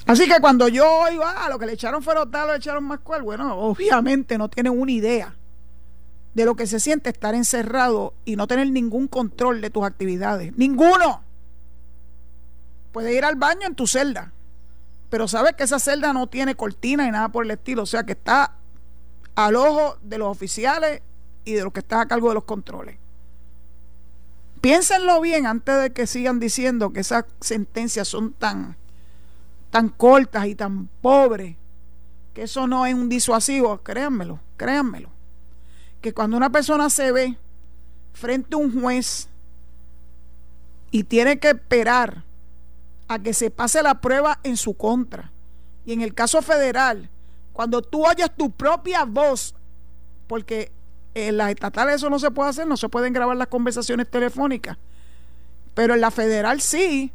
Así 0.05 0.27
que 0.27 0.39
cuando 0.41 0.67
yo 0.67 0.85
oigo, 1.01 1.23
ah, 1.25 1.47
lo 1.49 1.57
que 1.57 1.65
le 1.65 1.73
echaron 1.73 2.03
fue 2.03 2.13
tal, 2.31 2.47
lo 2.47 2.55
echaron 2.55 2.83
más 2.83 2.99
cual, 2.99 3.23
bueno, 3.23 3.57
obviamente 3.57 4.37
no 4.37 4.49
tienen 4.49 4.77
una 4.77 4.91
idea 4.91 5.35
de 6.33 6.45
lo 6.45 6.55
que 6.55 6.67
se 6.67 6.79
siente 6.79 7.09
estar 7.09 7.35
encerrado 7.35 8.13
y 8.25 8.35
no 8.35 8.47
tener 8.47 8.69
ningún 8.69 9.07
control 9.07 9.61
de 9.61 9.69
tus 9.69 9.83
actividades. 9.83 10.55
Ninguno. 10.57 11.21
Puedes 12.91 13.15
ir 13.15 13.23
al 13.23 13.35
baño 13.35 13.67
en 13.67 13.75
tu 13.75 13.87
celda, 13.87 14.31
pero 15.09 15.27
sabes 15.27 15.53
que 15.53 15.63
esa 15.63 15.79
celda 15.79 16.13
no 16.13 16.27
tiene 16.27 16.55
cortina 16.55 17.07
y 17.07 17.11
nada 17.11 17.29
por 17.29 17.45
el 17.45 17.51
estilo, 17.51 17.83
o 17.83 17.87
sea 17.87 18.03
que 18.03 18.11
está 18.11 18.55
al 19.35 19.55
ojo 19.55 19.97
de 20.03 20.17
los 20.17 20.27
oficiales 20.27 21.01
y 21.45 21.53
de 21.53 21.63
los 21.63 21.73
que 21.73 21.79
están 21.79 22.01
a 22.01 22.07
cargo 22.07 22.29
de 22.29 22.35
los 22.35 22.43
controles. 22.43 22.97
Piénsenlo 24.63 25.19
bien 25.19 25.45
antes 25.45 25.77
de 25.81 25.91
que 25.91 26.07
sigan 26.07 26.39
diciendo 26.39 26.93
que 26.93 27.01
esas 27.01 27.25
sentencias 27.41 28.07
son 28.07 28.31
tan, 28.31 28.77
tan 29.71 29.89
cortas 29.89 30.45
y 30.45 30.55
tan 30.55 30.87
pobres, 31.01 31.57
que 32.33 32.43
eso 32.43 32.65
no 32.65 32.85
es 32.85 32.93
un 32.93 33.09
disuasivo, 33.09 33.79
créanmelo, 33.79 34.39
créanmelo. 34.55 35.09
Que 35.99 36.13
cuando 36.13 36.37
una 36.37 36.49
persona 36.49 36.89
se 36.89 37.11
ve 37.11 37.37
frente 38.13 38.55
a 38.55 38.59
un 38.59 38.81
juez 38.81 39.27
y 40.91 41.03
tiene 41.03 41.39
que 41.39 41.49
esperar 41.49 42.23
a 43.09 43.19
que 43.19 43.33
se 43.33 43.51
pase 43.51 43.83
la 43.83 43.99
prueba 43.99 44.39
en 44.43 44.55
su 44.55 44.75
contra, 44.75 45.29
y 45.85 45.91
en 45.91 45.99
el 45.99 46.13
caso 46.13 46.41
federal, 46.41 47.09
cuando 47.51 47.81
tú 47.81 48.05
oyes 48.05 48.31
tu 48.33 48.49
propia 48.49 49.03
voz, 49.03 49.55
porque 50.25 50.71
en 51.13 51.37
las 51.37 51.49
estatales 51.49 51.95
eso 51.95 52.09
no 52.09 52.19
se 52.19 52.31
puede 52.31 52.49
hacer, 52.49 52.67
no 52.67 52.77
se 52.77 52.89
pueden 52.89 53.13
grabar 53.13 53.37
las 53.37 53.47
conversaciones 53.47 54.09
telefónicas, 54.09 54.77
pero 55.73 55.93
en 55.93 56.01
la 56.01 56.11
federal 56.11 56.61
sí. 56.61 57.11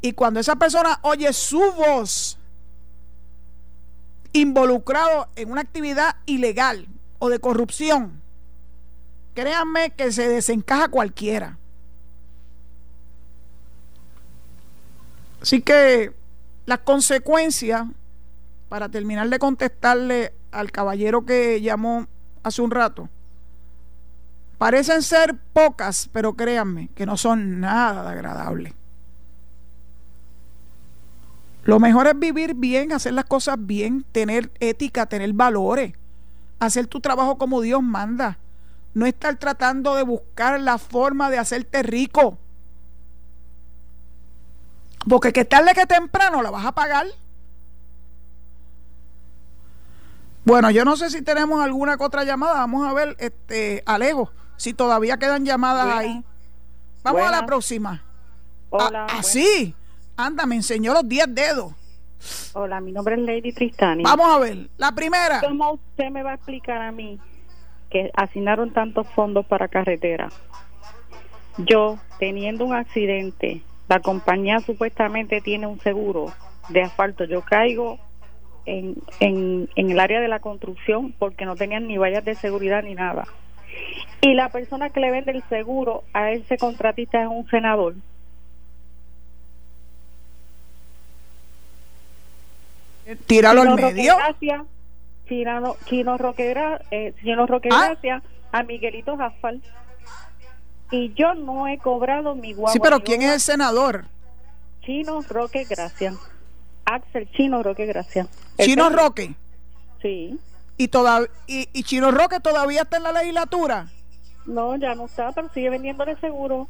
Y 0.00 0.12
cuando 0.12 0.40
esa 0.40 0.56
persona 0.56 0.98
oye 1.02 1.32
su 1.32 1.58
voz 1.72 2.38
involucrado 4.32 5.28
en 5.36 5.50
una 5.50 5.62
actividad 5.62 6.16
ilegal 6.26 6.86
o 7.18 7.28
de 7.28 7.38
corrupción, 7.38 8.20
créanme 9.34 9.90
que 9.90 10.12
se 10.12 10.28
desencaja 10.28 10.88
cualquiera. 10.88 11.58
Así 15.40 15.62
que 15.62 16.12
las 16.66 16.80
consecuencias 16.80 17.86
para 18.68 18.88
terminar 18.88 19.28
de 19.28 19.38
contestarle 19.38 20.32
al 20.50 20.72
caballero 20.72 21.24
que 21.24 21.60
llamó 21.60 22.08
hace 22.46 22.62
un 22.62 22.70
rato, 22.70 23.08
parecen 24.56 25.02
ser 25.02 25.34
pocas, 25.52 26.08
pero 26.12 26.34
créanme 26.34 26.88
que 26.94 27.04
no 27.04 27.16
son 27.16 27.58
nada 27.60 28.08
agradables. 28.08 28.72
Lo 31.64 31.80
mejor 31.80 32.06
es 32.06 32.16
vivir 32.16 32.54
bien, 32.54 32.92
hacer 32.92 33.14
las 33.14 33.24
cosas 33.24 33.56
bien, 33.58 34.04
tener 34.12 34.52
ética, 34.60 35.06
tener 35.06 35.32
valores, 35.32 35.94
hacer 36.60 36.86
tu 36.86 37.00
trabajo 37.00 37.36
como 37.36 37.60
Dios 37.60 37.82
manda, 37.82 38.38
no 38.94 39.06
estar 39.06 39.34
tratando 39.38 39.96
de 39.96 40.04
buscar 40.04 40.60
la 40.60 40.78
forma 40.78 41.28
de 41.30 41.38
hacerte 41.38 41.82
rico. 41.82 42.38
Porque 45.08 45.32
que 45.32 45.44
tarde 45.44 45.74
que 45.74 45.86
temprano 45.86 46.42
la 46.42 46.52
vas 46.52 46.64
a 46.64 46.72
pagar. 46.72 47.06
Bueno, 50.46 50.70
yo 50.70 50.84
no 50.84 50.96
sé 50.96 51.10
si 51.10 51.22
tenemos 51.22 51.60
alguna 51.60 51.96
otra 51.98 52.22
llamada. 52.22 52.54
Vamos 52.54 52.86
a 52.86 52.94
ver, 52.94 53.16
este, 53.18 53.82
Alejo, 53.84 54.30
si 54.56 54.74
todavía 54.74 55.16
quedan 55.16 55.44
llamadas 55.44 55.92
ahí. 55.92 56.24
Vamos 57.02 57.22
a 57.22 57.32
la 57.32 57.44
próxima. 57.44 58.04
Hola. 58.70 59.06
Así. 59.06 59.74
Ah, 60.16 60.26
Anda, 60.26 60.46
me 60.46 60.54
enseñó 60.54 60.94
los 60.94 61.06
10 61.08 61.34
dedos. 61.34 61.72
Hola, 62.52 62.80
mi 62.80 62.92
nombre 62.92 63.16
es 63.16 63.22
Lady 63.22 63.52
Tristani. 63.52 64.04
Vamos 64.04 64.26
a 64.28 64.38
ver, 64.38 64.70
la 64.78 64.92
primera. 64.92 65.40
¿Cómo 65.40 65.72
usted 65.72 66.10
me 66.10 66.22
va 66.22 66.30
a 66.30 66.34
explicar 66.34 66.80
a 66.80 66.92
mí 66.92 67.18
que 67.90 68.12
asignaron 68.14 68.72
tantos 68.72 69.08
fondos 69.16 69.46
para 69.46 69.66
carretera? 69.66 70.30
Yo, 71.58 71.98
teniendo 72.20 72.64
un 72.64 72.74
accidente, 72.74 73.62
la 73.88 73.98
compañía 73.98 74.60
supuestamente 74.60 75.40
tiene 75.40 75.66
un 75.66 75.80
seguro 75.80 76.32
de 76.68 76.82
asfalto, 76.82 77.24
yo 77.24 77.42
caigo 77.42 77.98
en, 78.66 78.96
en, 79.20 79.68
en 79.76 79.90
el 79.90 80.00
área 80.00 80.20
de 80.20 80.28
la 80.28 80.40
construcción 80.40 81.12
porque 81.18 81.46
no 81.46 81.56
tenían 81.56 81.86
ni 81.86 81.96
vallas 81.96 82.24
de 82.24 82.34
seguridad 82.34 82.82
ni 82.82 82.94
nada. 82.94 83.26
Y 84.20 84.34
la 84.34 84.48
persona 84.48 84.90
que 84.90 85.00
le 85.00 85.10
vende 85.10 85.32
el 85.32 85.42
seguro 85.48 86.04
a 86.12 86.32
ese 86.32 86.58
contratista 86.58 87.22
es 87.22 87.28
un 87.28 87.48
senador. 87.48 87.94
Tíralo 93.26 93.62
al 93.62 93.74
medio. 93.76 94.16
Gracias, 94.16 94.62
Chino, 95.28 95.76
Chino 95.84 96.18
Roque, 96.18 96.54
eh, 96.90 97.14
Chino 97.22 97.46
Roque 97.46 97.68
¿Ah? 97.70 97.94
a 98.52 98.62
Miguelito 98.64 99.16
Jafal. 99.16 99.62
Y 100.90 101.12
yo 101.14 101.34
no 101.34 101.68
he 101.68 101.78
cobrado 101.78 102.34
mi 102.34 102.52
guagua. 102.52 102.72
Sí, 102.72 102.80
pero 102.80 103.00
¿quién 103.00 103.22
es 103.22 103.32
el 103.32 103.40
senador? 103.40 104.06
Chino 104.82 105.20
Roque, 105.28 105.64
gracias. 105.68 106.16
Axel 106.84 107.28
Chino 107.32 107.62
Roque, 107.62 107.86
gracias. 107.86 108.28
Chino 108.58 108.90
Roque. 108.90 109.34
Sí. 110.02 110.38
Y, 110.76 110.88
toda- 110.88 111.26
y, 111.46 111.68
y 111.72 111.82
Chino 111.84 112.10
Roque 112.10 112.40
todavía 112.40 112.82
está 112.82 112.96
en 112.98 113.02
la 113.04 113.12
legislatura. 113.12 113.88
No, 114.44 114.76
ya 114.76 114.94
no 114.94 115.06
está, 115.06 115.32
pero 115.32 115.48
sigue 115.52 115.70
vendiéndole 115.70 116.16
seguro. 116.20 116.68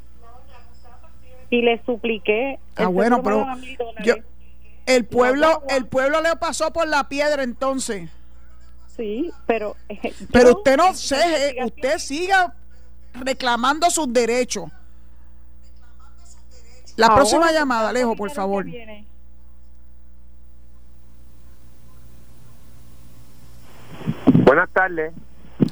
Y 1.50 1.62
le 1.62 1.82
supliqué. 1.84 2.58
Ah, 2.76 2.82
el 2.84 2.88
bueno, 2.88 3.22
pero 3.22 3.46
yo, 4.02 4.14
el 4.86 5.04
pueblo, 5.04 5.62
el 5.68 5.86
pueblo 5.86 6.20
le 6.22 6.34
pasó 6.36 6.72
por 6.72 6.88
la 6.88 7.08
piedra 7.08 7.42
entonces. 7.42 8.08
Sí, 8.96 9.30
pero. 9.46 9.76
eh, 9.88 10.12
Pero 10.32 10.50
yo- 10.52 10.56
usted 10.58 10.76
no 10.76 10.94
se, 10.94 11.16
investigación- 11.16 11.66
usted 11.66 11.98
siga 11.98 12.54
reclamando 13.14 13.90
sus 13.90 14.12
derechos. 14.12 14.70
La 16.96 17.06
Ahora, 17.08 17.16
próxima 17.16 17.52
llamada, 17.52 17.90
Alejo, 17.90 18.16
por 18.16 18.30
favor. 18.30 18.64
que 18.64 18.70
viene, 18.70 19.04
Buenas 24.46 24.70
tardes. 24.70 25.12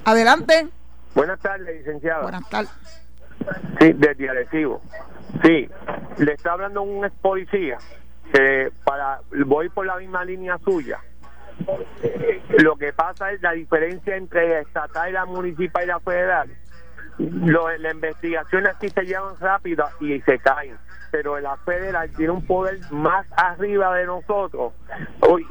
Adelante. 0.04 0.66
Buenas 1.14 1.38
tardes, 1.38 1.76
licenciada. 1.78 2.22
Buenas 2.22 2.48
tardes. 2.50 2.72
Sí, 3.80 3.92
del 3.92 4.16
directivo. 4.16 4.82
Sí, 5.44 5.68
le 6.18 6.32
está 6.32 6.52
hablando 6.52 6.82
un 6.82 7.04
ex 7.04 7.14
policía. 7.22 7.78
Que 8.32 8.72
para 8.84 9.20
voy 9.46 9.68
por 9.68 9.86
la 9.86 9.96
misma 9.96 10.24
línea 10.24 10.58
suya. 10.58 10.98
Eh, 12.02 12.42
Lo 12.58 12.74
que 12.74 12.92
pasa 12.92 13.30
es 13.30 13.40
la 13.42 13.52
diferencia 13.52 14.16
entre 14.16 14.48
la 14.48 14.58
estatal, 14.58 15.12
la 15.12 15.24
municipal 15.24 15.84
y 15.84 15.86
la 15.86 16.00
federal. 16.00 16.50
Lo, 17.18 17.68
la 17.78 17.92
investigación 17.92 18.66
aquí 18.66 18.88
se 18.88 19.02
llevan 19.02 19.36
rápido 19.38 19.84
y 20.00 20.20
se 20.22 20.36
caen, 20.40 20.76
pero 21.14 21.38
la 21.38 21.56
federal 21.58 22.10
tiene 22.16 22.32
un 22.32 22.44
poder 22.44 22.80
más 22.90 23.24
arriba 23.36 23.94
de 23.94 24.04
nosotros. 24.04 24.72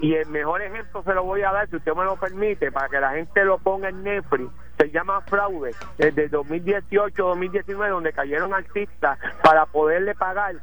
Y 0.01 0.14
el 0.14 0.28
mejor 0.28 0.61
ejemplo 0.61 1.01
se 1.03 1.14
lo 1.14 1.24
voy 1.24 1.41
a 1.43 1.53
dar, 1.53 1.70
si 1.70 1.78
usted 1.78 1.93
me 1.93 2.03
lo 2.03 2.18
permite, 2.18 2.70
para 2.70 2.89
que 2.89 2.99
la 2.99 3.11
gente 3.11 3.45
lo 3.45 3.57
ponga 3.59 3.88
en 3.88 4.03
Netflix. 4.03 4.51
Se 4.78 4.89
llama 4.89 5.22
Fraude, 5.22 5.72
desde 5.97 6.30
2018-2019, 6.32 7.89
donde 7.89 8.11
cayeron 8.11 8.53
artistas 8.53 9.18
para 9.41 9.66
poderle 9.68 10.14
pagar 10.16 10.55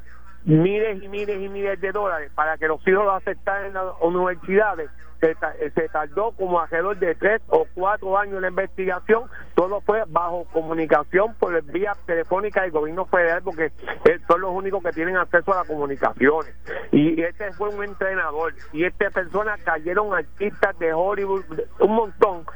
miles 0.45 1.03
y 1.03 1.09
miles 1.09 1.41
y 1.41 1.49
miles 1.49 1.81
de 1.81 1.93
dólares 1.93 2.31
para 2.35 2.57
que 2.59 2.67
los 2.69 2.81
hijos 2.87 3.05
lo 3.05 3.13
aceptaran 3.13 3.67
en 3.67 3.75
las 3.75 3.85
universidades. 4.01 4.91
Se, 5.21 5.35
ta- 5.35 5.53
se 5.75 5.89
tardó 5.91 6.33
como 6.33 6.61
alrededor 6.63 6.99
de 6.99 7.15
tres 7.15 7.43
o 7.49 7.67
cuatro 7.75 8.17
años 8.17 8.41
la 8.41 8.49
investigación. 8.49 9.25
Todo 9.55 9.83
fue 9.83 10.03
bajo 10.09 10.47
comunicación 10.51 11.35
por 11.35 11.63
vía 11.65 11.93
telefónica 12.07 12.63
del 12.63 12.71
gobierno 12.71 13.05
federal, 13.05 13.43
porque 13.45 13.67
eh, 13.67 14.19
son 14.27 14.41
los 14.41 14.51
únicos 14.51 14.83
que 14.83 14.93
tienen 14.93 15.19
acceso 15.19 15.53
a 15.53 15.57
las 15.59 15.69
comunicaciones. 15.69 16.55
Y 16.91 17.21
este 17.21 17.53
fue 17.53 17.69
un 17.69 17.85
entrenador. 17.85 18.55
Y 18.73 18.85
esta 18.85 19.11
persona 19.11 19.59
cayeron 19.63 20.15
artistas 20.15 20.79
de 20.79 20.95
Hollywood, 20.95 21.45
un 21.81 21.95
montón 21.95 22.47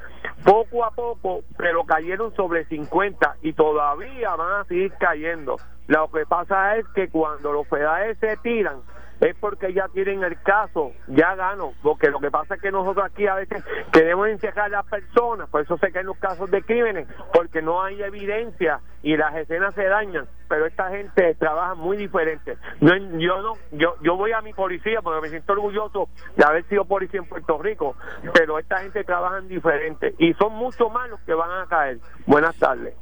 poco 0.44 0.84
a 0.84 0.90
poco, 0.90 1.42
pero 1.56 1.84
cayeron 1.84 2.34
sobre 2.34 2.66
50 2.66 3.36
y 3.42 3.52
todavía 3.54 4.36
van 4.36 4.60
a 4.60 4.64
seguir 4.64 4.92
cayendo. 4.98 5.56
Lo 5.86 6.10
que 6.10 6.24
pasa 6.26 6.76
es 6.76 6.86
que 6.94 7.08
cuando 7.08 7.52
los 7.52 7.66
federales 7.68 8.18
se 8.18 8.36
tiran 8.38 8.80
es 9.20 9.36
porque 9.36 9.72
ya 9.72 9.88
tienen 9.88 10.22
el 10.22 10.40
caso, 10.42 10.92
ya 11.08 11.34
ganó, 11.34 11.72
porque 11.82 12.10
lo 12.10 12.20
que 12.20 12.30
pasa 12.30 12.54
es 12.54 12.62
que 12.62 12.70
nosotros 12.70 13.04
aquí 13.04 13.26
a 13.26 13.34
veces 13.34 13.62
queremos 13.92 14.28
encerrar 14.28 14.66
a 14.66 14.82
las 14.82 14.86
personas, 14.86 15.48
por 15.48 15.62
eso 15.62 15.78
se 15.78 15.90
caen 15.92 16.06
los 16.06 16.18
casos 16.18 16.50
de 16.50 16.62
crímenes, 16.62 17.06
porque 17.32 17.62
no 17.62 17.82
hay 17.82 18.02
evidencia 18.02 18.80
y 19.02 19.16
las 19.16 19.34
escenas 19.36 19.74
se 19.74 19.84
dañan, 19.84 20.26
pero 20.48 20.66
esta 20.66 20.90
gente 20.90 21.34
trabaja 21.34 21.74
muy 21.74 21.96
diferente. 21.96 22.56
No, 22.80 22.96
yo 23.18 23.42
no, 23.42 23.52
yo, 23.72 23.96
yo 24.02 24.16
voy 24.16 24.32
a 24.32 24.40
mi 24.40 24.52
policía 24.52 25.00
porque 25.02 25.20
me 25.20 25.28
siento 25.28 25.52
orgulloso 25.52 26.08
de 26.36 26.44
haber 26.44 26.64
sido 26.68 26.84
policía 26.84 27.20
en 27.20 27.28
Puerto 27.28 27.58
Rico, 27.58 27.96
pero 28.32 28.58
esta 28.58 28.78
gente 28.80 29.04
trabaja 29.04 29.40
diferente 29.42 30.14
y 30.18 30.34
son 30.34 30.54
mucho 30.54 30.88
más 30.90 31.08
los 31.10 31.20
que 31.20 31.34
van 31.34 31.50
a 31.50 31.66
caer. 31.66 31.98
Buenas 32.26 32.56
tardes. 32.56 32.94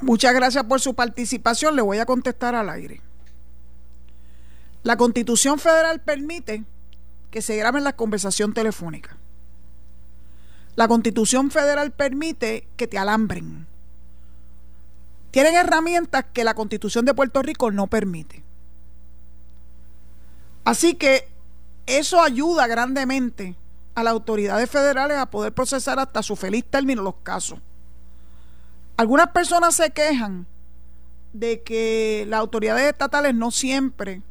Muchas 0.00 0.34
gracias 0.34 0.64
por 0.64 0.80
su 0.80 0.94
participación. 0.94 1.76
Le 1.76 1.82
voy 1.82 1.98
a 1.98 2.06
contestar 2.06 2.54
al 2.54 2.68
aire. 2.68 3.00
La 4.84 4.98
Constitución 4.98 5.58
Federal 5.58 6.00
permite 6.02 6.62
que 7.30 7.40
se 7.40 7.56
graben 7.56 7.84
las 7.84 7.94
conversaciones 7.94 8.54
telefónicas. 8.54 9.16
La 10.76 10.86
Constitución 10.88 11.50
Federal 11.50 11.90
permite 11.90 12.68
que 12.76 12.86
te 12.86 12.98
alambren. 12.98 13.66
Tienen 15.30 15.54
herramientas 15.54 16.26
que 16.34 16.44
la 16.44 16.54
Constitución 16.54 17.06
de 17.06 17.14
Puerto 17.14 17.42
Rico 17.42 17.70
no 17.70 17.86
permite. 17.86 18.44
Así 20.64 20.94
que 20.94 21.28
eso 21.86 22.22
ayuda 22.22 22.66
grandemente 22.66 23.56
a 23.94 24.02
las 24.02 24.12
autoridades 24.12 24.68
federales 24.68 25.16
a 25.16 25.30
poder 25.30 25.54
procesar 25.54 25.98
hasta 25.98 26.22
su 26.22 26.36
feliz 26.36 26.64
término 26.68 27.02
los 27.02 27.16
casos. 27.22 27.58
Algunas 28.98 29.28
personas 29.28 29.76
se 29.76 29.90
quejan 29.90 30.46
de 31.32 31.62
que 31.62 32.26
las 32.28 32.40
autoridades 32.40 32.84
estatales 32.92 33.34
no 33.34 33.50
siempre 33.50 34.22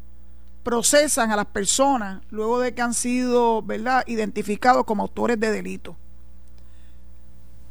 procesan 0.63 1.31
a 1.31 1.35
las 1.35 1.47
personas 1.47 2.21
luego 2.29 2.59
de 2.59 2.73
que 2.73 2.81
han 2.81 2.93
sido 2.93 3.61
¿verdad? 3.61 4.03
identificados 4.07 4.85
como 4.85 5.03
autores 5.03 5.39
de 5.39 5.51
delito 5.51 5.95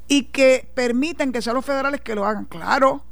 y 0.08 0.24
que 0.24 0.70
permiten 0.74 1.32
que 1.32 1.40
sean 1.40 1.56
los 1.56 1.64
federales 1.64 2.02
que 2.02 2.14
lo 2.14 2.26
hagan. 2.26 2.44
Claro, 2.44 3.02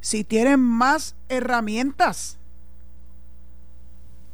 si 0.00 0.22
tienen 0.22 0.60
más 0.60 1.16
herramientas. 1.28 2.38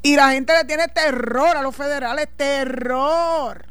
Y 0.03 0.16
la 0.16 0.32
gente 0.32 0.53
le 0.53 0.64
tiene 0.64 0.88
terror 0.88 1.57
a 1.57 1.62
los 1.62 1.74
federales, 1.74 2.28
terror. 2.36 3.66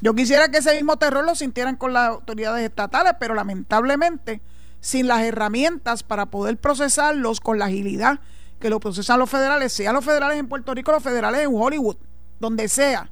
Yo 0.00 0.14
quisiera 0.14 0.50
que 0.50 0.58
ese 0.58 0.74
mismo 0.74 0.96
terror 0.96 1.24
lo 1.24 1.36
sintieran 1.36 1.76
con 1.76 1.92
las 1.92 2.08
autoridades 2.08 2.64
estatales, 2.64 3.12
pero 3.20 3.34
lamentablemente, 3.34 4.40
sin 4.80 5.06
las 5.06 5.22
herramientas 5.22 6.02
para 6.02 6.26
poder 6.26 6.56
procesarlos 6.56 7.38
con 7.38 7.60
la 7.60 7.66
agilidad 7.66 8.18
que 8.62 8.70
lo 8.70 8.78
procesan 8.78 9.18
los 9.18 9.28
federales, 9.28 9.72
sean 9.72 9.92
los 9.92 10.04
federales 10.04 10.38
en 10.38 10.46
Puerto 10.46 10.72
Rico, 10.72 10.92
los 10.92 11.02
federales 11.02 11.40
en 11.40 11.50
Hollywood, 11.52 11.96
donde 12.38 12.68
sea, 12.68 13.10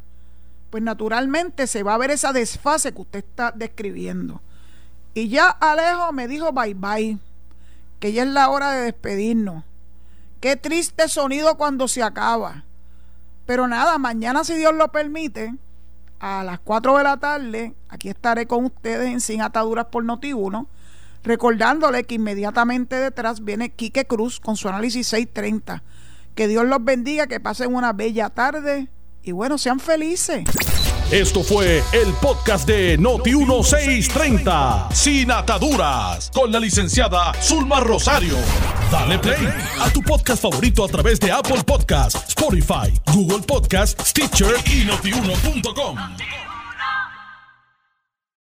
pues 0.71 0.81
naturalmente 0.81 1.67
se 1.67 1.83
va 1.83 1.95
a 1.95 1.99
ver 1.99 2.13
esa 2.13 2.33
desfase 2.33 2.95
que 2.95 3.01
usted 3.01 3.19
está 3.19 3.51
describiendo. 3.51 4.41
Y 5.13 5.29
ya 5.29 5.49
Alejo 5.49 6.13
me 6.13 6.29
dijo 6.29 6.53
bye 6.53 6.75
bye, 6.75 7.19
que 7.99 8.13
ya 8.13 8.23
es 8.23 8.29
la 8.29 8.49
hora 8.49 8.71
de 8.71 8.83
despedirnos. 8.83 9.65
Qué 10.39 10.55
triste 10.55 11.09
sonido 11.09 11.57
cuando 11.57 11.89
se 11.89 12.05
acaba. 12.05 12.63
Pero 13.45 13.67
nada, 13.67 13.99
mañana 13.99 14.45
si 14.45 14.55
Dios 14.55 14.73
lo 14.73 14.93
permite, 14.93 15.53
a 16.21 16.45
las 16.45 16.61
4 16.61 16.97
de 16.99 17.03
la 17.03 17.17
tarde, 17.17 17.75
aquí 17.89 18.09
estaré 18.09 18.47
con 18.47 18.67
ustedes 18.67 19.09
en 19.09 19.21
Sin 19.21 19.43
Ataduras 19.43 19.87
por 19.87 20.05
Noti1, 20.05 20.69
recordándole 21.23 22.05
que 22.05 22.17
inmediatamente 22.17 22.97
detrás 22.97 23.45
viene 23.45 23.71
Quique 23.71 24.07
Cruz 24.07 24.41
con 24.41 24.57
su 24.57 24.69
análisis 24.69 25.07
630. 25.09 25.83
Que 26.35 26.49
Dios 26.49 26.65
los 26.65 26.85
bendiga, 26.85 27.27
que 27.27 27.41
pasen 27.41 27.75
una 27.75 27.93
bella 27.93 28.31
tarde 28.31 28.89
y 29.23 29.33
bueno, 29.33 29.59
sean 29.59 29.81
felices. 29.81 30.45
Esto 31.11 31.43
fue 31.43 31.83
el 31.93 32.13
podcast 32.23 32.67
de 32.69 32.99
Noti1630, 32.99 34.93
sin 34.93 35.33
ataduras, 35.33 36.31
con 36.33 36.53
la 36.53 36.61
licenciada 36.61 37.33
Zulma 37.43 37.81
Rosario. 37.81 38.37
Dale 38.93 39.19
play 39.19 39.49
a 39.81 39.91
tu 39.91 40.03
podcast 40.03 40.41
favorito 40.41 40.85
a 40.85 40.89
través 40.89 41.19
de 41.19 41.33
Apple 41.33 41.65
Podcasts, 41.65 42.29
Spotify, 42.29 42.97
Google 43.13 43.41
Podcasts, 43.41 44.09
Stitcher 44.09 44.55
y 44.67 44.85
notiuno.com. 44.85 46.50